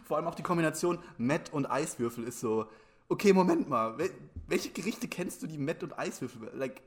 Vor 0.04 0.16
allem 0.16 0.26
auch 0.26 0.34
die 0.34 0.42
Kombination 0.42 0.98
Met 1.16 1.52
und 1.52 1.66
Eiswürfel 1.66 2.24
ist 2.24 2.40
so. 2.40 2.66
Okay, 3.08 3.32
Moment 3.32 3.68
mal. 3.68 3.96
Welche 4.46 4.70
Gerichte 4.70 5.08
kennst 5.08 5.42
du, 5.42 5.46
die 5.46 5.58
Met 5.58 5.82
und 5.82 5.98
Eiswürfel? 5.98 6.50
Like, 6.54 6.82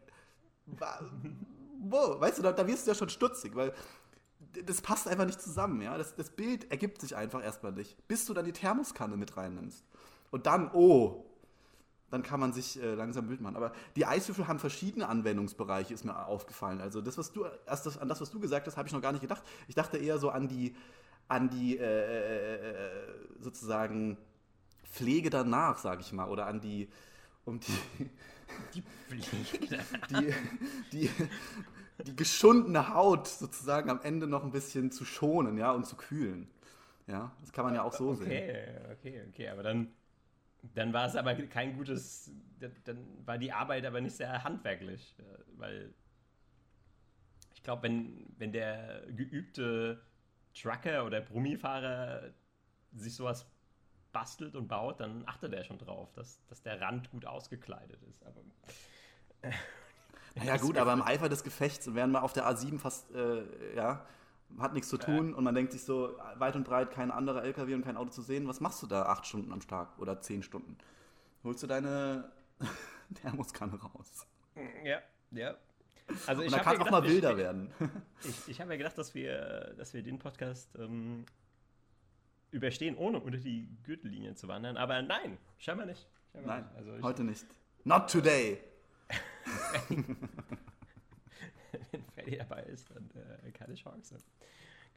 wo? 1.91 2.19
Weißt 2.19 2.37
du, 2.37 2.41
da, 2.41 2.51
da 2.51 2.67
wirst 2.67 2.87
du 2.87 2.91
ja 2.91 2.95
schon 2.95 3.09
stutzig, 3.09 3.55
weil 3.55 3.73
das 4.65 4.81
passt 4.81 5.07
einfach 5.07 5.25
nicht 5.25 5.41
zusammen, 5.41 5.81
ja. 5.81 5.97
Das, 5.97 6.15
das 6.15 6.29
Bild 6.29 6.71
ergibt 6.71 7.01
sich 7.01 7.15
einfach 7.15 7.43
erstmal 7.43 7.71
nicht, 7.71 8.07
bis 8.07 8.25
du 8.25 8.33
dann 8.33 8.45
die 8.45 8.53
Thermoskanne 8.53 9.17
mit 9.17 9.37
reinnimmst. 9.37 9.83
Und 10.31 10.45
dann, 10.45 10.71
oh, 10.73 11.25
dann 12.09 12.23
kann 12.23 12.39
man 12.39 12.53
sich 12.53 12.81
äh, 12.81 12.93
langsam 12.93 13.25
ein 13.25 13.27
Bild 13.27 13.41
machen. 13.41 13.55
Aber 13.55 13.73
die 13.95 14.05
Eiswürfel 14.05 14.47
haben 14.47 14.59
verschiedene 14.59 15.07
Anwendungsbereiche, 15.09 15.93
ist 15.93 16.05
mir 16.05 16.25
aufgefallen. 16.25 16.79
Also 16.79 17.01
das, 17.01 17.17
was 17.17 17.31
du, 17.31 17.45
erst 17.65 17.85
das, 17.85 17.97
an 17.97 18.07
das, 18.07 18.21
was 18.21 18.31
du 18.31 18.39
gesagt 18.39 18.67
hast, 18.67 18.77
habe 18.77 18.87
ich 18.87 18.93
noch 18.93 19.01
gar 19.01 19.11
nicht 19.11 19.21
gedacht. 19.21 19.43
Ich 19.67 19.75
dachte 19.75 19.97
eher 19.97 20.17
so 20.17 20.29
an 20.29 20.47
die, 20.47 20.75
an 21.27 21.49
die 21.49 21.77
äh, 21.77 21.83
äh, 21.83 22.55
äh 22.55 23.17
sozusagen 23.41 24.17
Pflege 24.89 25.29
danach, 25.29 25.77
sage 25.77 26.01
ich 26.01 26.13
mal, 26.13 26.29
oder 26.29 26.47
an 26.47 26.61
die, 26.61 26.87
um 27.45 27.59
die, 27.59 28.09
die 28.73 28.81
Pflege 28.81 29.83
die, 30.09 30.33
die, 30.91 31.09
die 32.05 32.15
geschundene 32.15 32.93
Haut 32.93 33.27
sozusagen 33.27 33.89
am 33.89 34.01
Ende 34.01 34.27
noch 34.27 34.43
ein 34.43 34.51
bisschen 34.51 34.91
zu 34.91 35.05
schonen, 35.05 35.57
ja, 35.57 35.71
und 35.71 35.85
zu 35.85 35.95
kühlen. 35.95 36.47
Ja, 37.07 37.31
das 37.39 37.51
kann 37.51 37.65
man 37.65 37.73
ja 37.73 37.83
auch 37.83 37.93
so 37.93 38.09
okay, 38.09 38.23
sehen. 38.23 38.27
Okay, 38.27 38.77
okay, 38.91 39.23
okay, 39.29 39.49
aber 39.49 39.63
dann, 39.63 39.93
dann 40.75 40.93
war 40.93 41.07
es 41.07 41.15
aber 41.15 41.35
kein 41.35 41.77
gutes, 41.77 42.31
dann 42.83 43.25
war 43.25 43.37
die 43.37 43.51
Arbeit 43.51 43.85
aber 43.85 44.01
nicht 44.01 44.15
sehr 44.15 44.43
handwerklich, 44.43 45.15
äh, 45.19 45.23
weil 45.57 45.93
ich 47.55 47.63
glaube, 47.63 47.83
wenn, 47.83 48.25
wenn 48.37 48.51
der 48.51 49.03
geübte 49.15 50.01
Trucker 50.53 51.05
oder 51.05 51.21
Brummifahrer 51.21 52.33
sich 52.93 53.15
sowas 53.15 53.49
bastelt 54.11 54.55
und 54.55 54.67
baut, 54.67 54.99
dann 54.99 55.23
achtet 55.27 55.53
er 55.53 55.63
schon 55.63 55.77
drauf, 55.77 56.11
dass, 56.13 56.45
dass 56.47 56.61
der 56.61 56.81
Rand 56.81 57.11
gut 57.11 57.25
ausgekleidet 57.25 58.01
ist. 58.03 58.25
Aber, 58.25 58.41
äh, 60.41 60.45
naja, 60.45 60.57
gut, 60.57 60.77
aber 60.77 60.93
im 60.93 61.01
Eifer 61.01 61.29
des 61.29 61.43
Gefechts 61.43 61.93
wären 61.93 62.11
wir 62.11 62.23
auf 62.23 62.33
der 62.33 62.47
A7 62.49 62.79
fast, 62.79 63.11
äh, 63.11 63.75
ja, 63.75 64.05
hat 64.59 64.73
nichts 64.73 64.89
zu 64.89 64.97
tun 64.97 65.31
ja. 65.31 65.35
und 65.35 65.43
man 65.43 65.53
denkt 65.55 65.71
sich 65.71 65.83
so, 65.83 66.17
weit 66.35 66.55
und 66.55 66.63
breit 66.63 66.91
kein 66.91 67.11
anderer 67.11 67.43
LKW 67.43 67.73
und 67.73 67.83
kein 67.83 67.97
Auto 67.97 68.09
zu 68.09 68.21
sehen. 68.21 68.47
Was 68.47 68.59
machst 68.59 68.81
du 68.81 68.87
da 68.87 69.03
acht 69.03 69.25
Stunden 69.25 69.51
am 69.51 69.59
Tag 69.59 69.97
oder 69.99 70.21
zehn 70.21 70.43
Stunden? 70.43 70.77
Holst 71.43 71.63
du 71.63 71.67
deine 71.67 72.31
Thermoskanne 73.21 73.79
raus? 73.79 74.25
Ja, 74.83 74.99
ja. 75.31 75.55
Also 76.25 76.41
und 76.41 76.51
da 76.51 76.59
kann 76.59 76.75
es 76.75 76.81
auch 76.81 76.89
mal 76.89 77.03
wilder 77.03 77.31
ich, 77.31 77.37
werden. 77.37 77.73
Ich, 78.23 78.47
ich 78.47 78.61
habe 78.61 78.71
ja 78.71 78.77
gedacht, 78.77 78.97
dass 78.97 79.13
wir, 79.13 79.75
dass 79.77 79.93
wir 79.93 80.01
den 80.01 80.17
Podcast 80.19 80.75
ähm, 80.79 81.25
überstehen, 82.51 82.95
ohne 82.95 83.19
unter 83.19 83.37
die 83.37 83.67
Gürtellinie 83.83 84.35
zu 84.35 84.47
wandern. 84.47 84.77
Aber 84.77 85.01
nein, 85.01 85.37
scheinbar 85.57 85.85
nicht. 85.85 86.07
Scheinbar 86.31 86.55
nein, 86.55 86.63
nicht. 86.65 86.77
Also 86.77 86.95
ich, 86.95 87.03
heute 87.03 87.23
nicht. 87.23 87.45
Not 87.83 88.09
today. 88.09 88.57
Wenn 91.91 92.03
Freddy 92.13 92.37
dabei 92.37 92.63
ist, 92.63 92.89
dann 92.89 93.09
äh, 93.45 93.51
keine 93.51 93.75
Chance. 93.75 94.17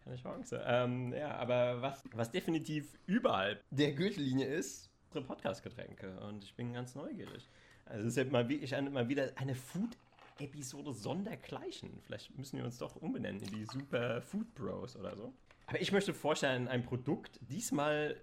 Keine 0.04 0.16
Chance. 0.16 0.62
Ähm, 0.66 1.12
ja, 1.12 1.36
aber 1.36 1.82
was, 1.82 2.02
was 2.14 2.30
definitiv 2.30 2.98
überall 3.06 3.60
der 3.70 3.92
Gürtellinie 3.92 4.46
ist, 4.46 4.90
unsere 5.08 5.24
Podcast-Getränke. 5.24 6.18
Und 6.20 6.44
ich 6.44 6.54
bin 6.54 6.72
ganz 6.72 6.94
neugierig. 6.94 7.48
Also 7.84 8.06
es 8.06 8.16
ist 8.16 8.16
ja 8.16 8.24
mal, 8.30 8.50
ich 8.50 8.70
mal 8.90 9.08
wieder 9.08 9.32
eine 9.36 9.54
Food-Episode 9.54 10.92
sondergleichen. 10.92 12.00
Vielleicht 12.02 12.36
müssen 12.38 12.58
wir 12.58 12.64
uns 12.64 12.78
doch 12.78 12.96
umbenennen 12.96 13.42
in 13.42 13.50
die 13.50 13.64
Super 13.64 14.22
Food 14.22 14.54
Bros 14.54 14.96
oder 14.96 15.16
so. 15.16 15.32
Aber 15.66 15.80
ich 15.80 15.92
möchte 15.92 16.14
vorstellen, 16.14 16.68
ein 16.68 16.84
Produkt, 16.84 17.38
diesmal 17.42 18.20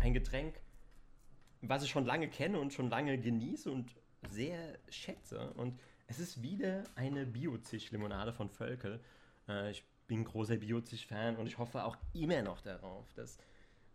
ein 0.00 0.12
Getränk, 0.12 0.60
was 1.62 1.82
ich 1.82 1.90
schon 1.90 2.04
lange 2.04 2.28
kenne 2.28 2.60
und 2.60 2.72
schon 2.72 2.90
lange 2.90 3.18
genieße 3.18 3.70
und 3.70 3.94
sehr 4.30 4.78
schätze. 4.88 5.52
Und 5.54 5.78
es 6.06 6.18
ist 6.18 6.42
wieder 6.42 6.84
eine 6.94 7.26
Biozig-Limonade 7.26 8.32
von 8.32 8.48
Völkel. 8.50 9.00
Äh, 9.48 9.70
ich 9.70 9.84
bin 10.06 10.24
großer 10.24 10.56
Biozig-Fan 10.56 11.36
und 11.36 11.46
ich 11.46 11.58
hoffe 11.58 11.84
auch 11.84 11.96
immer 12.12 12.42
noch 12.42 12.60
darauf, 12.60 13.12
dass 13.14 13.38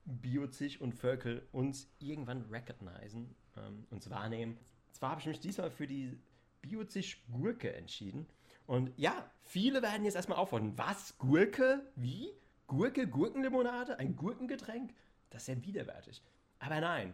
Biozig 0.05 0.81
und 0.81 0.93
Völkel 0.93 1.47
uns 1.51 1.87
irgendwann 1.99 2.41
recognizen, 2.49 3.35
ähm, 3.57 3.85
uns 3.91 4.09
wahrnehmen. 4.09 4.57
Zwar 4.91 5.11
habe 5.11 5.21
ich 5.21 5.27
mich 5.27 5.39
diesmal 5.39 5.69
für 5.69 5.87
die 5.87 6.17
Biozig-Gurke 6.61 7.73
entschieden. 7.73 8.27
Und 8.65 8.91
ja, 8.97 9.29
viele 9.43 9.81
werden 9.81 10.05
jetzt 10.05 10.15
erstmal 10.15 10.37
aufhören. 10.37 10.77
Was? 10.77 11.17
Gurke? 11.17 11.81
Wie? 11.95 12.31
Gurke? 12.67 13.07
Gurkenlimonade? 13.07 13.97
Ein 13.97 14.15
Gurkengetränk? 14.15 14.93
Das 15.29 15.43
ist 15.43 15.47
ja 15.47 15.65
widerwärtig. 15.65 16.21
Aber 16.59 16.79
nein. 16.79 17.13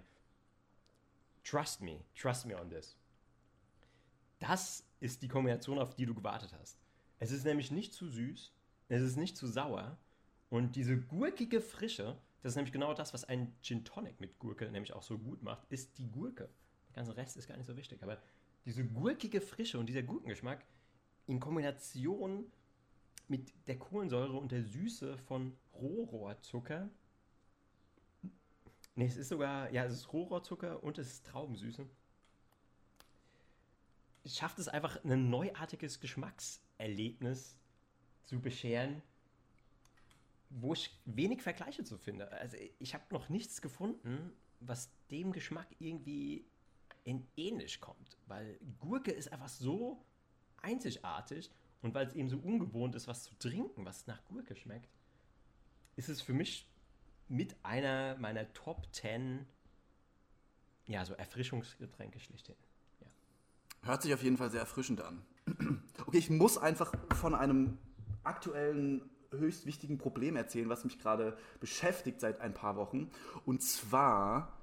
Trust 1.44 1.82
me. 1.82 2.02
Trust 2.16 2.46
me 2.46 2.60
on 2.60 2.70
this. 2.70 2.98
Das 4.40 4.86
ist 5.00 5.22
die 5.22 5.28
Kombination, 5.28 5.80
auf 5.80 5.96
die 5.96 6.06
du 6.06 6.14
gewartet 6.14 6.54
hast. 6.60 6.80
Es 7.20 7.32
ist 7.32 7.46
nämlich 7.46 7.72
nicht 7.72 7.94
zu 7.94 8.08
süß, 8.08 8.52
es 8.90 9.02
ist 9.02 9.16
nicht 9.16 9.38
zu 9.38 9.48
sauer 9.48 9.98
und 10.50 10.76
diese 10.76 11.00
gurkige 11.00 11.62
Frische, 11.62 12.18
das 12.42 12.52
ist 12.52 12.56
nämlich 12.56 12.74
genau 12.74 12.94
das, 12.94 13.14
was 13.14 13.24
ein 13.26 13.54
Gin 13.62 13.84
Tonic 13.84 14.20
mit 14.20 14.38
Gurke 14.40 14.70
nämlich 14.72 14.94
auch 14.94 15.04
so 15.04 15.18
gut 15.18 15.42
macht, 15.42 15.66
ist 15.70 15.98
die 15.98 16.12
Gurke. 16.12 16.50
Der 16.90 16.96
ganze 16.96 17.18
Rest 17.18 17.38
ist 17.38 17.48
gar 17.48 17.58
nicht 17.58 17.66
so 17.66 17.76
wichtig, 17.76 18.04
aber 18.04 18.22
diese 18.66 18.86
gurkige 18.86 19.42
Frische 19.42 19.80
und 19.80 19.88
dieser 19.88 20.04
Gurkengeschmack, 20.04 20.66
in 21.28 21.40
Kombination 21.40 22.52
mit 23.28 23.52
der 23.68 23.80
Kohlensäure 23.80 24.34
und 24.34 24.52
der 24.52 24.64
Süße 24.64 25.18
von 25.18 25.58
Rohrohrzucker. 25.74 26.90
Ne, 28.96 29.06
es 29.06 29.18
ist 29.18 29.30
sogar, 29.30 29.72
ja, 29.72 29.86
es 29.86 29.94
ist 29.94 30.14
Rohrohrzucker 30.14 30.84
und 30.84 30.98
es 30.98 31.08
ist 31.08 31.26
Traubensüße. 31.26 31.88
Schafft 34.26 34.60
es 34.60 34.68
einfach 34.68 35.04
ein 35.04 35.30
neuartiges 35.30 36.00
Geschmackserlebnis 36.00 37.58
zu 38.26 38.42
bescheren, 38.42 39.02
wo 40.50 40.74
ich 40.74 40.98
wenig 41.06 41.42
Vergleiche 41.42 41.84
zu 41.84 41.98
finde. 41.98 42.32
Also 42.32 42.58
ich 42.80 42.94
habe 42.94 43.04
noch 43.12 43.30
nichts 43.30 43.62
gefunden, 43.62 44.32
was 44.60 44.90
dem 45.12 45.32
Geschmack 45.32 45.68
irgendwie 45.80 46.46
ähnlich 47.36 47.82
kommt, 47.82 48.18
weil 48.26 48.58
Gurke 48.80 49.12
ist 49.12 49.32
einfach 49.32 49.50
so 49.50 50.04
einzigartig 50.62 51.52
und 51.82 51.94
weil 51.94 52.08
es 52.08 52.16
eben 52.16 52.30
so 52.30 52.38
ungewohnt 52.38 52.96
ist, 52.96 53.08
was 53.08 53.24
zu 53.24 53.38
trinken, 53.38 53.86
was 53.86 54.08
nach 54.08 54.24
Gurke 54.26 54.56
schmeckt, 54.56 54.90
ist 55.96 56.10
es 56.10 56.22
für 56.22 56.34
mich 56.34 56.68
mit 57.28 57.56
einer 57.64 58.18
meiner 58.18 58.52
Top 58.54 58.88
10 58.92 59.46
ja, 60.88 61.04
so 61.06 61.14
Erfrischungsgetränke 61.14 62.20
schlichthin. 62.20 62.56
Hört 63.86 64.02
sich 64.02 64.14
auf 64.16 64.24
jeden 64.24 64.36
Fall 64.36 64.50
sehr 64.50 64.62
erfrischend 64.62 65.02
an. 65.02 65.22
Okay, 66.08 66.18
ich 66.18 66.32
muss 66.32 66.58
einfach 66.58 66.92
von 67.16 67.36
einem 67.36 67.78
aktuellen 68.24 69.08
höchst 69.32 69.68
wichtigen 69.68 70.00
Problem 70.00 70.36
erzählen, 70.36 70.70
was 70.70 70.84
mich 70.86 70.98
gerade 70.98 71.38
beschäftigt 71.60 72.20
seit 72.20 72.42
ein 72.42 72.54
paar 72.54 72.76
Wochen. 72.78 73.12
Und 73.46 73.62
zwar. 73.62 74.58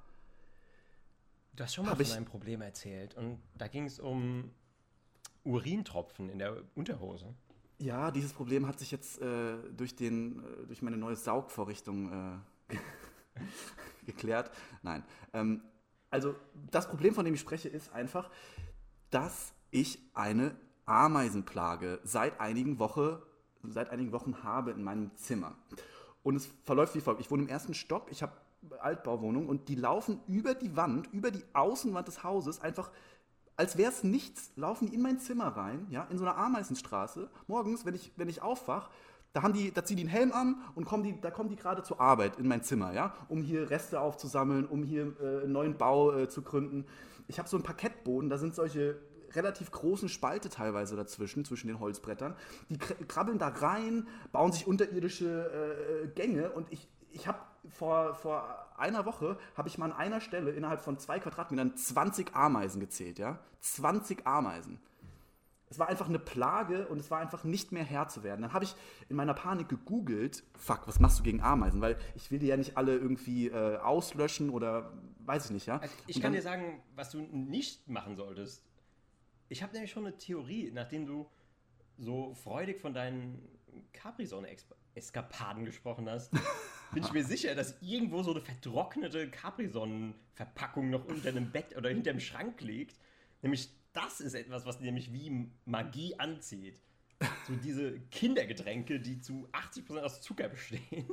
Du 1.54 1.62
hast 1.62 1.74
schon 1.74 1.86
mal 1.86 1.94
von 1.94 2.16
einem 2.16 2.24
Problem 2.24 2.62
erzählt 2.62 3.14
und 3.14 3.40
da 3.56 3.68
ging 3.68 3.86
es 3.86 4.00
um 4.00 4.50
Urintropfen 5.44 6.28
in 6.28 6.38
der 6.38 6.62
Unterhose. 6.74 7.34
Ja, 7.78 8.10
dieses 8.10 8.32
Problem 8.32 8.66
hat 8.66 8.78
sich 8.78 8.90
jetzt 8.90 9.20
äh, 9.20 9.54
durch, 9.76 9.94
den, 9.94 10.40
äh, 10.40 10.66
durch 10.66 10.82
meine 10.82 10.96
neue 10.96 11.16
Saugvorrichtung 11.16 12.40
äh, 12.70 12.76
geklärt. 14.06 14.50
Nein. 14.82 15.04
Ähm, 15.32 15.62
also 16.10 16.34
das 16.70 16.88
Problem, 16.88 17.14
von 17.14 17.24
dem 17.24 17.34
ich 17.34 17.40
spreche, 17.40 17.68
ist 17.68 17.92
einfach, 17.92 18.30
dass 19.12 19.52
ich 19.70 20.00
eine 20.14 20.56
Ameisenplage 20.86 22.00
seit 22.02 22.40
einigen, 22.40 22.80
Woche, 22.80 23.22
seit 23.62 23.90
einigen 23.90 24.10
Wochen 24.10 24.42
habe 24.42 24.72
in 24.72 24.82
meinem 24.82 25.14
Zimmer. 25.14 25.54
Und 26.24 26.34
es 26.34 26.48
verläuft 26.64 26.96
wie 26.96 27.00
folgt. 27.00 27.20
Ich 27.20 27.30
wohne 27.30 27.44
im 27.44 27.48
ersten 27.48 27.74
Stock, 27.74 28.08
ich 28.10 28.22
habe 28.22 28.32
Altbauwohnung 28.80 29.48
und 29.48 29.68
die 29.68 29.74
laufen 29.74 30.20
über 30.26 30.54
die 30.54 30.76
Wand, 30.76 31.12
über 31.12 31.30
die 31.30 31.44
Außenwand 31.52 32.08
des 32.08 32.24
Hauses 32.24 32.60
einfach 32.60 32.90
als 33.56 33.76
wäre 33.76 33.92
es 33.92 34.02
nichts, 34.02 34.50
laufen 34.56 34.88
die 34.88 34.94
in 34.94 35.02
mein 35.02 35.20
Zimmer 35.20 35.48
rein, 35.48 35.86
ja, 35.90 36.04
in 36.10 36.18
so 36.18 36.24
einer 36.24 36.36
Ameisenstraße. 36.36 37.28
Morgens, 37.46 37.84
wenn 37.84 37.94
ich, 37.94 38.10
wenn 38.16 38.28
ich 38.28 38.42
aufwach, 38.42 38.88
da, 39.32 39.42
haben 39.42 39.52
die, 39.52 39.72
da 39.72 39.84
ziehen 39.84 39.96
die 39.96 40.02
einen 40.02 40.10
Helm 40.10 40.32
an 40.32 40.56
und 40.74 40.84
kommen 40.84 41.02
die, 41.02 41.20
da 41.20 41.30
kommen 41.30 41.48
die 41.48 41.56
gerade 41.56 41.82
zur 41.82 42.00
Arbeit 42.00 42.38
in 42.38 42.48
mein 42.48 42.62
Zimmer, 42.62 42.92
ja, 42.92 43.14
um 43.28 43.42
hier 43.42 43.70
Reste 43.70 44.00
aufzusammeln, 44.00 44.66
um 44.66 44.82
hier 44.82 45.14
äh, 45.20 45.42
einen 45.42 45.52
neuen 45.52 45.76
Bau 45.76 46.12
äh, 46.12 46.28
zu 46.28 46.42
gründen. 46.42 46.86
Ich 47.28 47.38
habe 47.38 47.48
so 47.48 47.56
einen 47.56 47.64
Parkettboden, 47.64 48.28
da 48.28 48.38
sind 48.38 48.54
solche 48.54 48.98
relativ 49.34 49.70
großen 49.70 50.08
Spalte 50.08 50.50
teilweise 50.50 50.96
dazwischen, 50.96 51.44
zwischen 51.44 51.68
den 51.68 51.80
Holzbrettern. 51.80 52.36
Die 52.68 52.78
krabbeln 52.78 53.38
da 53.38 53.48
rein, 53.48 54.06
bauen 54.30 54.52
sich 54.52 54.66
unterirdische 54.66 56.04
äh, 56.04 56.08
Gänge 56.08 56.50
und 56.50 56.70
ich, 56.70 56.88
ich 57.10 57.26
habe 57.26 57.38
vor, 57.68 58.14
vor 58.14 58.66
einer 58.76 59.06
Woche 59.06 59.38
habe 59.56 59.68
ich 59.68 59.78
mal 59.78 59.86
an 59.86 59.92
einer 59.92 60.20
Stelle 60.20 60.50
innerhalb 60.50 60.80
von 60.80 60.98
zwei 60.98 61.18
Quadratmetern 61.18 61.76
20 61.76 62.34
Ameisen 62.34 62.80
gezählt, 62.80 63.18
ja? 63.18 63.38
20 63.60 64.26
Ameisen. 64.26 64.80
Es 65.72 65.78
war 65.78 65.88
einfach 65.88 66.06
eine 66.06 66.18
Plage 66.18 66.86
und 66.88 66.98
es 66.98 67.10
war 67.10 67.18
einfach 67.18 67.44
nicht 67.44 67.72
mehr 67.72 67.82
Herr 67.82 68.06
zu 68.06 68.22
werden. 68.22 68.42
Dann 68.42 68.52
habe 68.52 68.66
ich 68.66 68.74
in 69.08 69.16
meiner 69.16 69.32
Panik 69.32 69.70
gegoogelt, 69.70 70.44
fuck, 70.54 70.86
was 70.86 71.00
machst 71.00 71.18
du 71.18 71.22
gegen 71.22 71.40
Ameisen? 71.40 71.80
Weil 71.80 71.96
ich 72.14 72.30
will 72.30 72.38
die 72.38 72.46
ja 72.46 72.58
nicht 72.58 72.76
alle 72.76 72.94
irgendwie 72.94 73.48
äh, 73.48 73.78
auslöschen 73.78 74.50
oder 74.50 74.92
weiß 75.20 75.46
ich 75.46 75.50
nicht, 75.52 75.64
ja. 75.64 75.78
Also 75.78 75.94
ich 76.06 76.20
kann 76.20 76.34
dir 76.34 76.42
sagen, 76.42 76.82
was 76.94 77.08
du 77.08 77.20
nicht 77.20 77.88
machen 77.88 78.16
solltest. 78.16 78.62
Ich 79.48 79.62
habe 79.62 79.72
nämlich 79.72 79.90
schon 79.90 80.04
eine 80.04 80.18
Theorie, 80.18 80.70
nachdem 80.74 81.06
du 81.06 81.26
so 81.96 82.34
freudig 82.34 82.78
von 82.78 82.92
deinen 82.92 83.40
Capri-Sonne-Eskapaden 83.94 85.64
gesprochen 85.64 86.06
hast, 86.10 86.32
bin 86.92 87.02
ich 87.02 87.12
mir 87.14 87.24
sicher, 87.24 87.54
dass 87.54 87.80
irgendwo 87.80 88.22
so 88.22 88.32
eine 88.32 88.42
vertrocknete 88.42 89.30
Capri-Sonnen-Verpackung 89.30 90.90
noch 90.90 91.06
unter 91.06 91.30
einem 91.30 91.50
Bett 91.50 91.74
oder 91.78 91.88
hinter 91.88 92.12
dem 92.12 92.20
Schrank 92.20 92.60
liegt. 92.60 92.98
Nämlich 93.40 93.70
das 93.92 94.20
ist 94.20 94.34
etwas, 94.34 94.66
was 94.66 94.80
nämlich 94.80 95.12
wie 95.12 95.50
Magie 95.64 96.18
anzieht. 96.18 96.80
So 97.46 97.54
diese 97.54 98.00
Kindergetränke, 98.10 98.98
die 99.00 99.20
zu 99.20 99.48
80% 99.52 100.00
aus 100.00 100.20
Zucker 100.20 100.48
bestehen. 100.48 101.06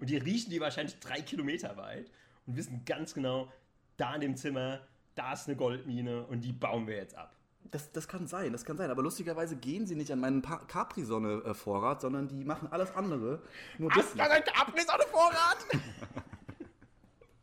Und 0.00 0.10
die 0.10 0.16
riechen 0.16 0.50
die 0.50 0.60
wahrscheinlich 0.60 0.98
drei 0.98 1.20
Kilometer 1.20 1.76
weit 1.76 2.10
und 2.46 2.56
wissen 2.56 2.84
ganz 2.84 3.14
genau, 3.14 3.50
da 3.96 4.14
in 4.14 4.20
dem 4.20 4.36
Zimmer, 4.36 4.80
da 5.14 5.32
ist 5.32 5.46
eine 5.46 5.56
Goldmine 5.56 6.26
und 6.26 6.42
die 6.42 6.52
bauen 6.52 6.86
wir 6.86 6.96
jetzt 6.96 7.14
ab. 7.16 7.34
Das, 7.70 7.90
das 7.90 8.06
kann 8.06 8.26
sein, 8.26 8.52
das 8.52 8.64
kann 8.64 8.76
sein. 8.76 8.90
Aber 8.90 9.02
lustigerweise 9.02 9.56
gehen 9.56 9.86
sie 9.86 9.96
nicht 9.96 10.12
an 10.12 10.20
meinen 10.20 10.42
Capri-Sonne-Vorrat, 10.42 12.00
sondern 12.00 12.28
die 12.28 12.44
machen 12.44 12.68
alles 12.70 12.94
andere. 12.94 13.42
Nur 13.78 13.90
das 13.90 14.14
nicht. 14.14 14.20
ein 14.20 14.44
Capri-Sonne-Vorrat? 14.44 15.66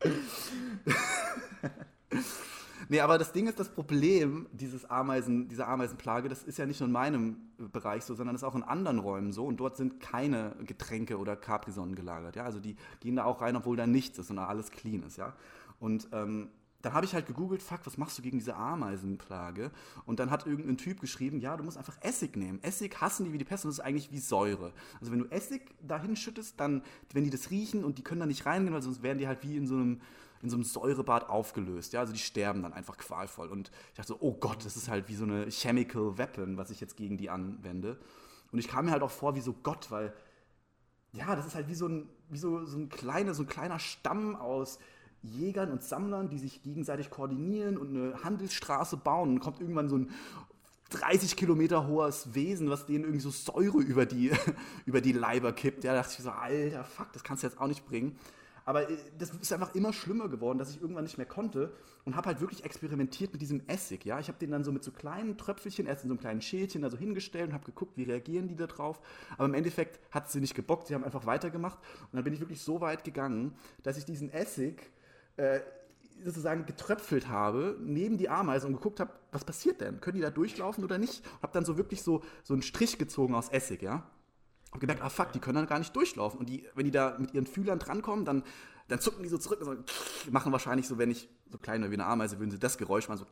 Nee, 2.88 3.00
aber 3.00 3.18
das 3.18 3.32
Ding 3.32 3.46
ist, 3.46 3.58
das 3.58 3.68
Problem 3.68 4.46
dieses 4.52 4.88
Ameisen, 4.88 5.48
dieser 5.48 5.68
Ameisenplage, 5.68 6.28
das 6.28 6.42
ist 6.42 6.58
ja 6.58 6.66
nicht 6.66 6.80
nur 6.80 6.86
in 6.86 6.92
meinem 6.92 7.36
Bereich 7.72 8.04
so, 8.04 8.14
sondern 8.14 8.34
ist 8.34 8.44
auch 8.44 8.54
in 8.54 8.62
anderen 8.62 8.98
Räumen 8.98 9.32
so. 9.32 9.44
Und 9.46 9.58
dort 9.58 9.76
sind 9.76 10.00
keine 10.00 10.56
Getränke 10.64 11.18
oder 11.18 11.36
Capri-Sonnen 11.36 11.94
gelagert. 11.94 12.36
Ja? 12.36 12.44
Also 12.44 12.60
die 12.60 12.76
gehen 13.00 13.16
da 13.16 13.24
auch 13.24 13.40
rein, 13.40 13.56
obwohl 13.56 13.76
da 13.76 13.86
nichts 13.86 14.18
ist 14.18 14.30
und 14.30 14.36
da 14.36 14.46
alles 14.46 14.70
clean 14.70 15.02
ist. 15.02 15.16
Ja? 15.16 15.34
Und 15.78 16.08
ähm, 16.12 16.48
dann 16.84 16.92
habe 16.92 17.06
ich 17.06 17.14
halt 17.14 17.26
gegoogelt, 17.26 17.62
fuck, 17.62 17.80
was 17.84 17.96
machst 17.96 18.18
du 18.18 18.22
gegen 18.22 18.38
diese 18.38 18.56
Ameisenplage? 18.56 19.70
Und 20.04 20.20
dann 20.20 20.30
hat 20.30 20.46
irgendein 20.46 20.76
Typ 20.76 21.00
geschrieben, 21.00 21.40
ja, 21.40 21.56
du 21.56 21.64
musst 21.64 21.78
einfach 21.78 21.96
Essig 22.02 22.36
nehmen. 22.36 22.62
Essig 22.62 23.00
hassen 23.00 23.24
die 23.24 23.32
wie 23.32 23.38
die 23.38 23.44
Pest 23.44 23.64
und 23.64 23.70
das 23.70 23.78
ist 23.78 23.84
eigentlich 23.84 24.12
wie 24.12 24.18
Säure. 24.18 24.72
Also 25.00 25.10
wenn 25.10 25.20
du 25.20 25.24
Essig 25.26 25.62
dahin 25.80 26.14
schüttest, 26.14 26.60
dann, 26.60 26.82
wenn 27.12 27.24
die 27.24 27.30
das 27.30 27.50
riechen 27.50 27.84
und 27.84 27.96
die 27.96 28.02
können 28.02 28.20
da 28.20 28.26
nicht 28.26 28.44
reingehen, 28.44 28.74
weil 28.74 28.82
sonst 28.82 29.02
werden 29.02 29.18
die 29.18 29.26
halt 29.26 29.42
wie 29.42 29.56
in 29.56 29.66
so 29.66 29.76
einem 29.76 30.02
in 30.44 30.50
so 30.50 30.56
einem 30.56 30.64
Säurebad 30.64 31.28
aufgelöst. 31.28 31.94
Ja, 31.94 32.00
also 32.00 32.12
die 32.12 32.18
sterben 32.18 32.62
dann 32.62 32.72
einfach 32.72 32.98
qualvoll. 32.98 33.48
Und 33.48 33.70
ich 33.88 33.96
dachte 33.96 34.08
so, 34.08 34.18
oh 34.20 34.34
Gott, 34.34 34.64
das 34.64 34.76
ist 34.76 34.88
halt 34.88 35.08
wie 35.08 35.14
so 35.14 35.24
eine 35.24 35.50
Chemical 35.50 36.18
Weapon, 36.18 36.58
was 36.58 36.70
ich 36.70 36.80
jetzt 36.80 36.96
gegen 36.96 37.16
die 37.16 37.30
anwende. 37.30 37.98
Und 38.52 38.58
ich 38.58 38.68
kam 38.68 38.84
mir 38.84 38.92
halt 38.92 39.02
auch 39.02 39.10
vor 39.10 39.34
wie 39.34 39.40
so 39.40 39.54
Gott, 39.54 39.90
weil 39.90 40.12
ja, 41.12 41.34
das 41.34 41.46
ist 41.46 41.54
halt 41.54 41.68
wie 41.68 41.74
so 41.74 41.88
ein, 41.88 42.08
wie 42.28 42.38
so, 42.38 42.64
so 42.66 42.76
ein, 42.76 42.88
kleiner, 42.90 43.34
so 43.34 43.42
ein 43.42 43.48
kleiner 43.48 43.78
Stamm 43.78 44.36
aus 44.36 44.78
Jägern 45.22 45.70
und 45.70 45.82
Sammlern, 45.82 46.28
die 46.28 46.38
sich 46.38 46.62
gegenseitig 46.62 47.08
koordinieren 47.08 47.78
und 47.78 47.96
eine 47.96 48.22
Handelsstraße 48.22 48.98
bauen. 48.98 49.30
Und 49.30 49.40
kommt 49.40 49.60
irgendwann 49.60 49.88
so 49.88 49.96
ein 49.96 50.10
30 50.90 51.36
Kilometer 51.36 51.86
hohes 51.86 52.34
Wesen, 52.34 52.68
was 52.68 52.84
denen 52.84 53.04
irgendwie 53.04 53.20
so 53.20 53.30
Säure 53.30 53.78
über 53.78 54.04
die, 54.04 54.30
über 54.84 55.00
die 55.00 55.12
Leiber 55.12 55.52
kippt. 55.52 55.84
Ja, 55.84 55.94
da 55.94 56.02
dachte 56.02 56.16
ich 56.18 56.24
so, 56.24 56.30
alter, 56.30 56.84
fuck, 56.84 57.12
das 57.14 57.24
kannst 57.24 57.42
du 57.42 57.46
jetzt 57.46 57.58
auch 57.58 57.66
nicht 57.66 57.86
bringen. 57.86 58.18
Aber 58.64 58.88
äh, 58.88 58.96
das 59.18 59.30
ist 59.30 59.52
einfach 59.52 59.74
immer 59.74 59.92
schlimmer 59.92 60.28
geworden, 60.28 60.58
dass 60.58 60.70
ich 60.70 60.80
irgendwann 60.80 61.04
nicht 61.04 61.18
mehr 61.18 61.26
konnte 61.26 61.72
und 62.04 62.16
habe 62.16 62.28
halt 62.28 62.40
wirklich 62.40 62.64
experimentiert 62.64 63.32
mit 63.32 63.42
diesem 63.42 63.66
Essig. 63.66 64.04
Ja, 64.04 64.18
ich 64.18 64.28
habe 64.28 64.38
den 64.38 64.50
dann 64.50 64.64
so 64.64 64.72
mit 64.72 64.84
so 64.84 64.90
kleinen 64.90 65.36
Tröpfelchen, 65.36 65.86
erst 65.86 66.04
in 66.04 66.08
so 66.08 66.14
einem 66.14 66.20
kleinen 66.20 66.40
Schälchen 66.40 66.82
da 66.82 66.90
so 66.90 66.96
hingestellt 66.96 67.48
und 67.48 67.54
habe 67.54 67.64
geguckt, 67.64 67.96
wie 67.96 68.04
reagieren 68.04 68.48
die 68.48 68.56
da 68.56 68.66
drauf. 68.66 69.00
Aber 69.36 69.46
im 69.46 69.54
Endeffekt 69.54 70.00
hat 70.10 70.30
sie 70.30 70.40
nicht 70.40 70.54
gebockt, 70.54 70.88
sie 70.88 70.94
haben 70.94 71.04
einfach 71.04 71.26
weitergemacht. 71.26 71.78
Und 72.02 72.14
dann 72.14 72.24
bin 72.24 72.32
ich 72.32 72.40
wirklich 72.40 72.60
so 72.60 72.80
weit 72.80 73.04
gegangen, 73.04 73.54
dass 73.82 73.96
ich 73.96 74.04
diesen 74.04 74.32
Essig 74.32 74.90
äh, 75.36 75.60
sozusagen 76.22 76.64
getröpfelt 76.64 77.28
habe 77.28 77.76
neben 77.80 78.18
die 78.18 78.28
Ameisen 78.28 78.68
und 78.68 78.74
geguckt 78.74 79.00
habe, 79.00 79.12
was 79.32 79.44
passiert 79.44 79.80
denn? 79.80 80.00
Können 80.00 80.16
die 80.16 80.22
da 80.22 80.30
durchlaufen 80.30 80.84
oder 80.84 80.98
nicht? 80.98 81.24
Habe 81.42 81.52
dann 81.52 81.64
so 81.64 81.76
wirklich 81.76 82.02
so, 82.02 82.22
so 82.44 82.54
einen 82.54 82.62
Strich 82.62 82.98
gezogen 82.98 83.34
aus 83.34 83.48
Essig, 83.48 83.82
ja. 83.82 84.08
Hab 84.74 84.80
gemerkt, 84.80 85.02
ah 85.02 85.08
fuck, 85.08 85.32
die 85.32 85.38
können 85.38 85.56
dann 85.56 85.66
gar 85.66 85.78
nicht 85.78 85.96
durchlaufen. 85.96 86.40
Und 86.40 86.48
die, 86.48 86.66
wenn 86.74 86.84
die 86.84 86.90
da 86.90 87.16
mit 87.18 87.32
ihren 87.32 87.46
Fühlern 87.46 87.78
drankommen, 87.78 88.24
dann, 88.24 88.42
dann 88.88 89.00
zucken 89.00 89.22
die 89.22 89.28
so 89.28 89.38
zurück 89.38 89.60
und 89.62 89.88
so, 89.88 90.30
machen 90.30 90.52
wahrscheinlich 90.52 90.86
so, 90.86 90.98
wenn 90.98 91.10
ich 91.10 91.28
so 91.50 91.58
klein 91.58 91.88
wie 91.88 91.94
eine 91.94 92.04
Ameise, 92.04 92.38
würden 92.38 92.50
sie 92.50 92.58
das 92.58 92.76
Geräusch 92.76 93.08
machen, 93.08 93.18
so 93.18 93.26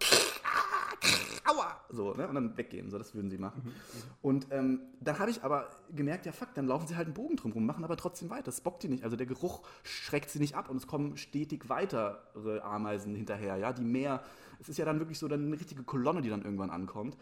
aua, 1.44 1.80
so, 1.90 2.14
ne? 2.14 2.28
und 2.28 2.34
dann 2.34 2.56
weggehen, 2.56 2.90
so, 2.90 2.98
das 2.98 3.14
würden 3.14 3.30
sie 3.30 3.38
machen. 3.38 3.74
Und 4.20 4.46
ähm, 4.50 4.80
dann 5.00 5.18
habe 5.18 5.30
ich 5.30 5.42
aber 5.42 5.68
gemerkt, 5.94 6.26
ja 6.26 6.32
fuck, 6.32 6.54
dann 6.54 6.66
laufen 6.66 6.86
sie 6.86 6.96
halt 6.96 7.06
einen 7.06 7.14
Bogen 7.14 7.36
drum 7.36 7.52
rum, 7.52 7.66
machen 7.66 7.84
aber 7.84 7.96
trotzdem 7.96 8.30
weiter, 8.30 8.44
das 8.44 8.60
bockt 8.60 8.82
die 8.82 8.88
nicht, 8.88 9.04
also 9.04 9.16
der 9.16 9.26
Geruch 9.26 9.62
schreckt 9.82 10.30
sie 10.30 10.38
nicht 10.38 10.54
ab 10.54 10.70
und 10.70 10.76
es 10.76 10.86
kommen 10.86 11.16
stetig 11.16 11.68
weitere 11.68 12.60
Ameisen 12.60 13.14
hinterher, 13.14 13.56
ja, 13.56 13.72
die 13.72 13.82
mehr, 13.82 14.22
es 14.60 14.68
ist 14.68 14.78
ja 14.78 14.84
dann 14.84 15.00
wirklich 15.00 15.18
so 15.18 15.28
dann 15.28 15.46
eine 15.46 15.58
richtige 15.58 15.82
Kolonne, 15.82 16.22
die 16.22 16.30
dann 16.30 16.42
irgendwann 16.42 16.70
ankommt, 16.70 17.16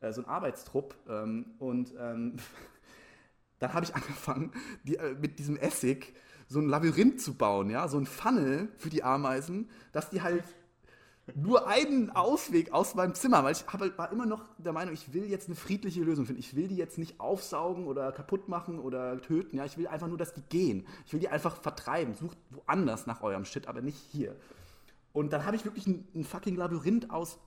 äh, 0.00 0.12
so 0.12 0.22
ein 0.22 0.28
Arbeitstrupp 0.28 0.94
ähm, 1.08 1.46
und 1.58 1.94
ähm, 1.98 2.36
dann 3.60 3.72
habe 3.72 3.84
ich 3.84 3.94
angefangen, 3.94 4.52
die, 4.82 4.96
äh, 4.96 5.14
mit 5.14 5.38
diesem 5.38 5.56
Essig 5.56 6.14
so 6.48 6.58
ein 6.58 6.68
Labyrinth 6.68 7.20
zu 7.20 7.34
bauen, 7.34 7.70
ja, 7.70 7.86
so 7.86 7.96
ein 7.96 8.06
Funnel 8.06 8.68
für 8.76 8.90
die 8.90 9.04
Ameisen, 9.04 9.70
dass 9.92 10.10
die 10.10 10.20
halt 10.20 10.42
nur 11.36 11.68
einen 11.68 12.10
Ausweg 12.10 12.72
aus 12.72 12.94
meinem 12.96 13.14
Zimmer, 13.14 13.44
weil 13.44 13.52
ich 13.52 13.64
hab, 13.66 13.98
war 13.98 14.10
immer 14.10 14.26
noch 14.26 14.44
der 14.58 14.72
Meinung, 14.72 14.94
ich 14.94 15.12
will 15.12 15.26
jetzt 15.26 15.46
eine 15.46 15.54
friedliche 15.54 16.02
Lösung 16.02 16.26
finden. 16.26 16.40
Ich 16.40 16.56
will 16.56 16.66
die 16.66 16.76
jetzt 16.76 16.98
nicht 16.98 17.20
aufsaugen 17.20 17.86
oder 17.86 18.10
kaputt 18.10 18.48
machen 18.48 18.80
oder 18.80 19.20
töten. 19.20 19.56
Ja, 19.56 19.64
ich 19.64 19.76
will 19.78 19.86
einfach 19.86 20.08
nur, 20.08 20.18
dass 20.18 20.34
die 20.34 20.42
gehen. 20.42 20.86
Ich 21.06 21.12
will 21.12 21.20
die 21.20 21.28
einfach 21.28 21.56
vertreiben. 21.56 22.14
Sucht 22.14 22.38
woanders 22.50 23.06
nach 23.06 23.22
eurem 23.22 23.44
Shit, 23.44 23.68
aber 23.68 23.80
nicht 23.80 23.98
hier. 24.10 24.34
Und 25.12 25.32
dann 25.32 25.44
habe 25.44 25.56
ich 25.56 25.64
wirklich 25.64 25.86
ein, 25.86 26.06
ein 26.14 26.24
fucking 26.24 26.56
Labyrinth 26.56 27.10
aus, 27.10 27.38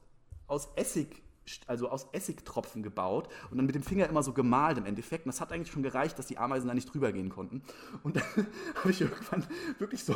aus 0.47 0.69
Essig, 0.75 1.21
also 1.67 1.89
aus 1.89 2.07
Essigtropfen 2.11 2.83
gebaut 2.83 3.29
und 3.51 3.57
dann 3.57 3.65
mit 3.65 3.75
dem 3.75 3.83
Finger 3.83 4.07
immer 4.07 4.23
so 4.23 4.33
gemalt 4.33 4.77
im 4.77 4.85
Endeffekt. 4.85 5.25
Und 5.25 5.33
das 5.33 5.41
hat 5.41 5.51
eigentlich 5.51 5.71
schon 5.71 5.83
gereicht, 5.83 6.17
dass 6.19 6.27
die 6.27 6.37
Ameisen 6.37 6.67
da 6.67 6.73
nicht 6.73 6.93
drüber 6.93 7.11
gehen 7.11 7.29
konnten. 7.29 7.61
Und 8.03 8.15
dann 8.15 8.23
habe 8.75 8.91
ich 8.91 9.01
irgendwann 9.01 9.45
wirklich 9.79 10.03
so 10.03 10.15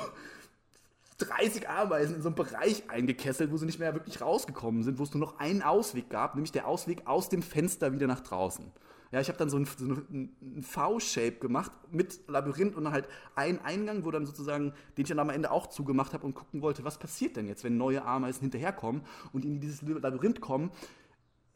30 1.20 1.68
Ameisen 1.68 2.16
in 2.16 2.22
so 2.22 2.30
einem 2.30 2.36
Bereich 2.36 2.90
eingekesselt, 2.90 3.52
wo 3.52 3.58
sie 3.58 3.66
nicht 3.66 3.80
mehr 3.80 3.94
wirklich 3.94 4.22
rausgekommen 4.22 4.84
sind, 4.84 5.00
wo 5.00 5.04
es 5.04 5.14
nur 5.14 5.22
noch 5.22 5.40
einen 5.40 5.64
Ausweg 5.64 6.10
gab, 6.10 6.36
nämlich 6.36 6.52
der 6.52 6.68
Ausweg 6.68 7.08
aus 7.08 7.30
dem 7.30 7.42
Fenster 7.42 7.92
wieder 7.92 8.08
nach 8.08 8.22
draußen. 8.22 8.72
Ja, 9.12 9.22
ich 9.22 9.30
habe 9.30 9.38
dann 9.38 9.50
so 9.50 9.58
ein, 9.58 9.66
so 9.66 9.86
ein 9.86 10.64
V-Shape 10.64 11.38
gemacht 11.38 11.72
mit 11.92 12.28
Labyrinth 12.28 12.76
und 12.76 12.92
halt 12.92 13.08
einen 13.36 13.60
Eingang, 13.60 14.04
wo 14.04 14.12
dann 14.12 14.26
sozusagen, 14.26 14.74
den 14.98 15.04
ich 15.04 15.08
dann 15.08 15.20
am 15.20 15.30
Ende 15.30 15.50
auch 15.50 15.68
zugemacht 15.68 16.14
habe 16.14 16.26
und 16.26 16.34
gucken 16.34 16.62
wollte, 16.62 16.84
was 16.84 16.98
passiert 16.98 17.38
denn 17.38 17.48
jetzt, 17.48 17.64
wenn 17.64 17.78
neue 17.78 18.04
Ameisen 18.04 18.42
hinterherkommen 18.42 19.02
und 19.32 19.46
in 19.46 19.62
dieses 19.62 19.82
Labyrinth 19.82 20.42
kommen. 20.42 20.72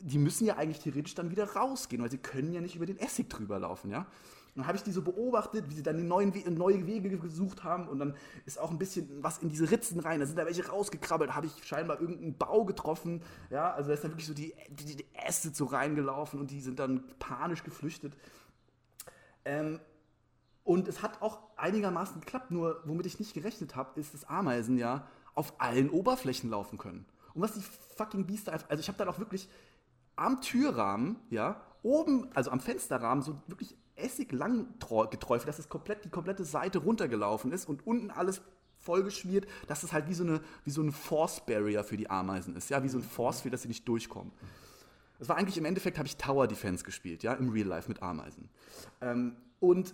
Die 0.04 0.18
müssen 0.18 0.46
ja 0.46 0.58
eigentlich 0.58 0.80
theoretisch 0.80 1.16
dann 1.16 1.32
wieder 1.32 1.52
rausgehen, 1.54 2.02
weil 2.02 2.12
sie 2.12 2.18
können 2.18 2.54
ja 2.54 2.62
nicht 2.62 2.76
über 2.76 2.86
den 2.86 2.98
Essig 2.98 3.30
drüber 3.30 3.60
laufen, 3.60 3.92
ja. 3.92 4.08
Und 4.54 4.64
dann 4.64 4.68
habe 4.68 4.76
ich 4.78 4.84
die 4.84 4.92
so 4.92 5.02
beobachtet, 5.02 5.70
wie 5.70 5.76
sie 5.76 5.84
dann 5.84 5.96
die 5.96 6.04
neuen 6.04 6.36
We 6.36 6.52
neue 6.52 6.86
Wege 6.86 7.18
gesucht 7.18 7.64
haben 7.64 7.88
und 7.88 8.00
dann 8.00 8.16
ist 8.46 8.60
auch 8.60 8.70
ein 8.70 8.78
bisschen 8.78 9.24
was 9.24 9.38
in 9.38 9.48
diese 9.48 9.72
Ritzen 9.72 10.02
rein, 10.02 10.20
da 10.20 10.26
sind 10.26 10.38
da 10.38 10.46
welche 10.46 10.68
rausgekrabbelt, 10.68 11.34
habe 11.34 11.46
ich 11.46 11.64
scheinbar 11.66 12.02
irgendeinen 12.02 12.38
Bau 12.38 12.66
getroffen, 12.66 13.22
ja, 13.50 13.72
also 13.72 13.88
da 13.88 13.94
ist 13.94 14.04
dann 14.04 14.12
wirklich 14.12 14.28
so 14.28 14.34
die, 14.34 14.54
die, 14.70 14.98
die 14.98 15.06
Äste 15.14 15.52
so 15.54 15.66
reingelaufen 15.66 16.38
und 16.38 16.52
die 16.52 16.60
sind 16.60 16.80
dann 16.80 17.06
panisch 17.18 17.64
geflüchtet. 17.64 18.18
Ähm, 19.46 19.80
und 20.66 20.90
es 20.90 21.02
hat 21.02 21.22
auch 21.22 21.40
einigermaßen 21.56 22.20
geklappt, 22.20 22.52
nur 22.52 22.82
womit 22.86 23.06
ich 23.06 23.20
nicht 23.20 23.34
gerechnet 23.34 23.78
habe, 23.78 24.00
ist, 24.00 24.14
dass 24.14 24.26
Ameisen 24.26 24.78
ja 24.78 25.08
auf 25.34 25.62
allen 25.62 25.90
Oberflächen 25.90 26.50
laufen 26.50 26.78
können. 26.78 27.06
Und 27.34 27.42
was 27.42 27.54
die 27.54 27.62
fucking 27.96 28.26
Biester 28.26 28.52
einfach, 28.52 28.70
also 28.70 28.82
ich 28.82 28.88
habe 28.90 28.98
dann 28.98 29.08
auch 29.08 29.20
wirklich 29.20 29.50
am 30.16 30.42
Türrahmen, 30.42 31.18
ja, 31.30 31.62
oben, 31.84 32.30
also 32.34 32.52
am 32.52 32.60
Fensterrahmen, 32.60 33.24
so 33.24 33.42
wirklich 33.48 33.76
Essig 33.96 34.32
lang 34.32 34.68
geträufelt, 34.80 35.48
dass 35.48 35.60
es 35.60 35.70
komplett, 35.70 36.06
die 36.06 36.10
komplette 36.10 36.44
Seite 36.44 36.80
runtergelaufen 36.80 37.52
ist 37.52 37.68
und 37.68 37.86
unten 37.86 38.10
alles 38.10 38.42
vollgeschmiert, 38.80 39.46
dass 39.68 39.84
es 39.84 39.94
halt 39.94 40.08
wie 40.08 40.14
so 40.14 40.24
eine, 40.24 40.42
wie 40.64 40.72
so 40.72 40.82
ein 40.82 40.92
Force 40.92 41.46
Barrier 41.46 41.84
für 41.84 41.98
die 41.98 42.10
Ameisen 42.10 42.56
ist, 42.56 42.70
ja, 42.70 42.84
wie 42.84 42.90
so 42.90 42.98
ein 42.98 43.04
Force 43.04 43.42
Field, 43.42 43.54
dass 43.54 43.62
sie 43.62 43.68
nicht 43.68 43.88
durchkommen. 43.88 44.32
Das 45.20 45.30
war 45.30 45.38
eigentlich 45.38 45.58
im 45.58 45.66
Endeffekt, 45.66 46.00
habe 46.00 46.08
ich 46.08 46.18
Tower 46.18 46.48
Defense 46.48 46.84
gespielt, 46.84 47.22
ja, 47.22 47.34
im 47.34 47.50
Real 47.50 47.68
Life 47.68 47.88
mit 47.88 48.02
Ameisen. 48.02 48.50
Ähm, 49.02 49.36
und 49.60 49.94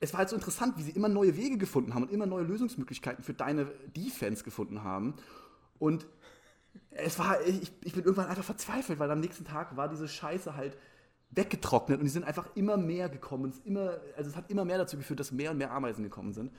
es 0.00 0.12
war 0.12 0.18
halt 0.18 0.28
so 0.28 0.34
interessant, 0.34 0.76
wie 0.76 0.82
sie 0.82 0.90
immer 0.90 1.08
neue 1.08 1.36
Wege 1.36 1.56
gefunden 1.56 1.94
haben 1.94 2.02
und 2.02 2.10
immer 2.10 2.26
neue 2.26 2.42
Lösungsmöglichkeiten 2.42 3.22
für 3.22 3.32
deine 3.32 3.66
Defense 3.96 4.42
gefunden 4.42 4.82
haben. 4.82 5.14
Und 5.78 6.06
es 6.94 7.18
war, 7.18 7.40
ich, 7.42 7.72
ich 7.82 7.92
bin 7.92 8.04
irgendwann 8.04 8.26
einfach 8.26 8.44
verzweifelt, 8.44 8.98
weil 8.98 9.10
am 9.10 9.20
nächsten 9.20 9.44
Tag 9.44 9.76
war 9.76 9.88
diese 9.88 10.08
Scheiße 10.08 10.56
halt 10.56 10.76
weggetrocknet 11.30 11.98
und 11.98 12.04
die 12.04 12.10
sind 12.10 12.24
einfach 12.24 12.54
immer 12.54 12.76
mehr 12.76 13.08
gekommen. 13.08 13.50
Es, 13.50 13.58
immer, 13.60 13.98
also 14.16 14.30
es 14.30 14.36
hat 14.36 14.50
immer 14.50 14.64
mehr 14.64 14.78
dazu 14.78 14.96
geführt, 14.96 15.20
dass 15.20 15.32
mehr 15.32 15.50
und 15.50 15.58
mehr 15.58 15.72
Ameisen 15.72 16.04
gekommen 16.04 16.32
sind. 16.32 16.52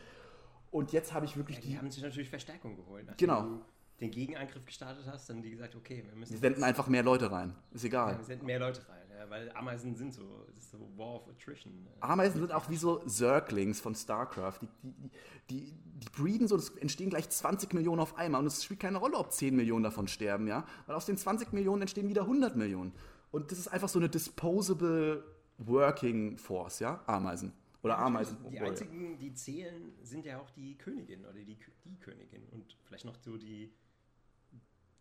Und 0.72 0.92
jetzt 0.92 1.14
habe 1.14 1.26
ich 1.26 1.38
wirklich 1.38 1.60
Die 1.62 1.70
die. 1.70 1.78
haben 1.78 1.90
sich 1.90 2.04
natürlich 2.04 2.30
Verstärkung 2.30 2.76
geholt. 2.76 3.08
Genau. 3.18 3.42
du 3.44 3.62
den 4.00 4.12
Gegenangriff 4.12 4.66
gestartet 4.66 5.06
hast, 5.08 5.30
dann 5.30 5.42
die 5.42 5.52
gesagt, 5.52 5.76
okay, 5.76 6.04
wir 6.06 6.16
müssen 6.16 6.34
Die 6.34 6.40
senden 6.40 6.64
einfach 6.64 6.88
mehr 6.88 7.04
Leute 7.04 7.32
rein. 7.32 7.56
Ist 7.72 7.84
ja, 7.84 7.88
egal. 7.88 8.18
wir 8.18 8.26
senden 8.26 8.46
mehr 8.46 8.60
Leute 8.60 8.82
rein, 8.90 9.08
ja, 9.18 9.30
weil 9.30 9.50
Ameisen 9.52 9.96
sind 9.96 10.14
so, 10.14 10.46
das 10.48 10.58
ist 10.58 10.72
so 10.72 10.80
War 10.98 11.16
of 11.16 11.30
Attrition. 11.30 11.88
Ameisen 12.02 12.42
sind 12.42 12.52
auch 12.52 12.70
wie 12.70 12.76
so 12.76 12.98
Zerglings 13.06 13.80
von 13.80 13.96
StarCraft. 13.96 14.60
Die, 14.62 14.92
die, 14.92 15.12
die, 15.50 15.74
die 16.00 16.10
breeden 16.10 16.48
so, 16.48 16.58
es 16.58 16.72
entstehen 16.72 17.10
gleich 17.10 17.30
20 17.30 17.74
Millionen 17.74 18.02
auf 18.02 18.18
einmal. 18.18 18.42
Und 18.42 18.48
es 18.48 18.64
spielt 18.64 18.82
keine 18.82 18.98
Rolle, 18.98 19.18
ob 19.18 19.32
10 19.32 19.56
Millionen 19.56 19.84
davon 19.84 20.08
sterben, 20.08 20.48
ja. 20.48 20.66
Weil 20.88 20.96
aus 20.96 21.06
den 21.06 21.18
20 21.18 21.54
Millionen 21.54 21.82
entstehen 21.84 22.10
wieder 22.10 22.24
100 22.24 22.58
Millionen. 22.58 22.92
Und 23.32 23.52
das 23.52 23.60
ist 23.60 23.70
einfach 23.70 23.90
so 23.90 24.00
eine 24.00 24.10
disposable 24.10 25.24
Working 25.58 26.38
Force, 26.38 26.80
ja. 26.80 27.02
Ameisen. 27.06 27.54
Oder 27.82 28.00
Ameisen. 28.00 28.38
Die 28.52 28.60
einzigen, 28.60 29.18
die 29.20 29.34
zählen, 29.36 29.94
sind 30.02 30.26
ja 30.26 30.40
auch 30.40 30.50
die 30.50 30.76
Königin 30.76 31.24
oder 31.24 31.40
die, 31.40 31.58
die 31.86 31.96
Königin 32.00 32.42
und 32.52 32.76
vielleicht 32.84 33.06
noch 33.06 33.16
so 33.22 33.38
die, 33.38 33.72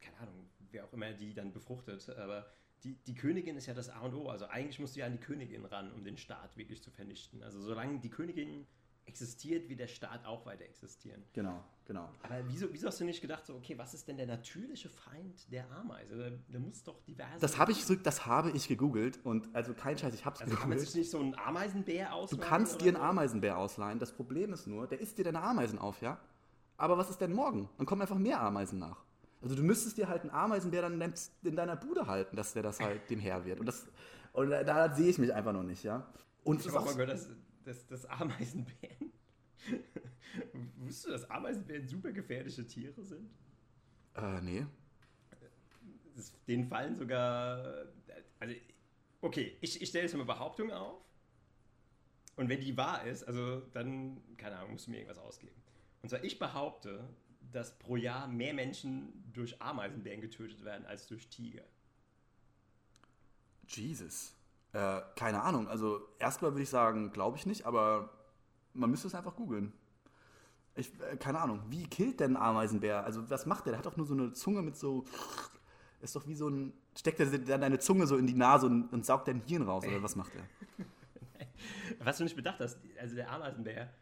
keine 0.04 0.18
Ahnung, 0.18 0.46
wer 0.70 0.84
auch 0.84 0.92
immer 0.92 1.12
die 1.12 1.34
dann 1.34 1.52
befruchtet, 1.52 2.08
aber 2.10 2.46
die, 2.82 2.94
die 3.06 3.14
Königin 3.14 3.56
ist 3.56 3.66
ja 3.66 3.74
das 3.74 3.88
A 3.88 4.00
und 4.00 4.14
O. 4.14 4.28
Also 4.28 4.46
eigentlich 4.46 4.78
musst 4.78 4.94
du 4.96 5.00
ja 5.00 5.06
an 5.06 5.12
die 5.12 5.18
Königin 5.18 5.64
ran, 5.64 5.90
um 5.92 6.04
den 6.04 6.18
Staat 6.18 6.56
wirklich 6.56 6.82
zu 6.82 6.90
vernichten. 6.90 7.42
Also 7.42 7.60
solange 7.62 7.98
die 8.00 8.10
Königin 8.10 8.66
existiert, 9.06 9.68
wird 9.68 9.80
der 9.80 9.86
Staat 9.86 10.24
auch 10.24 10.44
weiter 10.46 10.64
existieren. 10.64 11.22
Genau, 11.34 11.62
genau. 11.84 12.10
Aber 12.22 12.42
wieso, 12.48 12.72
wieso 12.72 12.86
hast 12.88 13.00
du 13.00 13.04
nicht 13.04 13.20
gedacht, 13.20 13.44
so, 13.46 13.54
okay, 13.54 13.76
was 13.78 13.92
ist 13.94 14.08
denn 14.08 14.16
der 14.16 14.26
natürliche 14.26 14.88
Feind 14.88 15.50
der 15.52 15.70
Ameise? 15.72 16.16
Da, 16.16 16.52
da 16.54 16.58
muss 16.58 16.82
doch 16.82 17.00
diverse. 17.04 17.38
Das 17.40 17.58
habe 17.58 17.72
ich, 17.72 17.84
das 18.02 18.24
habe 18.26 18.50
ich 18.52 18.66
gegoogelt 18.68 19.18
und 19.24 19.54
also 19.54 19.74
kein 19.74 19.96
Scheiß, 19.98 20.14
ich 20.14 20.24
habe 20.24 20.36
es 20.36 20.42
Also 20.42 20.56
kann 20.56 20.68
man 20.70 20.78
sich 20.78 20.88
gegoogelt. 20.88 21.04
nicht 21.04 21.10
so 21.10 21.20
einen 21.20 21.34
Ameisenbär 21.36 22.06
Du 22.08 22.12
ausleihen? 22.14 22.42
kannst 22.48 22.74
oder 22.76 22.82
dir 22.84 22.88
einen 22.88 22.96
so? 22.96 23.02
Ameisenbär 23.02 23.58
ausleihen. 23.58 23.98
Das 23.98 24.12
Problem 24.12 24.52
ist 24.54 24.66
nur, 24.66 24.86
der 24.86 25.00
isst 25.00 25.16
dir 25.18 25.24
deine 25.24 25.42
Ameisen 25.42 25.78
auf, 25.78 26.00
ja? 26.02 26.18
Aber 26.78 26.96
was 26.98 27.08
ist 27.10 27.20
denn 27.20 27.32
morgen? 27.32 27.68
Dann 27.76 27.86
kommen 27.86 28.00
einfach 28.02 28.18
mehr 28.18 28.40
Ameisen 28.40 28.78
nach. 28.78 29.03
Also 29.44 29.56
du 29.56 29.62
müsstest 29.62 29.98
dir 29.98 30.08
halt 30.08 30.22
einen 30.22 30.30
Ameisenbär 30.30 30.82
dann 30.82 30.94
in 30.94 31.00
dein- 31.00 31.14
in 31.42 31.54
deiner 31.54 31.76
Bude 31.76 32.06
halten, 32.06 32.34
dass 32.34 32.54
der 32.54 32.62
das 32.62 32.80
halt 32.80 33.08
dem 33.10 33.20
Herr 33.20 33.44
wird. 33.44 33.60
Und, 33.60 33.66
das, 33.66 33.86
und 34.32 34.48
da, 34.50 34.64
da 34.64 34.94
sehe 34.94 35.08
ich 35.10 35.18
mich 35.18 35.32
einfach 35.34 35.52
noch 35.52 35.62
nicht, 35.62 35.82
ja? 35.84 36.10
Und 36.44 36.60
Ich 36.60 36.68
habe 36.68 36.80
auch 36.80 36.84
mal 36.86 36.92
gehört, 36.92 37.10
dass, 37.10 37.28
dass, 37.64 37.86
dass 37.86 38.06
Ameisenbären. 38.06 39.12
Wusstest 40.78 41.06
du, 41.06 41.10
dass 41.10 41.30
Ameisenbären 41.30 41.86
super 41.86 42.10
gefährliche 42.12 42.66
Tiere 42.66 43.02
sind? 43.04 43.30
äh, 44.16 44.40
nee. 44.40 44.66
Das, 46.16 46.32
denen 46.46 46.66
fallen 46.68 46.94
sogar. 46.96 47.86
Also, 48.40 48.54
okay, 49.20 49.56
ich, 49.60 49.82
ich 49.82 49.88
stelle 49.88 50.04
jetzt 50.04 50.16
mal 50.16 50.24
Behauptung 50.24 50.70
auf. 50.72 51.02
Und 52.36 52.48
wenn 52.48 52.60
die 52.60 52.76
wahr 52.76 53.04
ist, 53.06 53.24
also 53.24 53.60
dann, 53.72 54.20
keine 54.36 54.56
Ahnung, 54.56 54.72
musst 54.72 54.86
du 54.86 54.90
mir 54.90 54.98
irgendwas 54.98 55.18
ausgeben. 55.18 55.54
Und 56.02 56.08
zwar, 56.08 56.24
ich 56.24 56.38
behaupte, 56.38 57.08
dass 57.54 57.78
pro 57.78 57.96
Jahr 57.96 58.26
mehr 58.26 58.52
Menschen 58.52 59.30
durch 59.32 59.62
Ameisenbären 59.62 60.20
getötet 60.20 60.64
werden 60.64 60.84
als 60.86 61.06
durch 61.06 61.28
Tiger. 61.28 61.62
Jesus. 63.68 64.34
Äh, 64.72 65.00
keine 65.14 65.40
Ahnung. 65.42 65.68
Also 65.68 66.00
erstmal 66.18 66.52
würde 66.52 66.64
ich 66.64 66.68
sagen, 66.68 67.12
glaube 67.12 67.36
ich 67.36 67.46
nicht, 67.46 67.64
aber 67.64 68.10
man 68.72 68.90
müsste 68.90 69.06
es 69.06 69.14
einfach 69.14 69.36
googeln. 69.36 69.72
Ich, 70.74 70.90
äh, 71.00 71.16
keine 71.16 71.40
Ahnung. 71.40 71.62
Wie 71.68 71.84
killt 71.86 72.18
denn 72.18 72.36
ein 72.36 72.42
Ameisenbär? 72.42 73.04
Also 73.04 73.30
was 73.30 73.46
macht 73.46 73.66
der? 73.66 73.72
Der 73.72 73.78
hat 73.78 73.86
doch 73.86 73.96
nur 73.96 74.06
so 74.06 74.14
eine 74.14 74.32
Zunge 74.32 74.62
mit 74.62 74.76
so. 74.76 75.04
Ist 76.00 76.16
doch 76.16 76.26
wie 76.26 76.34
so 76.34 76.48
ein. 76.48 76.72
Steckt 76.98 77.20
er 77.20 77.26
dann 77.26 77.60
deine 77.60 77.78
Zunge 77.78 78.08
so 78.08 78.16
in 78.16 78.26
die 78.26 78.34
Nase 78.34 78.66
und, 78.66 78.92
und 78.92 79.06
saugt 79.06 79.28
dein 79.28 79.40
Hirn 79.46 79.62
raus? 79.62 79.86
Oder 79.86 80.02
was 80.02 80.16
macht 80.16 80.32
er? 80.34 80.42
Was 82.04 82.18
du 82.18 82.24
nicht 82.24 82.36
bedacht 82.36 82.58
hast, 82.58 82.78
also 83.00 83.14
der 83.14 83.30
Ameisenbär, 83.30 83.94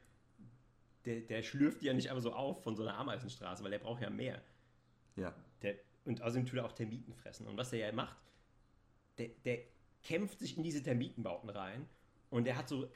der, 1.04 1.20
der 1.20 1.42
schlürft 1.42 1.80
die 1.80 1.86
ja 1.86 1.94
nicht 1.94 2.10
einfach 2.10 2.22
so 2.22 2.32
auf 2.32 2.62
von 2.62 2.76
so 2.76 2.82
einer 2.82 2.96
Ameisenstraße, 2.96 3.62
weil 3.64 3.70
der 3.70 3.78
braucht 3.78 4.02
ja 4.02 4.10
mehr. 4.10 4.42
Ja. 5.16 5.34
Der, 5.62 5.76
und 6.04 6.22
außerdem 6.22 6.46
tut 6.46 6.58
er 6.58 6.64
auch 6.64 6.72
Termiten 6.72 7.14
fressen. 7.14 7.46
Und 7.46 7.56
was 7.56 7.70
der 7.70 7.80
ja 7.80 7.92
macht, 7.92 8.16
der, 9.18 9.28
der 9.44 9.58
kämpft 10.02 10.38
sich 10.38 10.56
in 10.56 10.62
diese 10.62 10.82
Termitenbauten 10.82 11.50
rein 11.50 11.88
und 12.30 12.44
der 12.44 12.56
hat 12.56 12.68
so, 12.68 12.88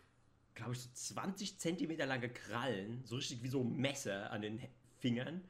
glaube 0.54 0.72
ich, 0.72 0.80
so 0.80 0.88
20 0.92 1.58
Zentimeter 1.58 2.06
lange 2.06 2.28
Krallen, 2.28 3.04
so 3.04 3.16
richtig 3.16 3.42
wie 3.42 3.48
so 3.48 3.62
Messer 3.62 4.30
an 4.30 4.42
den 4.42 4.60
Fingern. 4.98 5.42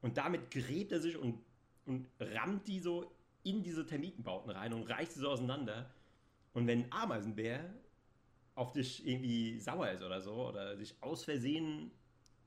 Und 0.00 0.16
damit 0.16 0.50
gräbt 0.50 0.92
er 0.92 1.00
sich 1.00 1.16
und, 1.16 1.42
und 1.86 2.08
rammt 2.18 2.66
die 2.66 2.80
so 2.80 3.12
in 3.42 3.62
diese 3.62 3.86
Termitenbauten 3.86 4.50
rein 4.50 4.72
und 4.72 4.84
reißt 4.84 5.14
sie 5.14 5.20
so 5.20 5.30
auseinander. 5.30 5.92
Und 6.54 6.66
wenn 6.66 6.84
ein 6.84 6.92
Ameisenbär 6.92 7.72
auf 8.54 8.72
dich 8.72 9.06
irgendwie 9.06 9.58
sauer 9.58 9.90
ist 9.90 10.02
oder 10.02 10.20
so, 10.20 10.48
oder 10.48 10.76
sich 10.76 10.94
aus 11.00 11.24
Versehen 11.24 11.90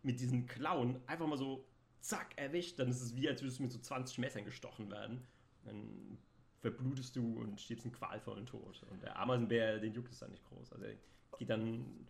mit 0.06 0.20
diesen 0.20 0.46
Klauen 0.46 1.00
einfach 1.08 1.28
mal 1.28 1.38
so 1.38 1.66
zack 2.00 2.34
erwischt, 2.38 2.80
dann 2.80 2.90
ist 2.90 3.02
es 3.02 3.16
wie, 3.16 3.28
als 3.28 3.42
würdest 3.42 3.60
du 3.60 3.64
mit 3.64 3.72
so 3.72 3.80
20 3.80 4.20
Messern 4.20 4.46
gestochen 4.46 4.90
werden. 4.92 5.26
Dann 5.64 6.18
verblutest 6.62 7.16
du 7.16 7.40
und 7.40 7.60
stirbst 7.60 7.86
einen 7.86 7.94
qualvollen 7.94 8.46
Tod. 8.46 8.82
Und 8.90 9.02
der 9.02 9.18
Ameisenbär, 9.20 9.80
den 9.80 9.94
juckt 9.94 10.12
es 10.12 10.20
dann 10.20 10.32
nicht 10.32 10.44
groß. 10.46 10.72
Also 10.74 10.86
er 10.86 10.94
geht 11.38 11.50
dann, 11.50 12.08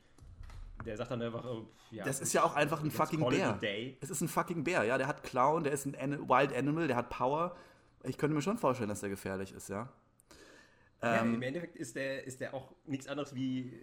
der 0.85 0.97
sagt 0.97 1.11
dann 1.11 1.21
einfach, 1.21 1.45
oh, 1.45 1.67
ja, 1.91 2.03
Das 2.03 2.19
ist 2.19 2.33
ja 2.33 2.43
auch 2.43 2.55
einfach 2.55 2.83
ein 2.83 2.91
fucking 2.91 3.27
Bär. 3.29 3.57
Es 4.01 4.09
ist 4.09 4.21
ein 4.21 4.27
fucking 4.27 4.63
Bär, 4.63 4.83
ja. 4.83 4.97
Der 4.97 5.07
hat 5.07 5.23
Clown, 5.23 5.63
der 5.63 5.71
ist 5.73 5.85
ein 5.85 6.29
Wild 6.29 6.53
Animal, 6.53 6.87
der 6.87 6.97
hat 6.97 7.09
Power. 7.09 7.55
Ich 8.03 8.17
könnte 8.17 8.35
mir 8.35 8.41
schon 8.41 8.57
vorstellen, 8.57 8.89
dass 8.89 8.99
der 8.99 9.09
gefährlich 9.09 9.53
ist, 9.53 9.69
ja. 9.69 9.89
Ja, 11.01 11.21
Ähm, 11.21 11.35
im 11.35 11.41
Endeffekt 11.41 11.75
ist 11.77 11.95
der, 11.95 12.25
ist 12.25 12.41
der 12.41 12.53
auch 12.53 12.73
nichts 12.85 13.07
anderes 13.07 13.33
wie 13.35 13.79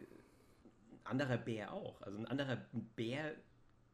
ein 1.04 1.06
anderer 1.06 1.38
Bär 1.38 1.72
auch. 1.72 2.00
Also 2.02 2.18
ein 2.18 2.26
anderer 2.26 2.58
Bär 2.96 3.34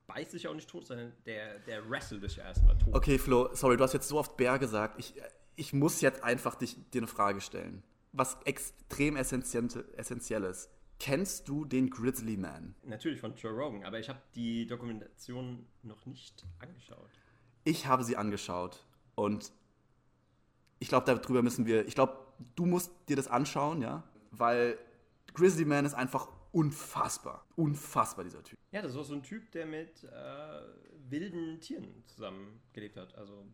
beißt 0.08 0.32
sich 0.32 0.42
ja 0.44 0.50
auch 0.50 0.54
nicht 0.54 0.68
tot, 0.68 0.86
sondern 0.86 1.12
der, 1.26 1.60
der 1.60 1.88
wrestelt 1.88 2.22
dich 2.24 2.36
ja 2.36 2.44
erstmal 2.44 2.76
tot. 2.78 2.94
Okay, 2.94 3.18
Flo, 3.18 3.54
sorry, 3.54 3.76
du 3.76 3.84
hast 3.84 3.92
jetzt 3.92 4.08
so 4.08 4.18
oft 4.18 4.36
Bär 4.36 4.58
gesagt. 4.58 4.98
Ich, 4.98 5.14
ich 5.54 5.72
muss 5.72 6.00
jetzt 6.00 6.24
einfach 6.24 6.56
dich, 6.56 6.76
dir 6.90 7.02
eine 7.02 7.06
Frage 7.06 7.40
stellen. 7.40 7.84
Was 8.12 8.38
extrem 8.44 9.16
essentiente- 9.16 9.84
essentielles. 9.96 10.70
Kennst 10.98 11.46
du 11.48 11.64
den 11.64 11.90
Grizzly 11.90 12.36
Man? 12.36 12.74
Natürlich 12.82 13.20
von 13.20 13.36
Joe 13.36 13.52
Rogan, 13.52 13.84
aber 13.84 14.00
ich 14.00 14.08
habe 14.08 14.20
die 14.34 14.66
Dokumentation 14.66 15.66
noch 15.82 16.04
nicht 16.06 16.44
angeschaut. 16.58 17.10
Ich 17.62 17.86
habe 17.86 18.02
sie 18.02 18.16
angeschaut 18.16 18.84
und 19.14 19.52
ich 20.80 20.88
glaube, 20.88 21.04
darüber 21.06 21.42
müssen 21.42 21.66
wir. 21.66 21.86
Ich 21.86 21.94
glaube, 21.94 22.16
du 22.56 22.66
musst 22.66 22.90
dir 23.08 23.16
das 23.16 23.28
anschauen, 23.28 23.82
ja, 23.82 24.02
weil 24.30 24.78
Grizzly 25.34 25.64
Man 25.66 25.84
ist 25.84 25.94
einfach 25.94 26.28
unfassbar. 26.52 27.44
Unfassbar, 27.56 28.24
dieser 28.24 28.42
Typ. 28.42 28.58
Ja, 28.70 28.82
das 28.82 28.92
ist 28.92 28.98
auch 28.98 29.04
so 29.04 29.14
ein 29.14 29.22
Typ, 29.22 29.50
der 29.52 29.66
mit 29.66 30.04
äh, 30.04 30.08
wilden 31.08 31.60
Tieren 31.60 32.04
zusammengelebt 32.06 32.96
hat. 32.96 33.14
Also 33.14 33.46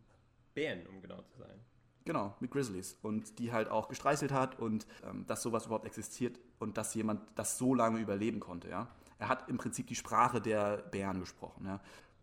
Bären, 0.53 0.85
um 0.87 1.01
genau 1.01 1.21
zu 1.21 1.37
sein. 1.37 1.59
Genau, 2.05 2.35
mit 2.39 2.51
Grizzlies. 2.51 2.97
Und 3.01 3.39
die 3.39 3.51
halt 3.51 3.69
auch 3.69 3.87
gestreichelt 3.87 4.31
hat 4.31 4.59
und 4.59 4.85
ähm, 5.03 5.25
dass 5.25 5.41
sowas 5.41 5.65
überhaupt 5.65 5.85
existiert 5.85 6.39
und 6.59 6.77
dass 6.77 6.93
jemand 6.93 7.21
das 7.35 7.57
so 7.57 7.73
lange 7.73 7.99
überleben 7.99 8.39
konnte, 8.39 8.69
ja. 8.69 8.87
Er 9.17 9.29
hat 9.29 9.47
im 9.49 9.57
Prinzip 9.57 9.87
die 9.87 9.95
Sprache 9.95 10.41
der 10.41 10.77
Bären 10.77 11.19
gesprochen, 11.19 11.65
ja. 11.65 11.81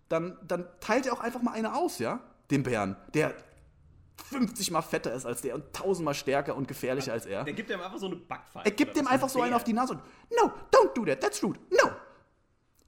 Dann, 0.08 0.38
dann 0.46 0.68
teilt 0.80 1.06
er 1.06 1.14
auch 1.14 1.20
einfach 1.20 1.42
mal 1.42 1.52
eine 1.52 1.74
aus, 1.74 1.98
ja, 1.98 2.20
dem 2.50 2.62
Bären, 2.62 2.96
der 3.14 3.34
50 4.24 4.70
mal 4.70 4.82
fetter 4.82 5.12
ist 5.12 5.26
als 5.26 5.42
der 5.42 5.54
und 5.54 5.64
1000 5.66 6.04
mal 6.04 6.14
stärker 6.14 6.56
und 6.56 6.68
gefährlicher 6.68 7.12
als 7.12 7.26
er. 7.26 7.44
Der 7.44 7.52
gibt 7.54 7.70
ihm 7.70 7.80
einfach 7.80 7.98
so 7.98 8.06
eine 8.06 8.16
Backpfeife. 8.16 8.64
Er 8.66 8.70
gibt 8.72 8.96
was, 8.96 9.06
einfach 9.06 9.28
so 9.28 9.42
einen 9.42 9.54
auf 9.54 9.64
die 9.64 9.72
Nase 9.72 9.94
und 9.94 10.02
No, 10.36 10.50
don't 10.72 10.92
do 10.94 11.04
that, 11.04 11.20
that's 11.20 11.42
rude. 11.42 11.58
No, 11.70 11.90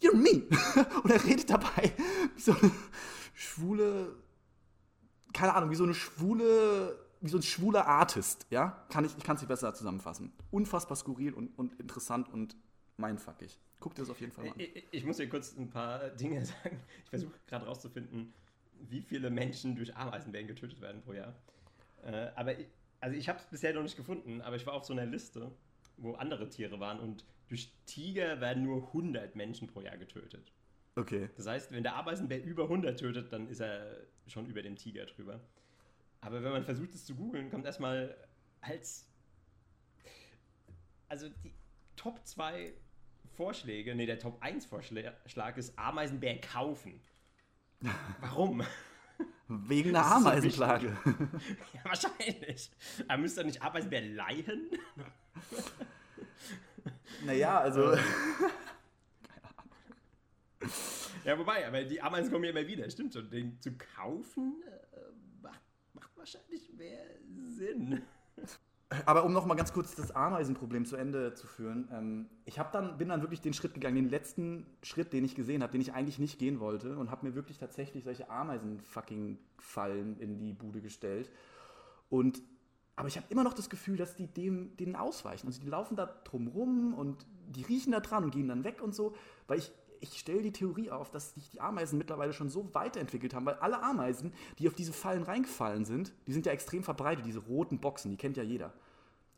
you're 0.03 0.15
mean. 0.17 0.47
und 1.03 1.11
er 1.11 1.23
redet 1.25 1.51
dabei 1.51 1.93
wie 2.35 2.41
so 2.41 2.53
eine 2.53 2.71
schwule, 3.35 4.15
keine 5.33 5.55
Ahnung, 5.55 5.71
wie 5.71 5.75
so 5.77 5.85
eine 5.85 5.95
schwule, 5.95 6.99
wie 7.21 7.29
so 7.29 7.39
ein 7.39 7.43
schwuler 7.43 7.87
Artist, 7.87 8.47
ja? 8.51 8.85
Kann 8.91 9.05
ich, 9.05 9.17
ich 9.17 9.25
kann 9.25 9.37
es 9.37 9.43
nicht 9.43 9.49
besser 9.49 9.75
zusammenfassen. 9.75 10.33
Unfassbar 10.51 10.97
skurril 10.97 11.33
und, 11.35 11.59
und 11.59 11.79
interessant 11.81 12.33
und 12.33 12.57
mindfuckig. 12.97 13.59
Guck 13.81 13.95
dir 13.95 14.03
das 14.03 14.11
auf 14.11 14.21
jeden 14.21 14.33
Fall 14.33 14.45
mal 14.45 14.53
an. 14.53 14.61
Ich, 14.61 14.77
ich- 14.77 14.87
ich 14.93 15.05
muss 15.05 15.17
dir 15.17 15.29
kurz 15.29 15.55
ein 15.57 15.69
paar 15.69 16.09
Dinge 16.11 16.45
sagen. 16.63 16.81
Ich 17.03 17.11
versuche 17.11 17.33
gerade 17.47 17.67
rauszufinden, 17.67 18.33
wie 18.91 19.03
viele 19.03 19.31
Menschen 19.31 19.77
durch 19.77 19.95
Ameisenbären 19.97 20.47
getötet 20.47 20.81
werden 20.81 21.03
pro 21.03 21.13
Jahr. 21.13 21.35
Äh, 22.05 22.29
aber 22.35 22.59
ich, 22.59 22.67
also 23.01 23.17
ich 23.17 23.29
habe 23.29 23.39
es 23.39 23.47
bisher 23.47 23.73
noch 23.75 23.83
nicht 23.83 23.97
gefunden, 23.97 24.41
aber 24.41 24.57
ich 24.57 24.67
war 24.67 24.75
auf 24.75 24.85
so 24.85 24.93
einer 24.93 25.07
Liste, 25.07 25.51
wo 25.97 26.15
andere 26.15 26.49
Tiere 26.49 26.81
waren 26.81 27.01
und 27.01 27.25
durch 27.49 27.73
Tiger 27.87 28.41
werden 28.41 28.65
nur 28.65 28.87
100 28.89 29.37
Menschen 29.37 29.69
pro 29.69 29.81
Jahr 29.81 29.97
getötet. 29.97 30.53
Okay. 30.97 31.29
Das 31.37 31.47
heißt, 31.47 31.73
wenn 31.73 31.83
der 31.83 31.97
Ameisenbär 31.97 32.43
über 32.43 32.65
100 32.65 32.99
tötet, 32.99 33.33
dann 33.33 33.49
ist 33.49 33.61
er 33.61 34.07
schon 34.27 34.47
über 34.47 34.63
dem 34.63 34.77
Tiger 34.77 35.07
drüber. 35.07 35.41
Aber 36.21 36.43
wenn 36.43 36.53
man 36.53 36.65
versucht, 36.65 36.95
es 36.95 37.05
zu 37.05 37.15
googeln, 37.15 37.51
kommt 37.51 37.67
erstmal 37.67 38.17
als. 38.61 39.11
Also 41.09 41.29
die 41.29 41.53
Top 41.97 42.25
2 42.25 42.73
Vorschläge, 43.35 43.95
nee, 43.95 44.07
der 44.07 44.19
Top 44.19 44.41
1 44.41 44.67
Vorschlag 44.67 45.57
ist 45.57 45.79
Ameisenbär 45.79 46.41
kaufen. 46.41 47.01
Warum? 48.21 48.63
Wegen 49.49 49.91
einer 49.91 50.07
Ameisenplage. 50.07 50.97
ja, 51.75 51.81
wahrscheinlich. 51.85 52.71
Aber 53.07 53.19
müsst 53.19 53.39
ihr 53.39 53.45
nicht 53.45 53.63
Ameisenbär 53.63 54.01
leihen? 54.01 54.71
naja, 57.27 57.61
also. 57.61 57.97
Ja, 61.25 61.39
wobei, 61.39 61.67
aber 61.67 61.85
die 61.85 62.01
Ameisen 62.01 62.33
kommen 62.33 62.45
ja 62.45 62.51
immer 62.51 62.67
wieder, 62.67 62.89
stimmt 62.91 63.13
schon. 63.13 63.31
Den 63.31 63.61
zu 63.61 63.73
kaufen 63.97 64.63
äh, 64.67 65.43
macht, 65.43 65.61
macht 65.93 66.17
wahrscheinlich 66.17 66.73
mehr 66.73 67.05
Sinn. 67.49 68.03
Aber 69.07 69.25
um 69.25 69.33
noch 69.33 69.47
mal 69.47 69.55
ganz 69.55 69.73
kurz 69.73 69.95
das 69.95 70.11
Ameisenproblem 70.11 70.85
zu 70.85 70.97
Ende 70.97 71.35
zu 71.35 71.47
führen, 71.47 71.89
ähm, 71.93 72.27
ich 72.45 72.61
dann, 72.73 72.99
bin 72.99 73.09
dann 73.09 73.23
wirklich 73.23 73.41
den 73.41 73.53
Schritt 73.55 73.75
gegangen, 73.75 73.97
den 73.97 74.09
letzten 74.09 74.67
Schritt, 74.83 75.13
den 75.13 75.25
ich 75.25 75.35
gesehen 75.35 75.63
habe, 75.63 75.73
den 75.73 75.81
ich 75.81 75.93
eigentlich 75.93 76.19
nicht 76.19 76.39
gehen 76.39 76.61
wollte 76.61 76.97
und 76.97 77.11
habe 77.11 77.27
mir 77.27 77.35
wirklich 77.35 77.59
tatsächlich 77.59 78.05
solche 78.05 78.31
Ameisen-Fucking-Fallen 78.31 80.19
in 80.19 80.39
die 80.39 80.53
Bude 80.53 80.81
gestellt. 80.81 81.31
Und, 82.09 82.43
aber 82.97 83.09
ich 83.09 83.17
habe 83.17 83.27
immer 83.31 83.45
noch 83.45 83.55
das 83.55 83.71
Gefühl, 83.71 83.97
dass 83.97 84.17
die 84.17 84.27
dem, 84.27 84.77
denen 84.77 84.97
ausweichen. 84.97 85.47
Also 85.47 85.61
die 85.61 85.69
laufen 85.69 85.97
da 85.97 86.07
drum 86.07 86.49
rum 86.49 86.95
und 86.95 87.27
die 87.49 87.63
riechen 87.63 87.93
da 87.93 88.01
dran 88.01 88.25
und 88.25 88.31
gehen 88.31 88.49
dann 88.49 88.65
weg 88.65 88.83
und 88.83 88.95
so, 88.95 89.15
weil 89.47 89.59
ich 89.59 89.73
ich 90.13 90.19
stelle 90.19 90.43
die 90.43 90.53
Theorie 90.53 90.91
auf, 90.91 91.11
dass 91.11 91.35
sich 91.35 91.49
die 91.51 91.61
Ameisen 91.61 91.99
mittlerweile 91.99 92.33
schon 92.33 92.51
so 92.51 92.73
weiterentwickelt 92.75 93.35
haben, 93.35 93.47
weil 93.47 93.55
alle 93.55 93.83
Ameisen, 93.83 94.33
die 94.59 94.69
auf 94.69 94.75
diese 94.75 94.93
Fallen 94.93 95.23
reingefallen 95.23 95.85
sind, 95.85 96.13
die 96.27 96.33
sind 96.33 96.47
ja 96.47 96.53
extrem 96.53 96.83
verbreitet, 96.83 97.25
diese 97.25 97.41
roten 97.41 97.81
Boxen, 97.81 98.11
die 98.11 98.17
kennt 98.17 98.37
ja 98.37 98.43
jeder. 98.43 98.73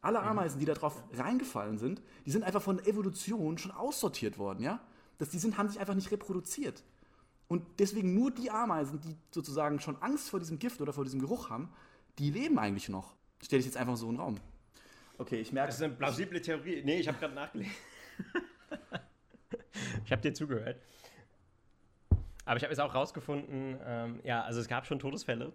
Alle 0.07 0.23
Ameisen, 0.23 0.61
die 0.61 0.67
da 0.67 0.75
drauf 0.75 1.03
reingefallen 1.15 1.79
sind, 1.79 2.01
die 2.27 2.31
sind 2.31 2.45
einfach 2.45 2.63
von 2.63 2.79
Evolution 2.79 3.59
schon 3.59 3.73
aussortiert 3.73 4.39
worden, 4.39 4.63
ja? 4.63 4.79
dass 5.19 5.31
die 5.31 5.39
sind, 5.41 5.59
haben 5.59 5.69
sich 5.69 5.81
einfach 5.81 5.97
nicht 5.97 6.13
reproduziert. 6.13 6.85
Und 7.49 7.65
deswegen 7.81 8.15
nur 8.15 8.31
die 8.31 8.49
Ameisen, 8.49 9.01
die 9.01 9.17
sozusagen 9.33 9.81
schon 9.81 10.01
Angst 10.01 10.31
vor 10.31 10.39
diesem 10.39 10.61
Gift 10.61 10.81
oder 10.81 10.93
vor 10.93 11.03
diesem 11.03 11.19
Geruch 11.19 11.51
haben, 11.51 11.73
die 12.21 12.31
leben 12.31 12.57
eigentlich 12.57 12.89
noch. 12.89 13.17
Stell 13.43 13.59
dich 13.59 13.67
jetzt 13.67 13.77
einfach 13.77 13.97
so 13.97 14.07
in 14.07 14.15
den 14.15 14.21
Raum. 14.21 14.37
Okay, 15.19 15.41
ich 15.41 15.53
merke. 15.53 15.71
Das 15.71 15.77
ist 15.77 15.83
eine 15.83 15.95
plausible 15.95 16.41
Theorie. 16.41 16.83
Nee, 16.85 17.01
ich 17.01 17.09
habe 17.09 17.19
gerade 17.19 17.35
nachgelesen. 17.35 17.73
ich 20.05 20.13
habe 20.13 20.23
dir 20.23 20.35
zugehört. 20.35 20.81
Aber 22.45 22.59
ich 22.59 22.63
habe 22.63 22.73
jetzt 22.73 22.81
auch 22.81 22.95
rausgefunden, 22.95 23.77
ähm, 23.85 24.21
ja, 24.23 24.45
also 24.45 24.61
es 24.61 24.69
gab 24.69 24.87
schon 24.87 25.01
Todesfälle 25.01 25.53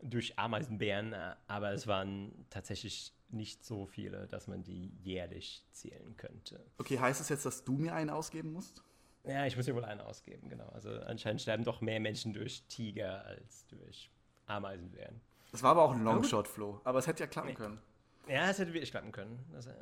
durch 0.00 0.38
Ameisenbären, 0.38 1.12
äh, 1.12 1.34
aber 1.48 1.72
es 1.72 1.86
waren 1.86 2.46
tatsächlich 2.48 3.12
nicht 3.34 3.64
so 3.64 3.86
viele, 3.86 4.26
dass 4.28 4.46
man 4.48 4.62
die 4.62 4.92
jährlich 5.02 5.64
zählen 5.72 6.16
könnte. 6.16 6.64
Okay, 6.78 6.98
heißt 6.98 7.20
es 7.20 7.26
das 7.28 7.36
jetzt, 7.36 7.46
dass 7.46 7.64
du 7.64 7.72
mir 7.76 7.94
einen 7.94 8.10
ausgeben 8.10 8.52
musst? 8.52 8.82
Ja, 9.24 9.46
ich 9.46 9.56
muss 9.56 9.66
mir 9.66 9.74
wohl 9.74 9.84
einen 9.84 10.00
ausgeben, 10.00 10.48
genau. 10.48 10.68
Also 10.68 10.90
anscheinend 10.90 11.40
sterben 11.40 11.64
doch 11.64 11.80
mehr 11.80 11.98
Menschen 12.00 12.32
durch 12.34 12.64
Tiger 12.68 13.24
als 13.24 13.66
durch 13.68 14.10
Ameisenbären. 14.46 15.20
Das 15.50 15.62
war 15.62 15.70
aber 15.70 15.82
auch 15.82 15.92
ein 15.92 16.04
Longshot, 16.04 16.46
Flo. 16.48 16.80
Aber 16.84 16.98
es 16.98 17.06
hätte 17.06 17.20
ja 17.22 17.26
klappen 17.26 17.48
Nee. 17.50 17.54
können. 17.54 17.78
Ja, 18.28 18.50
es 18.50 18.58
hätte 18.58 18.72
wirklich 18.74 18.90
klappen 18.90 19.12
können. 19.12 19.38
Das, 19.52 19.66
äh, 19.66 19.72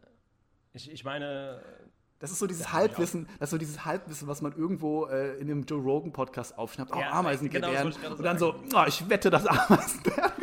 ich, 0.74 0.90
ich 0.90 1.04
meine, 1.04 1.60
Das 2.18 2.30
ist 2.30 2.38
so 2.38 2.46
dieses 2.46 2.64
Ja, 2.66 2.72
Halbwissen, 2.72 3.26
das 3.40 3.48
ist 3.48 3.50
so 3.50 3.58
dieses 3.58 3.84
Halbwissen, 3.84 4.28
was 4.28 4.42
man 4.42 4.52
irgendwo 4.52 5.06
äh, 5.06 5.36
in 5.38 5.48
dem 5.48 5.64
Joe 5.64 5.80
Rogan 5.82 6.12
Podcast 6.12 6.56
aufschnappt. 6.56 6.92
Oh, 6.94 6.98
Ja, 7.00 7.10
Ameisenbären. 7.12 7.72
genau, 7.72 8.14
und 8.14 8.22
dann 8.22 8.38
so, 8.38 8.54
oh, 8.74 8.84
ich 8.86 9.08
wette, 9.08 9.28
dass 9.30 9.44
Ameisenbären 9.46 10.32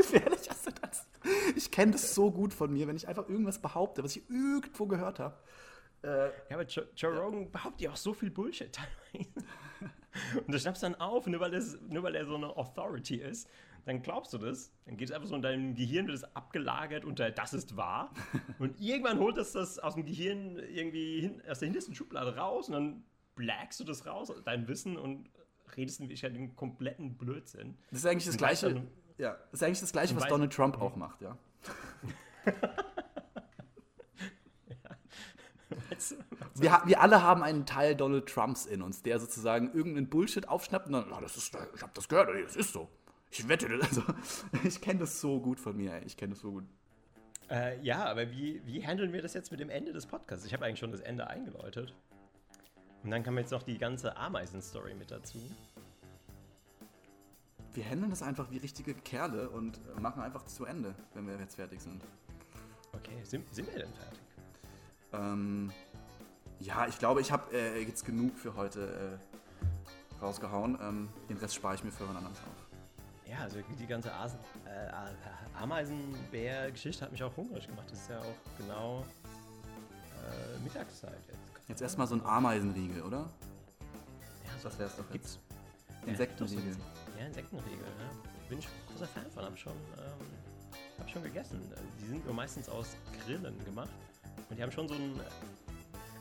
kenne 1.79 1.91
das 1.93 2.13
so 2.15 2.31
gut 2.31 2.53
von 2.53 2.71
mir, 2.71 2.87
wenn 2.87 2.95
ich 2.95 3.07
einfach 3.07 3.27
irgendwas 3.29 3.59
behaupte, 3.61 4.03
was 4.03 4.15
ich 4.15 4.29
irgendwo 4.29 4.85
gehört 4.87 5.19
habe. 5.19 5.37
Äh, 6.03 6.27
Ja, 6.49 6.55
aber 6.55 6.63
Joe, 6.63 6.87
Joe 6.95 7.17
Rogan 7.17 7.51
behauptet 7.51 7.81
ja 7.81 7.91
auch 7.91 7.95
so 7.97 8.13
viel 8.13 8.29
Bullshit 8.31 8.71
teilweise. 9.13 9.29
Und 10.45 10.53
du 10.53 10.59
schnappst 10.59 10.83
dann 10.83 10.95
auf, 10.95 11.27
nur 11.27 11.39
weil, 11.39 11.53
es, 11.53 11.79
nur 11.81 12.03
weil 12.03 12.15
er 12.15 12.25
so 12.25 12.35
eine 12.35 12.47
Authority 12.55 13.15
ist, 13.17 13.47
dann 13.85 14.01
glaubst 14.01 14.33
du 14.33 14.37
das. 14.37 14.71
Dann 14.85 14.97
geht 14.97 15.09
es 15.09 15.15
einfach 15.15 15.27
so 15.29 15.35
in 15.35 15.41
deinem 15.41 15.75
Gehirn, 15.75 16.07
wird 16.07 16.17
es 16.17 16.35
abgelagert 16.35 17.05
unter 17.05 17.31
das 17.31 17.53
ist 17.53 17.77
wahr. 17.77 18.11
Und 18.59 18.79
irgendwann 18.81 19.19
holt 19.19 19.37
es 19.37 19.53
das 19.53 19.79
aus 19.79 19.95
dem 19.95 20.05
Gehirn 20.05 20.57
irgendwie 20.57 21.21
hin, 21.21 21.41
aus 21.49 21.59
der 21.59 21.67
hintersten 21.67 21.95
Schublade 21.95 22.35
raus 22.35 22.67
und 22.67 22.73
dann 22.73 23.03
blagst 23.35 23.79
du 23.79 23.83
das 23.85 24.05
raus, 24.05 24.31
dein 24.43 24.67
Wissen 24.67 24.97
und 24.97 25.29
redest 25.77 25.99
in 25.99 26.05
Wirklichkeit 26.07 26.35
den 26.35 26.55
kompletten 26.55 27.15
Blödsinn. 27.17 27.77
das 27.91 27.99
ist 27.99 28.05
eigentlich 28.05 28.25
das 28.25 28.33
Und 28.33 28.37
Gleiche. 28.39 28.73
dann- 28.73 28.87
Ja, 29.17 29.33
das 29.51 29.61
ist 29.61 29.63
eigentlich 29.63 29.79
das 29.79 29.91
Gleiche, 29.91 30.15
was 30.15 30.27
Donald 30.27 30.51
Trump 30.51 30.81
auch 30.81 30.95
macht, 30.95 31.21
ja. 31.21 31.37
Wir, 36.55 36.81
wir 36.85 37.01
alle 37.01 37.23
haben 37.23 37.41
einen 37.41 37.65
Teil 37.65 37.95
Donald 37.95 38.27
Trumps 38.27 38.65
in 38.65 38.81
uns, 38.81 39.01
der 39.01 39.19
sozusagen 39.19 39.73
irgendeinen 39.73 40.09
Bullshit 40.09 40.47
aufschnappt 40.47 40.87
und 40.87 40.93
dann, 40.93 41.13
"Ah, 41.13 41.21
das 41.21 41.37
ist, 41.37 41.55
ich 41.75 41.81
habe 41.81 41.91
das 41.93 42.09
gehört, 42.09 42.29
das 42.45 42.55
ist 42.55 42.73
so. 42.73 42.89
Ich 43.31 43.47
wette, 43.47 43.67
also, 43.81 44.03
ich 44.63 44.81
kenne 44.81 44.99
das 44.99 45.21
so 45.21 45.39
gut 45.39 45.59
von 45.59 45.77
mir, 45.77 46.01
ich 46.05 46.17
kenne 46.17 46.33
das 46.33 46.41
so 46.41 46.51
gut. 46.51 46.65
Äh, 47.49 47.79
ja, 47.81 48.05
aber 48.05 48.29
wie, 48.31 48.61
wie 48.65 48.85
handeln 48.85 49.13
wir 49.13 49.21
das 49.21 49.33
jetzt 49.33 49.51
mit 49.51 49.59
dem 49.59 49.69
Ende 49.69 49.93
des 49.93 50.05
Podcasts? 50.05 50.45
Ich 50.45 50.53
habe 50.53 50.65
eigentlich 50.65 50.79
schon 50.79 50.91
das 50.91 51.01
Ende 51.01 51.27
eingeläutet. 51.27 51.95
Und 53.03 53.11
dann 53.11 53.23
kam 53.23 53.37
jetzt 53.37 53.51
noch 53.51 53.63
die 53.63 53.77
ganze 53.77 54.17
Ameisen-Story 54.17 54.93
mit 54.93 55.09
dazu. 55.09 55.39
Wir 57.73 57.85
handeln 57.85 58.09
das 58.09 58.21
einfach 58.23 58.49
wie 58.51 58.57
richtige 58.57 58.93
Kerle 58.93 59.49
und 59.49 59.79
äh, 59.95 59.99
machen 59.99 60.21
einfach 60.21 60.45
zu 60.45 60.65
Ende, 60.65 60.95
wenn 61.13 61.27
wir 61.27 61.37
jetzt 61.37 61.55
fertig 61.55 61.81
sind. 61.81 62.03
Okay, 62.93 63.23
sind, 63.23 63.53
sind 63.53 63.67
wir 63.71 63.79
denn 63.79 63.93
fertig? 63.93 64.19
Ähm, 65.13 65.71
ja, 66.59 66.87
ich 66.87 66.97
glaube, 66.99 67.21
ich 67.21 67.31
habe 67.31 67.55
äh, 67.55 67.83
jetzt 67.83 68.05
genug 68.05 68.37
für 68.37 68.55
heute 68.55 69.19
äh, 69.21 70.21
rausgehauen. 70.21 70.77
Ähm, 70.81 71.09
den 71.29 71.37
Rest 71.37 71.55
spare 71.55 71.75
ich 71.75 71.83
mir 71.83 71.91
für 71.91 72.07
wann 72.07 72.17
anders 72.17 72.37
auf. 72.39 72.69
Ja, 73.29 73.37
also 73.43 73.59
die 73.77 73.85
ganze 73.85 74.09
äh, 74.09 74.91
Ameisenbär-Geschichte 75.61 77.05
hat 77.05 77.11
mich 77.11 77.23
auch 77.23 77.35
hungrig 77.37 77.67
gemacht. 77.67 77.85
Das 77.91 77.99
ist 78.01 78.09
ja 78.09 78.19
auch 78.19 78.57
genau 78.57 79.05
äh, 80.27 80.59
Mittagszeit 80.63 81.13
jetzt. 81.27 81.39
Jetzt 81.67 81.81
erstmal 81.81 82.07
so 82.07 82.15
ein 82.15 82.25
Ameisenriegel, 82.25 83.03
oder? 83.03 83.29
Ja, 84.45 84.57
so 84.57 84.69
Das 84.69 84.79
wär's 84.79 84.95
doch 84.95 85.03
jetzt. 85.03 85.13
gibt's. 85.13 85.39
Insektenriegel. 86.07 86.71
Ja, 86.71 86.75
Insektenriegel. 87.27 87.85
Ja. 87.85 88.47
Bin 88.49 88.59
ich 88.59 88.67
großer 88.87 89.07
Fan 89.07 89.29
von. 89.31 89.45
Hab 89.45 89.57
schon, 89.57 89.73
ähm, 89.73 90.27
hab 90.97 91.09
schon 91.09 91.23
gegessen. 91.23 91.61
Die 92.01 92.07
sind 92.07 92.25
nur 92.25 92.33
meistens 92.33 92.69
aus 92.69 92.95
Grillen 93.25 93.63
gemacht. 93.65 93.89
Und 94.49 94.57
die 94.57 94.63
haben 94.63 94.71
schon 94.71 94.87
so 94.87 94.95
ein. 94.95 95.19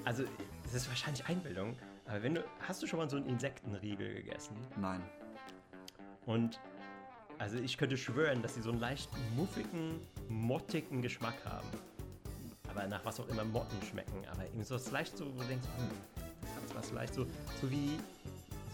Also, 0.05 0.25
es 0.65 0.75
ist 0.75 0.89
wahrscheinlich 0.89 1.27
Einbildung. 1.27 1.77
Aber 2.07 2.23
wenn 2.23 2.35
du. 2.35 2.45
Hast 2.61 2.83
du 2.83 2.87
schon 2.87 2.99
mal 2.99 3.09
so 3.09 3.17
einen 3.17 3.27
Insektenriegel 3.27 4.15
gegessen? 4.15 4.57
Nein. 4.77 5.03
Und. 6.27 6.61
Also, 7.39 7.59
ich 7.59 7.79
könnte 7.79 7.97
schwören, 7.97 8.43
dass 8.43 8.55
sie 8.55 8.63
so 8.63 8.71
einen 8.71 8.81
leicht 8.81 9.09
muffigen, 9.37 10.01
mottigen 10.29 11.03
Geschmack 11.03 11.37
haben. 11.45 11.69
Aber 12.69 12.87
nach 12.87 13.05
was 13.05 13.21
auch 13.21 13.29
immer 13.29 13.45
Motten 13.45 13.81
schmecken. 13.83 14.25
Aber 14.31 14.45
irgendwie 14.45 14.65
so 14.65 14.75
was 14.75 14.91
leicht 14.91 15.17
so, 15.17 15.25
wo 15.35 15.41
du 15.41 15.47
denkst, 15.47 15.67
hm, 15.77 15.89
das 16.41 16.51
hat 16.51 16.75
was 16.75 16.91
leicht 16.93 17.15
so, 17.15 17.25
so 17.61 17.71
wie. 17.71 17.99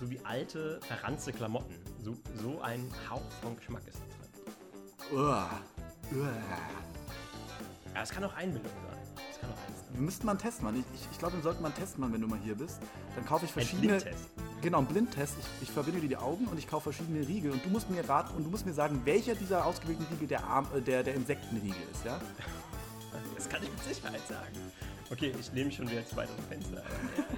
So 0.04 0.10
wie 0.10 0.20
alte, 0.22 0.80
verranzte 0.82 1.32
Klamotten. 1.32 1.74
So, 1.98 2.14
so 2.42 2.60
ein 2.60 2.92
Hauch 3.08 3.22
von 3.40 3.56
Geschmack 3.56 3.80
ist 3.88 3.96
da 3.96 4.04
drin. 5.08 5.18
Uah. 5.18 5.50
Uah. 6.12 6.28
Ja, 7.94 8.02
es 8.02 8.10
kann 8.10 8.22
auch 8.22 8.34
Einbildung 8.34 8.70
sein. 8.70 8.98
Es 9.32 9.40
kann 9.40 9.50
auch 9.50 9.66
eins 9.66 9.80
sein. 9.80 9.94
Wir 9.94 10.00
müssten 10.02 10.26
mal 10.26 10.32
einen 10.32 10.40
Test 10.40 10.62
machen. 10.62 10.84
Ich, 10.92 11.00
ich, 11.00 11.08
ich 11.10 11.18
glaube, 11.18 11.36
wir 11.36 11.42
sollten 11.42 11.62
mal 11.62 11.68
einen 11.68 11.78
Test 11.78 11.96
machen, 11.96 12.12
wenn 12.12 12.20
du 12.20 12.26
mal 12.26 12.38
hier 12.38 12.54
bist. 12.54 12.80
Dann 13.14 13.24
kaufe 13.24 13.46
ich 13.46 13.52
Ein 13.52 13.54
verschiedene. 13.54 13.96
Blindtest. 13.96 14.30
Genau, 14.60 14.78
ein 14.80 14.86
Blindtest. 14.86 15.36
Ich, 15.38 15.68
ich 15.68 15.70
verbinde 15.70 16.02
dir 16.02 16.08
die 16.08 16.16
Augen 16.18 16.48
und 16.48 16.58
ich 16.58 16.68
kaufe 16.68 16.92
verschiedene 16.92 17.26
Riegel. 17.26 17.52
Und 17.52 17.64
du 17.64 17.70
musst 17.70 17.88
mir 17.88 18.06
raten 18.06 18.34
und 18.36 18.44
du 18.44 18.50
musst 18.50 18.66
mir 18.66 18.74
sagen, 18.74 19.00
welcher 19.06 19.34
dieser 19.34 19.64
ausgewählten 19.64 20.04
Riegel 20.10 20.28
der, 20.28 20.44
Arm, 20.44 20.68
äh, 20.76 20.82
der, 20.82 21.02
der 21.02 21.14
Insektenriegel 21.14 21.80
ist, 21.90 22.04
ja? 22.04 22.20
Das 23.36 23.48
kann 23.48 23.62
ich 23.62 23.70
mit 23.70 23.82
Sicherheit 23.84 24.26
sagen. 24.28 24.52
Okay, 25.10 25.32
ich 25.38 25.52
nehme 25.52 25.66
mich 25.66 25.76
schon 25.76 25.90
wieder 25.90 26.04
zu 26.04 26.16
weit 26.16 26.28
aus 26.28 26.36
dem 26.36 26.44
Fenster. 26.46 26.82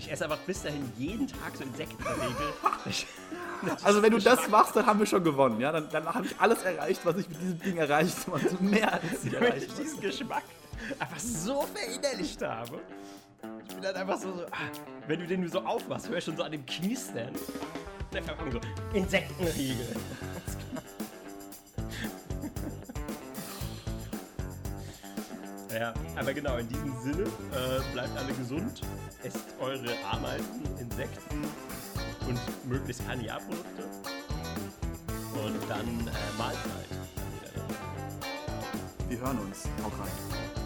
Ich 0.00 0.10
esse 0.10 0.24
einfach 0.24 0.38
bis 0.38 0.62
dahin 0.62 0.90
jeden 0.96 1.26
Tag 1.28 1.54
so 1.56 1.62
Insektenriegel. 1.64 2.52
Ich- 2.86 3.06
Also 3.84 4.02
wenn 4.02 4.12
du 4.12 4.18
das 4.18 4.48
machst, 4.48 4.74
dann 4.74 4.86
haben 4.86 4.98
wir 4.98 5.04
schon 5.04 5.22
gewonnen, 5.22 5.60
ja? 5.60 5.70
Dann, 5.70 5.86
dann 5.90 6.06
habe 6.06 6.24
ich 6.24 6.34
alles 6.38 6.62
erreicht, 6.62 7.02
was 7.04 7.16
ich 7.18 7.28
mit 7.28 7.38
diesem 7.42 7.58
Ding 7.60 7.76
erreicht 7.76 8.16
habe. 8.26 8.40
Also 8.42 8.56
mehr 8.60 8.94
als 8.94 9.22
ich 9.22 9.34
erreicht 9.34 9.66
ich 9.68 9.74
diesen 9.74 10.00
Geschmack 10.00 10.44
einfach 10.98 11.18
so 11.18 11.66
verinnerlicht 11.74 12.40
habe. 12.40 12.80
Ich 13.68 13.74
bin 13.74 13.82
dann 13.82 13.94
einfach 13.96 14.18
so, 14.18 14.32
so 14.34 14.46
ah, 14.46 14.70
wenn 15.06 15.20
du 15.20 15.26
den 15.26 15.46
so 15.50 15.60
aufmachst, 15.60 16.08
hör 16.08 16.16
ich 16.16 16.24
schon 16.24 16.38
so 16.38 16.42
an 16.42 16.52
dem 16.52 16.64
Knistern. 16.64 17.34
Der 18.14 18.22
so, 18.24 18.60
Insektenriegel. 18.94 19.94
Ja, 25.72 25.94
aber 26.16 26.34
genau, 26.34 26.56
in 26.56 26.68
diesem 26.68 27.00
Sinne, 27.00 27.22
äh, 27.22 27.92
bleibt 27.92 28.16
alle 28.18 28.32
gesund, 28.32 28.80
esst 29.22 29.46
eure 29.60 29.94
Ameisen, 30.10 30.62
Insekten 30.80 31.44
und 32.26 32.68
möglichst 32.68 33.06
keine 33.06 33.24
Ja-Produkte. 33.24 33.84
Und 35.32 35.70
dann 35.70 36.08
äh, 36.08 36.38
Mahlzeit. 36.38 36.88
Wir 39.08 39.18
hören 39.18 39.38
uns. 39.38 39.68
Hau 39.82 39.88
rein. 39.88 40.59